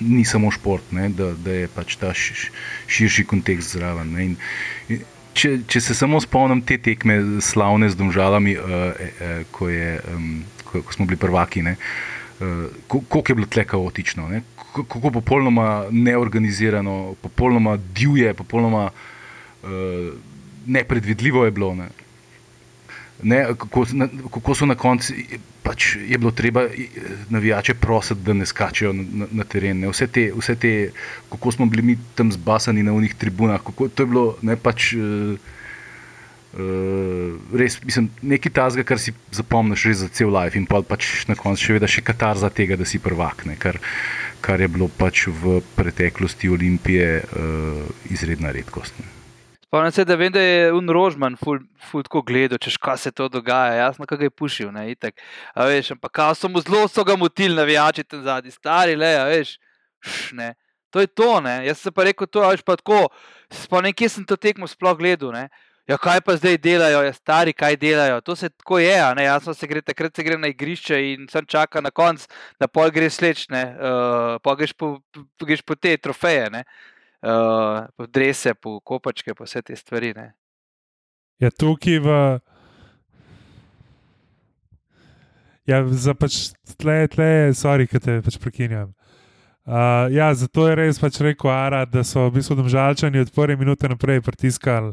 ni 0.00 0.24
samo 0.24 0.50
šport, 0.50 0.92
ne, 0.92 1.08
da, 1.12 1.32
da 1.36 1.52
je 1.64 1.68
pač 1.68 1.96
ta 2.00 2.12
širši 2.14 3.26
kontekst 3.28 3.76
zraven. 3.76 4.14
Ne, 4.16 4.24
in, 4.30 4.36
in 4.88 5.02
če, 5.36 5.58
če 5.68 5.82
se 5.82 5.96
samo 5.98 6.20
spomnim 6.22 6.62
te 6.64 6.78
tekme 6.80 7.40
slavne 7.44 7.90
z 7.92 7.98
domžalami, 8.00 8.56
uh, 8.56 8.64
uh, 8.64 9.38
ko, 9.54 9.68
je, 9.72 9.98
um, 10.14 10.42
ko, 10.64 10.84
ko 10.86 10.96
smo 10.96 11.08
bili 11.10 11.20
prvaki, 11.20 11.64
ne, 11.66 11.76
uh, 11.76 12.68
koliko 12.88 13.24
je 13.28 13.38
bilo 13.40 13.50
tle 13.50 13.66
kaotično, 13.68 14.28
ne, 14.30 14.44
kako 14.74 15.10
popolnoma 15.20 15.86
neorganizirano, 15.90 17.14
popolnoma 17.22 17.76
divje, 17.94 18.32
popolnoma 18.34 18.88
uh, 18.90 20.14
nepredvidljivo 20.66 21.44
je 21.44 21.50
bilo. 21.50 21.74
Ne. 21.74 21.90
Ne, 23.24 23.44
kako, 23.56 23.86
na, 23.92 24.08
kako 24.32 24.54
so 24.54 24.66
na 24.68 24.74
koncu, 24.76 25.14
pač 25.64 25.94
je 25.96 26.18
bilo 26.18 26.30
treba 26.30 26.66
navijače 27.32 27.74
prositi, 27.74 28.20
da 28.20 28.36
ne 28.36 28.46
skačejo 28.46 28.92
na, 28.92 29.04
na, 29.12 29.26
na 29.40 29.44
teren. 29.48 29.80
Ne. 29.80 29.88
Vse, 29.88 30.06
te, 30.12 30.26
vse 30.36 30.56
te, 30.60 30.72
kako 31.32 31.52
smo 31.52 31.66
bili 31.66 31.82
mi 31.82 31.96
tam 32.14 32.32
zbasani 32.32 32.82
na 32.82 32.92
unih 32.92 33.14
tribunah, 33.14 33.62
kako 33.64 33.88
to 33.88 34.02
je 34.02 34.06
bilo 34.06 34.26
ne, 34.42 34.56
pač, 34.60 34.90
uh, 34.92 35.38
uh, 36.52 37.56
res, 37.56 37.78
mislim, 37.84 38.10
nekaj 38.22 38.52
tazga, 38.60 38.84
kar 38.84 39.00
si 39.00 39.16
zapomniš 39.32 39.88
za 40.04 40.12
cel 40.12 40.34
life 40.36 40.60
in 40.60 40.68
pa 40.68 40.82
pač 40.84 41.24
na 41.30 41.38
koncu 41.38 41.64
še 41.64 41.78
vedno 41.78 41.88
še 41.88 42.04
katar 42.04 42.36
za 42.36 42.52
tega, 42.52 42.76
da 42.76 42.84
si 42.84 43.00
prvak, 43.00 43.46
ne, 43.48 43.56
kar, 43.56 43.80
kar 44.44 44.60
je 44.60 44.68
bilo 44.68 44.92
pač 44.92 45.26
v 45.32 45.62
preteklosti 45.80 46.52
Olimpije 46.52 47.10
uh, 47.24 47.84
izredna 48.12 48.52
redkost. 48.52 49.00
Ne. 49.00 49.23
Spomnim 49.74 49.92
se, 49.92 50.04
da 50.04 50.14
vem, 50.14 50.30
da 50.30 50.38
je 50.38 50.72
unrožman, 50.72 51.34
ful, 51.34 51.56
ful 51.90 52.04
tako 52.06 52.20
gledal, 52.22 52.60
češ 52.62 52.76
kaj 52.78 52.98
se 53.02 53.10
to 53.10 53.26
dogaja, 53.28 53.72
jasno, 53.74 54.06
kaj 54.06 54.20
je 54.22 54.30
pušil, 54.30 54.68
ne, 54.70 54.84
itek. 54.92 55.18
A 55.50 55.64
veš, 55.66 55.90
ampak 55.96 56.12
kao 56.14 56.36
so 56.38 56.46
mu 56.48 56.62
zelo 56.62 56.86
so 56.86 57.02
ga 57.02 57.16
motili 57.18 57.58
navijači 57.58 58.04
tam 58.06 58.22
zadnji, 58.22 58.54
stari, 58.54 58.94
le, 58.94 59.10
a 59.18 59.24
veš, 59.32 59.56
š, 59.98 60.36
ne. 60.38 60.52
To 60.94 61.02
je 61.02 61.10
to, 61.10 61.40
ne, 61.42 61.56
jaz 61.66 61.82
se 61.82 61.90
pa 61.90 62.06
rekel 62.06 62.30
to, 62.30 62.44
a 62.46 62.52
veš 62.54 62.62
pa 62.62 62.78
tako, 62.78 63.08
spomnim, 63.50 63.96
kje 63.98 64.12
sem 64.14 64.28
to 64.30 64.38
tekmo 64.38 64.70
sploh 64.70 64.94
gledal, 64.94 65.34
ne. 65.34 65.48
Ja, 65.90 65.98
kaj 65.98 66.22
pa 66.22 66.38
zdaj 66.38 66.60
delajo, 66.62 67.02
ja, 67.02 67.18
stari, 67.18 67.50
kaj 67.50 67.74
delajo, 67.82 68.22
to 68.22 68.38
se 68.38 68.54
tako 68.54 68.78
je, 68.78 68.94
ne, 69.18 69.26
jasno 69.26 69.58
se 69.58 69.66
gre, 69.66 69.82
takrat 69.82 70.14
se 70.14 70.22
gre 70.22 70.38
na 70.38 70.54
igrišče 70.54 71.02
in 71.10 71.26
sem 71.26 71.50
čaka 71.50 71.82
na 71.82 71.90
konc, 71.90 72.30
da 72.62 72.70
pol 72.70 72.94
gre 72.94 73.10
sleč, 73.10 73.48
ne, 73.50 73.66
uh, 73.74 74.38
pol 74.38 74.54
greš 74.62 74.78
po, 74.78 75.00
greš 75.42 75.66
po 75.66 75.74
te 75.74 75.98
trofeje, 75.98 76.46
ne 76.54 76.62
uh, 77.24 77.86
po 77.96 78.06
drese, 78.06 78.54
po 78.54 78.80
kopačke, 78.80 79.34
po 79.34 79.44
vse 79.44 79.62
te 79.62 79.76
stvari. 79.76 80.12
Ne. 80.16 80.32
Ja, 81.40 81.50
tukaj 81.50 81.98
v. 81.98 82.18
Ja, 85.64 85.80
za 85.88 86.12
pač 86.14 86.52
tle, 86.76 87.06
tle, 87.08 87.30
sorry, 87.56 87.88
ki 87.88 88.00
te 88.00 88.20
pač 88.24 88.36
prekinjam. 88.40 88.92
Uh, 89.64 90.12
ja, 90.12 90.28
zato 90.36 90.68
je 90.68 90.76
res 90.76 91.00
pač 91.00 91.22
rekel 91.24 91.48
Ara, 91.48 91.86
da 91.88 92.04
so 92.04 92.26
v 92.28 92.36
bistvu 92.36 92.58
domžalčani 92.58 93.22
od 93.24 93.32
prve 93.32 93.56
minute 93.56 93.88
naprej 93.88 94.20
pritiskali 94.20 94.92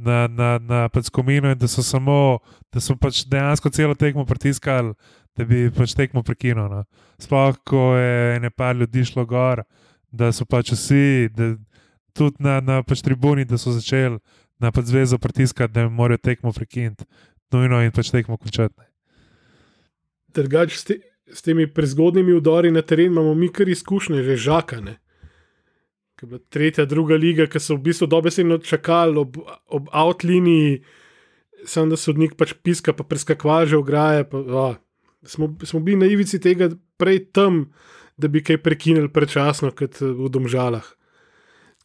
na, 0.00 0.24
na, 0.32 0.56
na 0.56 0.78
pač 0.88 1.10
komino 1.12 1.52
in 1.52 1.58
da 1.60 1.68
so 1.68 1.84
samo, 1.84 2.38
da 2.72 2.80
so 2.80 2.96
pač 2.96 3.26
dejansko 3.28 3.68
celo 3.68 3.92
tekmo 3.92 4.24
pritiskali, 4.24 4.94
da 5.36 5.44
bi 5.44 5.66
pač 5.68 5.92
tekmo 5.92 6.24
prekinili. 6.24 6.70
No. 6.72 7.04
Sploh, 7.20 7.60
ko 7.68 7.92
je 8.00 8.40
nekaj 8.40 8.80
ljudi 8.80 9.04
šlo 9.12 9.26
gor, 9.28 9.60
uh, 9.60 9.87
da 10.10 10.32
so 10.32 10.46
pač 10.48 10.72
vsi, 10.72 11.28
da, 11.34 11.54
tudi 12.16 12.42
na, 12.44 12.58
na 12.60 12.82
pač 12.82 13.02
tribuni, 13.04 13.46
da 13.48 13.58
so 13.60 13.72
začeli 13.74 14.18
na 14.58 14.72
pač 14.74 14.90
zvezo 14.90 15.18
pritiskati, 15.18 15.74
da 15.74 15.88
morajo 15.88 16.22
tekmo 16.22 16.52
prekiniti, 16.52 17.06
nujno 17.54 17.82
in 17.84 17.92
pač 17.94 18.10
tekmo 18.10 18.36
končati. 18.36 18.74
Drugač, 20.34 20.76
s, 20.76 20.88
te, 20.88 20.98
s 21.32 21.44
temi 21.44 21.68
prezgodnimi 21.70 22.34
udori 22.36 22.72
na 22.74 22.82
teren 22.82 23.12
imamo 23.12 23.34
mi 23.34 23.50
kar 23.52 23.68
izkušnje, 23.68 24.22
že 24.26 24.36
žakane. 24.48 24.98
Tretja, 26.50 26.82
druga 26.88 27.14
liga, 27.14 27.46
ki 27.46 27.60
so 27.62 27.76
v 27.78 27.88
bistvu 27.88 28.08
dobesedno 28.10 28.58
čakali 28.58 29.20
ob, 29.22 29.38
ob 29.70 29.86
outliniji, 29.94 30.80
samo 31.64 31.94
da 31.94 31.96
so 31.96 32.10
od 32.10 32.18
njih 32.18 32.34
pač 32.34 32.56
piska, 32.62 32.92
pa 32.92 33.06
preskakva 33.06 33.62
že 33.66 33.78
ograje. 33.78 34.26
Pa, 34.26 34.42
a, 34.42 34.66
smo, 35.22 35.54
smo 35.62 35.80
bili 35.80 36.02
na 36.02 36.10
ivici 36.10 36.40
tega 36.42 36.72
prej 36.98 37.30
tam, 37.32 37.68
da 38.18 38.28
bi 38.28 38.42
kaj 38.44 38.58
prekinili 38.62 39.10
prečasno, 39.12 39.70
kot 39.70 40.00
v 40.00 40.28
domžalah. 40.32 40.86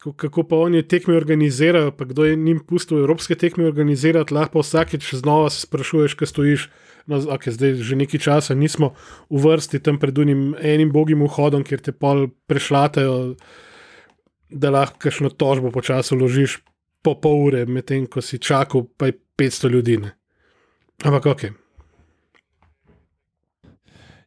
Kako 0.04 0.42
pa 0.44 0.56
oni 0.60 0.82
tekme 0.82 1.16
organizirajo, 1.16 1.92
pa 1.96 2.04
kdo 2.04 2.24
je 2.24 2.36
njim 2.36 2.58
pustil 2.60 2.98
evropske 2.98 3.34
tekme 3.34 3.64
organizirati, 3.64 4.34
lahko 4.34 4.60
vsakeč 4.60 5.14
znova 5.14 5.50
se 5.50 5.64
sprašuješ, 5.64 6.14
kaj 6.14 6.28
stojiš. 6.28 6.66
No, 7.06 7.20
okay, 7.20 7.52
zdaj 7.52 7.74
že 7.84 7.96
nekaj 8.00 8.20
časa 8.20 8.54
nismo 8.56 8.94
v 9.28 9.40
vrsti 9.44 9.80
tam 9.84 9.98
pred 10.00 10.18
unim 10.18 10.54
enim 10.60 10.92
bogim 10.92 11.20
vhodom, 11.24 11.64
kjer 11.64 11.80
te 11.80 11.92
pol 11.92 12.28
prešlatajo, 12.48 13.34
da 14.50 14.70
lahko 14.70 15.00
kakšno 15.04 15.32
tožbo 15.32 15.72
počasi 15.72 16.16
vložiš 16.16 16.60
po 17.04 17.16
pol 17.20 17.44
ure, 17.48 17.66
medtem 17.66 18.06
ko 18.08 18.24
si 18.24 18.40
čakal, 18.40 18.88
pa 18.96 19.12
je 19.12 19.18
500 19.36 19.70
ljudi. 19.70 19.98
Ne. 20.00 20.16
Ampak 21.04 21.26
ok. 21.26 21.63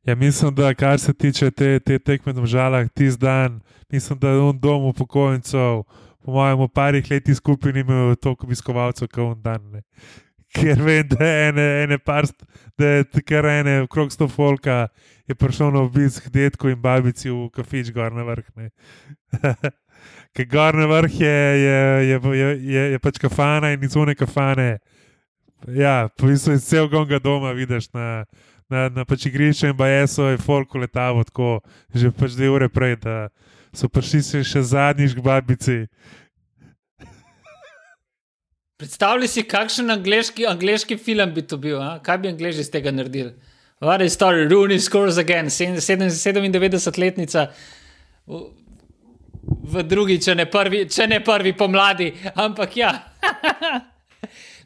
Ja, 0.08 0.16
mislim, 0.16 0.56
da 0.56 0.74
kar 0.74 1.00
se 1.00 1.14
tiče 1.14 1.52
te, 1.52 1.80
te 1.80 2.00
tekme 2.00 2.32
v 2.34 2.46
žalah, 2.46 2.88
ti 2.96 3.10
zdan, 3.12 3.60
mislim, 3.92 4.20
da 4.20 4.30
je 4.30 4.40
on 4.40 4.60
dom 4.60 4.86
upokojencev, 4.86 5.84
po 6.24 6.32
mojem, 6.32 6.62
v 6.62 6.68
parih 6.68 7.12
letih 7.12 7.36
skupaj 7.36 7.74
ni 7.74 7.84
imel 7.84 8.16
toliko 8.16 8.48
obiskovalcev, 8.48 9.10
kot 9.12 9.34
on 9.34 9.42
dan. 9.42 9.66
Ne. 9.72 9.82
ker 10.56 10.80
vem, 10.80 11.04
da 11.12 11.26
je 11.26 11.50
ene, 11.50 11.66
ene 11.84 11.98
par, 12.00 12.26
da 12.80 12.86
je 12.86 13.24
kar 13.28 13.46
ene, 13.52 13.82
okrog 13.84 14.12
sto 14.12 14.30
folka 14.32 14.88
je 15.28 15.36
prišel 15.36 15.72
na 15.76 15.84
obisk 15.84 16.30
detku 16.32 16.72
in 16.72 16.80
babici 16.82 17.30
v 17.30 17.50
kafič 17.52 17.92
gor 17.92 18.16
na 18.16 18.24
vrh. 18.24 18.48
Ker 20.38 20.48
gor 20.48 20.78
na 20.78 20.88
vrh 20.88 21.20
je, 21.20 21.40
je, 21.60 21.80
je, 22.08 22.20
je, 22.38 22.48
je, 22.64 22.92
je 22.94 23.00
pač 23.00 23.20
kafana 23.20 23.74
in 23.76 23.84
izvone 23.84 24.16
kafane. 24.16 24.78
Ja, 25.68 26.08
povisel 26.16 26.54
je 26.56 26.64
cel 26.64 26.88
gonga 26.88 27.20
doma, 27.20 27.52
vidiš 27.52 27.92
na, 27.92 28.24
na, 28.70 28.90
na 28.90 29.06
pač 29.08 29.26
igrišču 29.30 29.68
in 29.72 29.78
bajeso 29.78 30.30
je 30.32 30.38
folk 30.38 30.76
letalo 30.76 31.24
tako, 31.24 31.60
že 31.94 32.12
pač 32.12 32.32
dve 32.38 32.50
ure 32.52 32.70
prej, 32.70 32.96
da 33.04 33.30
so 33.76 33.90
prišli 33.90 34.22
se 34.24 34.44
še 34.44 34.62
zadnjič 34.72 35.16
k 35.16 35.24
babici. 35.24 35.78
Predstavljaj 38.78 39.30
si, 39.32 39.42
kakšen 39.50 39.90
angliški, 39.90 40.46
angliški 40.46 40.98
film 41.02 41.34
bi 41.34 41.42
to 41.42 41.58
bil, 41.58 41.82
a? 41.82 41.98
kaj 42.04 42.18
bi 42.22 42.30
angliži 42.30 42.62
iz 42.62 42.70
tega 42.70 42.92
naredili. 42.94 43.34
Is 44.06 44.14
story? 44.18 44.48
Rooney 44.50 44.80
scores 44.80 45.18
again, 45.18 45.46
97-letnica. 45.50 47.48
V 49.48 49.84
drugi, 49.84 50.20
če 50.22 50.36
ne 50.36 50.46
prvi, 50.50 50.86
če 50.90 51.08
ne 51.08 51.20
prvi 51.26 51.54
pomladi, 51.58 52.14
ampak 52.36 52.78
ja. 52.78 52.92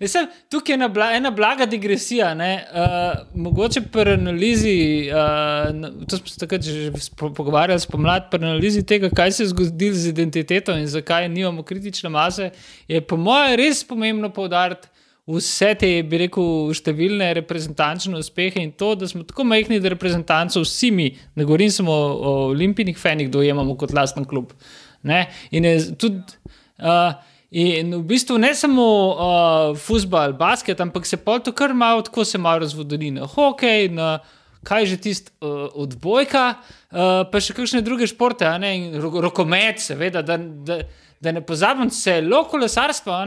Mislim, 0.02 0.28
tukaj 0.50 0.74
je 0.74 0.76
ena, 0.76 0.88
bla, 0.88 1.12
ena 1.14 1.30
blaga 1.32 1.66
digresija. 1.66 2.32
Uh, 2.34 3.20
mogoče 3.36 3.82
pri 3.82 4.16
analizi, 4.18 5.10
uh, 5.14 6.08
to 6.10 6.18
smo 6.18 6.28
se 6.28 6.40
takrat 6.40 6.64
že 6.66 6.92
pogovarjali 7.20 7.80
spomladi, 7.80 8.26
pri 8.32 8.42
analizi 8.42 8.82
tega, 8.86 9.12
kaj 9.14 9.32
se 9.32 9.44
je 9.44 9.52
zgodilo 9.52 9.94
z 9.94 10.10
identiteto 10.10 10.74
in 10.78 10.88
zakaj 10.88 11.30
nimamo 11.30 11.64
kritične 11.64 12.10
mase, 12.10 12.50
je 12.88 13.02
po 13.02 13.18
mojem 13.18 13.56
res 13.62 13.84
pomembno 13.84 14.34
poudariti, 14.34 14.90
vse 15.30 15.76
te, 15.78 15.94
bi 16.02 16.26
rekel, 16.26 16.74
številne 16.74 17.30
reprezentančne 17.38 18.18
uspehe 18.18 18.58
in 18.58 18.74
to, 18.74 18.96
da 18.98 19.08
smo 19.08 19.22
tako 19.22 19.46
majhni, 19.46 19.80
da 19.80 19.94
reprezentanco 19.94 20.66
vsi 20.66 20.90
mi, 20.92 21.12
ne 21.38 21.46
govorim 21.46 21.70
samo 21.70 21.94
o, 21.94 22.14
o 22.14 22.38
olimpijskih 22.50 22.98
fenih, 22.98 23.30
dojemamo 23.30 23.78
kot 23.78 23.94
lasten 23.94 24.26
klub. 24.26 24.58
Ne? 25.06 25.28
In 25.54 25.70
je 25.70 25.92
tudi. 25.94 26.42
Uh, 26.82 27.14
In 27.52 27.92
v 27.92 28.06
bistvu 28.08 28.38
ne 28.40 28.54
samo 28.56 28.84
uh, 29.12 29.74
futbol, 29.76 30.32
basket, 30.40 30.80
ampak 30.80 31.04
se 31.04 31.18
pa 31.20 31.36
to 31.44 31.52
kar 31.52 31.74
malo, 31.76 32.02
tako 32.02 32.24
se 32.24 32.40
malo 32.40 32.64
razvodili 32.64 33.12
na 33.12 33.28
hokej, 33.28 33.90
na 33.92 34.22
kaj 34.64 34.86
že 34.86 34.98
tisti 34.98 35.32
uh, 35.42 35.68
odbojka, 35.76 36.56
uh, 36.56 37.28
pa 37.28 37.42
še 37.44 37.52
kakšne 37.58 37.82
druge 37.84 38.08
športe, 38.08 38.48
ne, 38.62 38.96
rokomet, 38.96 39.84
seveda. 39.84 40.24
Da, 40.24 40.38
da, 40.40 40.80
da 41.22 41.36
ne 41.36 41.44
pozabim, 41.46 41.92
celo 41.94 42.40
kolesarstvo. 42.50 43.20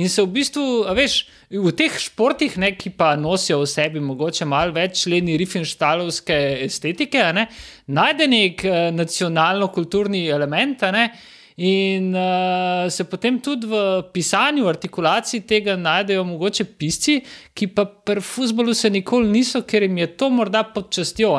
In 0.00 0.08
se 0.08 0.22
v 0.22 0.30
bistvu, 0.32 0.64
veš, 0.96 1.18
v 1.50 1.74
teh 1.76 1.98
športih, 2.00 2.54
ne, 2.62 2.70
ki 2.78 2.94
pa 2.96 3.16
nosijo 3.20 3.58
v 3.60 3.68
sebi 3.68 4.00
mogoče 4.00 4.46
malo 4.48 4.72
več 4.72 5.02
členi 5.02 5.36
Riffenstalovske 5.36 6.38
estetike, 6.64 7.26
ne, 7.36 7.48
najde 7.90 8.30
nek 8.30 8.64
uh, 8.64 8.82
nacionalno-kulturni 8.94 10.28
element. 10.30 10.86
Ne, 10.94 11.08
In 11.56 12.14
uh, 12.14 12.90
se 12.90 13.04
potem 13.04 13.38
tudi 13.38 13.68
v 13.70 14.02
pisanju, 14.12 14.66
artikulaciji 14.66 15.44
tega 15.46 15.76
najdejo 15.78 16.24
mogoče 16.26 16.64
pisci, 16.64 17.20
ki 17.54 17.68
pa 17.70 17.84
pri 17.86 18.20
futbolu 18.20 18.74
se 18.74 18.90
nikoli 18.90 19.30
niso, 19.30 19.62
ker 19.62 19.86
jim 19.86 20.00
je 20.02 20.08
to 20.18 20.30
morda 20.34 20.64
pod 20.74 20.90
častjo. 20.90 21.36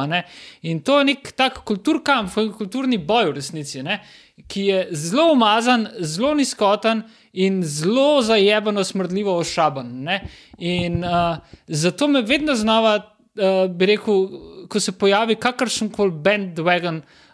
In 0.62 0.80
to 0.80 1.00
je 1.00 1.10
nek 1.12 1.34
tak 1.36 1.60
kulturkamp, 1.68 2.32
kulturni 2.56 2.98
boj 2.98 3.34
v 3.34 3.36
resnici. 3.42 3.84
Ne? 3.84 4.00
ki 4.48 4.62
je 4.68 4.88
zelo 4.92 5.32
umazan, 5.32 5.88
zelo 6.00 6.34
nizkoten 6.36 7.04
in 7.34 7.62
zelo 7.64 8.22
zajebano, 8.22 8.84
smrdljivo 8.84 9.38
ošaben. 9.40 9.92
Ne? 10.04 10.22
In 10.58 11.04
uh, 11.04 11.38
zato 11.68 12.08
me 12.08 12.22
vedno 12.22 12.56
znova, 12.56 12.96
uh, 13.00 13.72
bi 13.72 13.86
rekel, 13.86 14.28
ko 14.68 14.80
se 14.80 14.92
pojavi 14.92 15.36
kakršen 15.40 15.90
koli 15.90 16.12
bandwagon, 16.12 16.98
uh, 16.98 17.25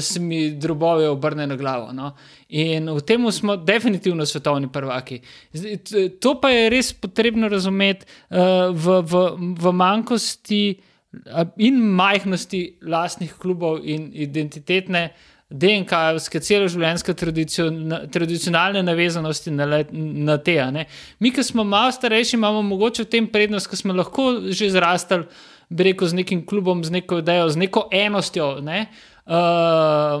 se 0.00 0.20
mi 0.20 0.50
drobove 0.50 1.08
obrne 1.08 1.46
na 1.46 1.56
glavo. 1.56 1.92
No? 1.92 2.14
In 2.48 2.90
v 2.90 3.00
tem 3.06 3.30
smo 3.32 3.56
definitivno 3.56 4.26
svetovni 4.26 4.68
prvaki. 4.72 5.20
To 6.20 6.34
pa 6.40 6.50
je 6.50 6.70
res 6.70 6.92
potrebno 6.92 7.48
razumeti 7.48 8.06
uh, 8.06 8.74
v, 8.74 9.00
v, 9.02 9.24
v 9.60 9.72
manjkosti 9.72 10.80
in 11.56 11.80
majhnosti 11.80 12.78
lastnih 12.82 13.34
klubov 13.38 13.80
in 13.84 14.10
identitetne. 14.14 15.10
DNK-ovske, 15.46 16.40
celoživljenjske 16.42 17.12
tradicionalne 18.10 18.80
navezanosti 18.82 19.52
na, 19.54 19.84
na 19.92 20.34
te. 20.42 20.56
Mi, 21.22 21.30
ki 21.30 21.44
smo 21.46 21.62
malo 21.64 21.92
starejši, 21.94 22.34
imamo 22.34 22.64
mogoče 22.66 23.04
v 23.04 23.10
tem 23.12 23.28
prednost, 23.30 23.70
ker 23.70 23.78
smo 23.78 23.94
lahko 23.94 24.24
že 24.50 24.72
zrastali, 24.74 25.28
bi 25.70 25.86
rekel, 25.86 26.10
z 26.10 26.18
nekim 26.18 26.42
klubom, 26.46 26.82
z 26.82 26.98
neko 26.98 27.20
idejo, 27.22 27.46
z 27.54 27.62
neko 27.62 27.86
enostjo. 27.94 28.56
Ne? 28.58 28.88
Uh, 28.90 29.15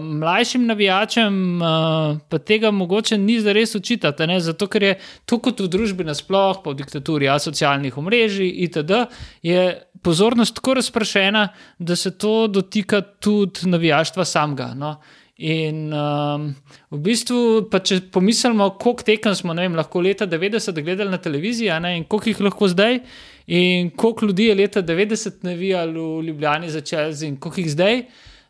mlajšim 0.02 0.66
navijačem 0.66 1.62
uh, 1.62 2.18
pa 2.28 2.38
tega 2.38 2.70
mogoče 2.70 3.18
ni 3.18 3.40
za 3.40 3.52
res 3.52 3.74
učitati, 3.74 4.26
ne? 4.26 4.40
zato 4.40 4.66
ker 4.66 4.82
je 4.82 4.94
to 5.24 5.38
kot 5.38 5.60
v 5.60 5.68
družbi 5.70 6.04
nasplošno, 6.04 6.62
po 6.64 6.74
diktaturi 6.74 7.30
socialnih 7.38 7.98
omrežij 7.98 8.50
itd., 8.66 9.04
je 9.42 9.82
pozornost 10.02 10.54
tako 10.54 10.74
razpršena, 10.74 11.48
da 11.78 11.96
se 11.96 12.18
to 12.18 12.46
dotika 12.46 13.00
tudi 13.00 13.70
navijaštva 13.70 14.24
samega. 14.24 14.74
No? 14.74 14.96
In 15.36 15.92
um, 15.92 16.50
v 16.90 16.98
bistvu, 17.04 17.68
če 17.70 18.00
pomislimo, 18.10 18.70
koliko 18.80 19.04
tekem 19.04 19.34
smo 19.36 19.54
vem, 19.54 19.74
lahko 19.76 20.00
leta 20.00 20.26
90 20.26 20.80
gledali 20.82 21.12
na 21.12 21.18
televiziji, 21.20 21.70
ne, 21.80 21.98
in 21.98 22.06
koliko 22.08 22.30
jih 22.30 22.40
lahko 22.48 22.68
zdaj, 22.72 23.02
in 23.46 23.90
koliko 23.90 24.26
ljudi 24.26 24.48
je 24.48 24.54
leta 24.54 24.82
90 24.82 25.44
navijali 25.44 25.92
v 25.92 26.22
Ljubljani 26.30 26.70
za 26.70 26.80
Chelsea, 26.80 27.28
in 27.28 27.36
koliko 27.36 27.60
jih 27.60 27.70
zdaj. 27.70 28.00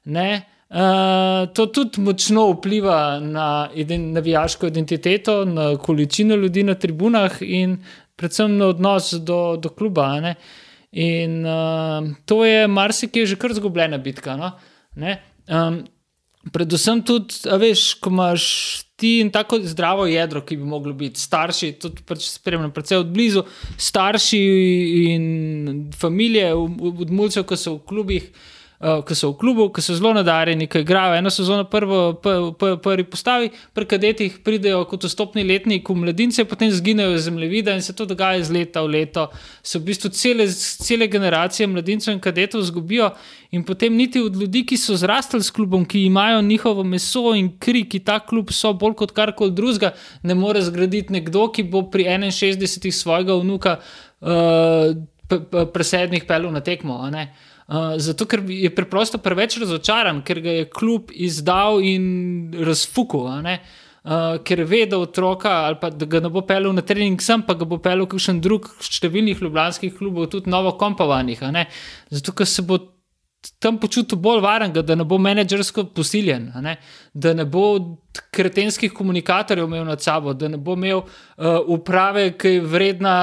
Ne, 0.06 0.42
uh, 0.70 1.48
to 1.54 1.66
tudi 1.66 2.00
močno 2.00 2.44
vpliva 2.52 3.18
na 3.20 3.68
ident, 3.74 4.12
navijaško 4.14 4.70
identiteto, 4.70 5.44
na 5.44 5.72
količino 5.76 6.36
ljudi 6.36 6.62
na 6.62 6.74
tribunah 6.74 7.40
in 7.40 7.80
predvsem 8.16 8.56
na 8.56 8.70
odnos 8.70 9.12
do, 9.12 9.56
do 9.56 9.68
kluba. 9.68 10.20
Ne. 10.20 10.34
In 10.92 11.42
uh, 11.46 12.06
to 12.24 12.44
je 12.44 12.68
marsikaj 12.68 13.26
že 13.26 13.36
kar 13.36 13.54
zgubljena 13.54 13.98
bitka. 13.98 14.36
No? 14.36 14.52
Um, 14.96 15.82
predvsem 16.52 17.02
tudi, 17.02 17.34
veš, 17.58 17.94
ko 18.00 18.10
imaš 18.10 18.44
ti 18.96 19.18
in 19.20 19.30
tako 19.30 19.58
zdravo 19.60 20.06
jedro, 20.06 20.40
ki 20.40 20.56
bi 20.56 20.64
moglo 20.64 20.94
biti 20.96 21.20
starši, 21.20 21.72
tudi 21.82 22.04
pač 22.06 22.30
spremljam, 22.30 22.70
predvsem 22.72 23.02
od 23.02 23.10
blizu, 23.12 23.42
starši 23.76 24.40
in 25.10 25.26
družine, 25.90 26.52
od 26.54 27.10
mulcev, 27.10 27.44
ki 27.48 27.58
so 27.60 27.76
v 27.76 27.82
klubih 27.90 28.30
uh, 28.80 29.02
ki 29.06 29.14
so 29.14 29.30
v 29.32 29.38
klubu, 29.40 29.68
ki 29.72 29.82
so 29.84 29.96
zelo 29.96 30.12
nadarjeni, 30.16 30.66
ki 30.70 30.82
igrajo 30.84 31.16
eno 31.16 31.30
sezono 31.30 31.64
prvo, 31.70 32.00
prvi, 32.22 32.76
prvi 32.82 33.06
postavi, 33.10 33.50
pri 33.74 33.88
kadetih 33.88 34.38
pridejo 34.44 34.84
kot 34.90 35.06
vstopni 35.08 35.44
letnik 35.46 35.88
v 35.88 35.96
mladince, 36.02 36.44
potem 36.48 36.70
zginejo 36.72 37.16
iz 37.16 37.26
zemljevida 37.28 37.74
in 37.76 37.82
se 37.82 37.94
to 37.96 38.06
dogaja 38.06 38.42
iz 38.42 38.50
leta 38.52 38.82
v 38.84 38.92
leto. 38.96 39.28
Se 39.62 39.78
v 39.78 39.86
bistvu 39.88 40.12
cele, 40.12 40.48
cele 40.50 41.08
generacije 41.08 41.66
mladincev 41.66 42.14
in 42.14 42.20
kadetov 42.20 42.64
zgubijo. 42.66 43.10
In 43.56 43.64
potem 43.64 43.94
niti 43.96 44.20
od 44.20 44.36
ljudi, 44.36 44.64
ki 44.66 44.76
so 44.76 44.96
zrastali 44.98 45.42
s 45.42 45.50
klubom, 45.54 45.84
ki 45.86 46.04
imajo 46.04 46.42
njihovo 46.42 46.84
meso 46.84 47.34
in 47.34 47.52
kri, 47.58 47.86
ki 47.88 48.02
ta 48.04 48.18
klub 48.20 48.50
so 48.52 48.72
bolj 48.74 48.96
kot 48.98 49.14
karkoli 49.16 49.54
drugega, 49.54 49.94
ne 50.22 50.34
more 50.34 50.60
zgraditi 50.62 51.14
nekdo, 51.14 51.48
ki 51.54 51.64
bo 51.70 51.86
pri 51.90 52.04
61 52.04 52.90
svojega 52.92 53.36
vnuka 53.40 53.78
uh, 54.20 54.92
presednih 55.72 56.26
pelov 56.26 56.52
na 56.52 56.60
tekmo. 56.60 56.98
Uh, 57.06 57.54
Uh, 57.66 57.96
zato, 57.98 58.28
ker 58.30 58.44
je 58.46 58.70
preprosto 58.70 59.18
preveč 59.18 59.56
razočaran, 59.58 60.20
ker 60.22 60.38
ga 60.38 60.52
je 60.60 60.68
kljub 60.70 61.10
izdal 61.10 61.80
in 61.82 62.54
razfukal. 62.54 63.26
Uh, 64.06 64.36
ker 64.46 64.62
ve, 64.62 64.84
da 64.86 65.00
otroka 65.02 65.50
ali 65.66 65.80
pa 65.80 65.90
da 65.90 66.06
ga 66.06 66.20
ne 66.22 66.30
bo 66.30 66.44
pelil 66.46 66.70
na 66.76 66.84
trening, 66.86 67.18
sem 67.22 67.42
pa 67.42 67.56
ga 67.58 67.66
bo 67.66 67.80
pelil 67.82 68.06
kakšen 68.06 68.38
drug 68.38 68.68
številnih 68.86 69.42
ljubljanskih 69.42 69.96
klubov, 69.98 70.28
tudi 70.30 70.50
novo 70.50 70.76
kompovanih. 70.78 71.42
Zato, 72.14 72.36
ker 72.38 72.46
se 72.46 72.62
bo 72.62 72.78
tam 73.58 73.80
počutil 73.82 74.18
bolj 74.18 74.40
varen, 74.44 74.70
da 74.74 74.94
ne 74.94 75.04
bo 75.04 75.18
menedžersko 75.22 75.88
posiljen, 75.94 76.48
ne? 76.62 76.76
da 77.14 77.32
ne 77.34 77.44
bo 77.50 77.64
kretenskih 78.34 78.92
komunikatorjev 78.94 79.66
imel 79.66 79.84
nad 79.86 80.02
sabo, 80.02 80.34
da 80.34 80.48
ne 80.48 80.58
bo 80.58 80.76
imel 80.78 81.02
uh, 81.02 81.58
uprave, 81.66 82.28
ki 82.38 82.56
je 82.56 82.62
vredna 82.62 83.16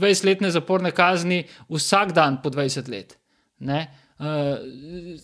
20-letne 0.00 0.50
zaporne 0.54 0.94
kazni 0.96 1.42
vsak 1.68 2.16
dan 2.16 2.40
po 2.42 2.52
20 2.52 2.88
let. 2.92 3.18
Ne? 3.58 3.86
Uh, 4.18 5.18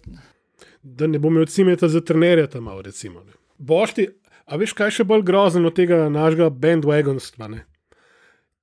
da 0.82 1.06
ne 1.06 1.18
bom 1.18 1.36
imel 1.36 1.76
za 1.82 2.00
trenerja 2.00 2.46
tam, 2.46 2.68
recimo. 2.84 3.24
Bošti, 3.58 4.08
a 4.46 4.56
veš, 4.56 4.72
kaj 4.76 4.90
še 5.00 5.04
bolj 5.04 5.24
grozno 5.26 5.68
od 5.68 5.76
tega 5.76 6.08
našega 6.08 6.50
bandwagonstva? 6.50 7.48
Ne? 7.48 7.64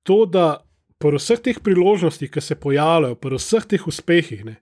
To, 0.02 0.24
da 0.26 0.64
po 0.98 1.12
vseh 1.14 1.40
teh 1.40 1.60
priložnostih, 1.62 2.30
ki 2.30 2.40
se 2.40 2.58
pojavljajo, 2.58 3.18
po 3.20 3.36
vseh 3.36 3.66
teh 3.66 3.86
uspehih, 3.86 4.44
ne? 4.44 4.56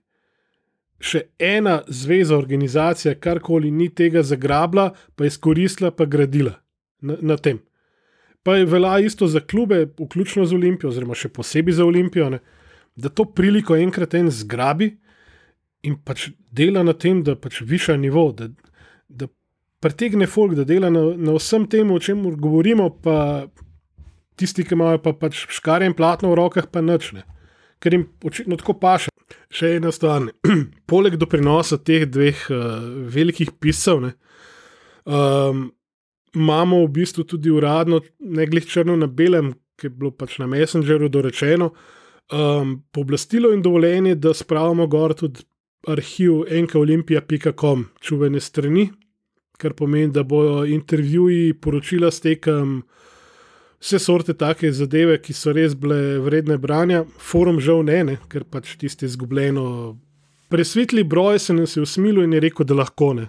še 0.97 1.27
ena 1.37 1.83
zveza, 1.87 2.37
organizacija, 2.37 3.15
karkoli 3.21 3.69
ni 3.71 3.89
tega 3.93 4.23
zagrabila, 4.25 4.91
pa 5.15 5.27
izkoristila, 5.29 5.91
pa 5.93 6.07
gradila 6.09 6.55
na, 7.01 7.17
na 7.21 7.37
tem. 7.37 7.59
pa 8.43 8.55
je 8.55 8.65
velja 8.65 8.99
isto 8.99 9.27
za 9.27 9.39
klube, 9.39 9.89
vključno 9.99 10.45
z 10.45 10.55
Olimpijo, 10.55 10.89
oziroma 10.89 11.15
še 11.15 11.29
posebej 11.29 11.73
za 11.73 11.85
Olimpijo, 11.85 12.29
ne, 12.29 12.39
da 12.97 13.09
to 13.09 13.25
priliko 13.25 13.77
enkrat 13.77 14.15
en 14.17 14.31
zgrabi 14.33 14.91
in 15.85 15.95
pač 16.03 16.31
dela 16.51 16.83
na 16.83 16.93
tem, 16.97 17.21
da 17.23 17.37
pač 17.37 17.61
viša 17.61 17.95
nivo, 18.01 18.31
da, 18.35 18.49
da 19.07 19.29
pretegne 19.83 20.27
folk, 20.27 20.55
da 20.57 20.65
dela 20.65 20.89
na, 20.89 21.03
na 21.13 21.37
vsem 21.37 21.67
tem, 21.69 21.91
o 21.93 21.99
čem 22.01 22.25
govorimo, 22.41 22.89
pa 23.03 23.45
tisti, 24.37 24.65
ki 24.65 24.75
imajo 24.77 25.01
pa 25.05 25.13
pač 25.17 25.45
škare 25.53 25.85
in 25.87 25.95
platno 25.97 26.33
v 26.33 26.39
rokah, 26.41 26.69
pa 26.71 26.81
načne. 26.81 27.23
Ker 27.81 27.93
jim 27.93 28.07
očitno 28.25 28.57
tako 28.57 28.77
paše. 28.81 29.13
Še 29.53 29.75
ena 29.77 29.91
stvar, 29.93 30.29
poleg 30.91 31.17
doprinosa 31.19 31.77
teh 31.77 32.07
dveh 32.09 32.45
uh, 32.49 32.61
velikih 33.11 33.53
pisov, 33.61 34.01
ne, 34.03 34.13
um, 35.03 35.67
imamo 36.37 36.81
v 36.85 36.91
bistvu 36.99 37.25
tudi 37.27 37.51
uradno, 37.51 38.01
ne 38.19 38.47
glede 38.49 38.71
črno 38.71 38.95
na 38.99 39.07
belem, 39.07 39.53
ki 39.77 39.87
je 39.87 39.93
bilo 39.93 40.11
pač 40.15 40.37
na 40.41 40.47
Messengerju 40.49 41.09
dorečeno, 41.11 41.69
um, 42.31 42.83
pooblastilo 42.91 43.51
in 43.53 43.61
dovoljenje, 43.61 44.15
da 44.15 44.33
spravimo 44.33 44.87
gor 44.87 45.13
tudi 45.13 45.43
arhiv 45.87 46.43
enkaolimpija.com, 46.49 47.85
čuvene 48.01 48.39
strani, 48.39 48.89
kar 49.57 49.73
pomeni, 49.73 50.11
da 50.13 50.23
bojo 50.23 50.65
intervjuji, 50.65 51.53
poročila 51.53 52.11
s 52.11 52.21
tekem, 52.21 52.81
vse 53.79 53.99
sorte 53.99 54.33
take 54.33 54.71
zadeve, 54.71 55.17
ki 55.21 55.33
so 55.33 55.53
res 55.53 55.75
bile 55.75 56.19
vredne 56.25 56.57
branja, 56.57 57.05
forum 57.19 57.61
žal 57.63 57.85
ne, 57.85 58.03
ne 58.03 58.17
ker 58.29 58.43
pač 58.43 58.75
tiste 58.77 59.05
izgubljeno. 59.05 59.97
Presvetli 60.49 61.03
broj 61.03 61.39
se 61.39 61.53
nas 61.53 61.75
je 61.77 61.83
usmilil 61.83 62.23
in 62.23 62.33
je 62.33 62.39
rekel, 62.39 62.65
da 62.65 62.77
lahko 62.77 63.13
ne. 63.13 63.27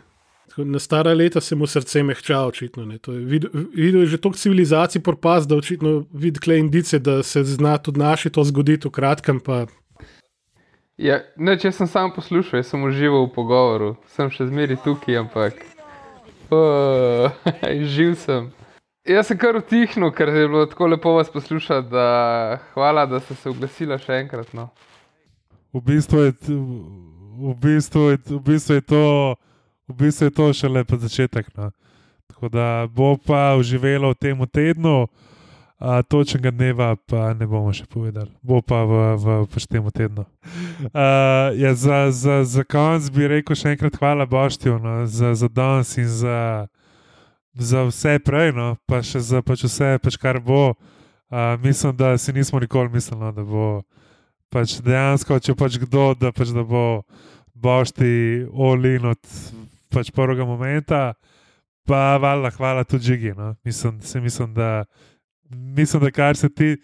Na 0.57 0.79
stara 0.79 1.13
leta 1.13 1.41
se 1.41 1.57
mu 1.57 1.67
srce 1.67 2.03
mehča, 2.03 2.41
očitno. 2.47 2.83
Je 2.83 3.19
videl, 3.25 3.51
videl 3.75 4.01
je 4.01 4.07
že 4.07 4.19
toliko 4.19 4.39
civilizacij 4.39 5.03
propast, 5.03 5.49
da 5.49 5.57
očitno 5.57 6.07
vidi 6.13 6.41
kle 6.41 6.59
indice, 6.59 6.99
da 6.99 7.23
se 7.23 7.45
zna 7.45 7.79
tudi 7.79 8.01
naši 8.01 8.31
to 8.31 8.45
zgoditi 8.45 8.89
v 8.89 8.91
kratkem. 8.91 9.41
Pa... 9.41 9.67
Ja, 10.97 11.21
ne, 11.37 11.59
če 11.59 11.73
sem 11.73 11.87
samo 11.87 12.15
poslušal, 12.15 12.63
sem 12.63 12.83
užival 12.83 13.29
v 13.29 13.35
pogovoru, 13.35 13.97
sem 14.17 14.31
še 14.31 14.49
zmeri 14.49 14.79
tukaj, 14.85 15.21
ampak 15.21 15.61
uh, 16.51 17.31
živ 17.95 18.17
sem. 18.19 18.51
Jaz 19.09 19.31
sem 19.31 19.39
kar 19.41 19.57
utihnil, 19.57 20.11
ker 20.13 20.29
je 20.29 20.49
bilo 20.49 20.67
tako 20.69 20.87
lepo 20.87 21.15
vas 21.17 21.31
poslušati. 21.33 21.89
Da, 21.89 22.59
hvala, 22.75 23.07
da 23.07 23.21
ste 23.21 23.35
se 23.35 23.49
oglasili 23.49 23.97
še 24.03 24.19
enkrat. 24.25 24.51
No. 24.53 24.69
V, 25.73 25.81
bistvu 25.81 26.27
je, 26.27 26.35
v, 26.49 27.55
bistvu 27.63 28.03
je, 28.11 28.19
v 28.35 28.41
bistvu 28.45 28.77
je 28.81 28.85
to 28.85 29.05
v 29.89 29.95
bistvu 29.97 30.29
je 30.29 30.37
to 30.37 30.53
šele 30.53 30.85
pa 30.85 30.97
začetek. 30.97 31.49
No. 31.57 31.71
Tako 32.29 32.49
da 32.49 32.87
bo 32.87 33.17
pa 33.17 33.57
uživelo 33.59 34.13
v 34.13 34.21
tem 34.21 34.47
tednu, 34.47 35.09
a 35.79 36.03
točnega 36.03 36.51
dneva 36.51 36.97
pa 37.07 37.31
ne 37.39 37.47
bomo 37.47 37.71
še 37.71 37.87
povedali, 37.87 38.31
bo 38.43 38.59
pa 38.59 38.83
v, 38.83 38.95
v, 39.15 39.27
v 39.47 39.67
tem 39.71 39.85
tednu. 39.95 40.27
A, 40.91 41.07
ja, 41.55 41.71
za, 41.75 42.11
za, 42.11 42.43
za 42.43 42.67
konec 42.67 43.07
bi 43.15 43.31
rekel 43.31 43.55
še 43.55 43.79
enkrat 43.79 43.95
hvala 44.03 44.27
Boštju 44.27 44.75
no, 44.83 45.07
za, 45.07 45.39
za 45.39 45.47
danes 45.47 45.95
in 45.95 46.11
za, 46.11 46.67
za 47.55 47.87
vse 47.87 48.19
prej, 48.19 48.51
no, 48.59 48.75
pa 48.91 49.07
še 49.07 49.23
za 49.23 49.39
pač 49.39 49.63
vse, 49.71 50.03
pač 50.03 50.19
kar 50.19 50.43
bo. 50.43 50.75
A, 51.31 51.55
mislim, 51.63 51.95
da 51.95 52.19
si 52.19 52.35
nismo 52.35 52.59
nikoli 52.59 52.91
mislili, 52.91 53.23
no, 53.23 53.31
da 53.31 53.47
bo 53.47 53.87
pač 54.51 54.81
dejansko, 54.83 55.39
če 55.39 55.55
pač 55.55 55.79
kdo, 55.79 56.11
da, 56.19 56.35
pač, 56.35 56.51
da 56.51 56.67
bo 56.67 57.07
Bošti 57.59 58.47
olin 58.51 59.15
od 59.15 59.23
pač 59.93 60.11
prvega 60.15 60.45
momenta, 60.45 61.15
pa 61.89 62.17
valjda, 62.21 62.51
hvala 62.57 62.85
tudi 62.85 63.05
Žigi. 63.05 63.33
No. 63.37 63.55
Mislim, 63.65 64.01
mislim, 64.23 64.55
da, 64.55 64.85
mislim, 65.51 66.03
da 66.03 66.11
kar 66.11 66.37
se 66.37 66.49
ti. 66.49 66.77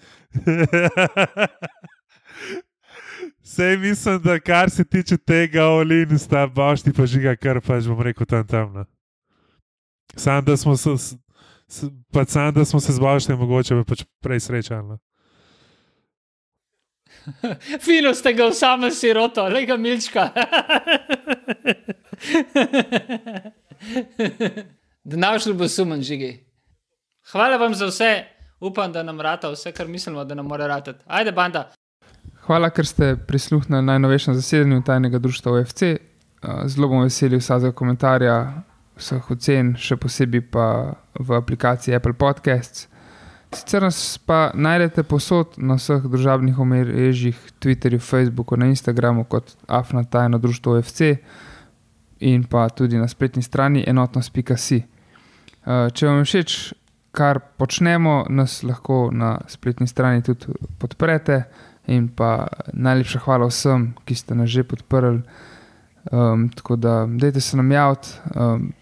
Sej 3.44 3.76
mislim, 3.76 4.22
da 4.22 4.40
kar 4.40 4.70
se 4.70 4.84
tiče 4.84 5.16
tega, 5.16 5.64
olin, 5.64 6.18
sta 6.18 6.46
bošti 6.46 6.92
pa 6.92 7.06
žiga, 7.06 7.36
kar 7.36 7.60
pač 7.60 7.84
bom 7.86 8.00
rekel 8.00 8.26
tam 8.26 8.46
tam. 8.46 8.72
No. 8.72 8.84
Sam, 10.16 10.44
da 10.44 10.56
smo 10.56 10.76
se, 10.76 11.16
pač 12.12 12.28
sam, 12.28 12.54
da 12.54 12.64
smo 12.64 12.80
se 12.80 12.92
z 12.92 12.98
boštem 12.98 13.38
mogoče 13.38 13.82
pač 13.84 14.04
prej 14.24 14.40
srečali. 14.40 14.88
No. 14.88 14.98
Fino 17.84 18.14
ste 18.14 18.32
ga 18.32 18.46
v 18.48 18.54
samem 18.54 18.90
siroto, 18.90 19.48
le 19.48 19.64
ga 19.66 19.76
milčka. 19.76 20.30
da 25.04 25.16
našli 25.16 25.54
bo 25.54 25.68
sumen 25.68 26.02
žigi. 26.02 26.44
Hvala 27.32 27.56
vam 27.56 27.74
za 27.74 27.86
vse, 27.86 28.24
upam, 28.60 28.92
da 28.92 29.02
nam 29.02 29.20
rata 29.20 29.50
vse, 29.50 29.72
kar 29.72 29.88
mislimo, 29.88 30.24
da 30.24 30.34
nam 30.34 30.46
mora 30.46 30.66
ratati. 30.66 31.04
Ajde, 31.06 31.32
banda. 31.32 31.70
Hvala, 32.44 32.70
ker 32.70 32.86
ste 32.86 33.16
prisluhnili 33.26 33.82
najnovejšem 33.82 34.34
zasedanju 34.34 34.82
tajnega 34.84 35.18
društva 35.18 35.52
OFC. 35.52 35.82
Zelo 36.66 36.88
bom 36.88 37.02
vesel 37.02 37.38
vsakega 37.38 37.72
komentarja, 37.72 38.62
vseh 39.00 39.30
ocen, 39.30 39.76
še 39.80 39.96
posebej 39.96 40.42
pa 40.52 40.66
v 41.16 41.38
aplikaciji 41.38 41.96
Apple 41.96 42.12
Podcasts. 42.12 42.88
Sicer 43.54 43.82
nas 43.82 44.18
pa 44.18 44.50
najdete 44.54 45.02
posod 45.02 45.54
na 45.56 45.76
vseh 45.78 46.02
družabnih 46.02 46.58
omrežjih, 46.58 47.38
Twitterju, 47.62 48.00
Facebooku, 48.00 48.56
na 48.56 48.66
Instagramu 48.66 49.24
kot 49.24 49.54
Afna 49.66 50.04
Tajno 50.04 50.38
Društvo 50.38 50.78
OFC 50.78 51.14
in 52.20 52.44
pa 52.44 52.68
tudi 52.68 52.98
na 52.98 53.08
spletni 53.08 53.42
strani 53.42 53.84
enotnost.si. 53.86 54.78
Eh, 55.64 55.90
če 55.92 56.06
vam 56.06 56.18
je 56.22 56.24
všeč, 56.24 56.56
kar 57.14 57.40
počnemo, 57.58 58.24
nas 58.28 58.62
lahko 58.62 59.08
na 59.12 59.36
spletni 59.48 59.86
strani 59.86 60.22
tudi 60.22 60.52
podprete. 60.78 61.44
In 61.86 62.08
pa 62.08 62.46
najlepša 62.72 63.20
hvala 63.26 63.50
vsem, 63.50 63.90
ki 64.08 64.14
ste 64.16 64.34
nas 64.34 64.48
že 64.48 64.64
podprli. 64.64 65.20
Um, 66.12 66.48
tako 66.48 66.76
da, 66.76 67.06
dajte 67.08 67.40
se 67.40 67.56
nam 67.56 67.72
javiti 67.72 68.08
um, 68.36 68.72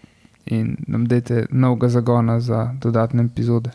in 0.45 0.75
nam 0.87 1.05
dajte 1.07 1.45
novega 1.51 1.89
zagona 1.89 2.39
za 2.39 2.73
dodatne 2.79 3.23
epizode. 3.23 3.71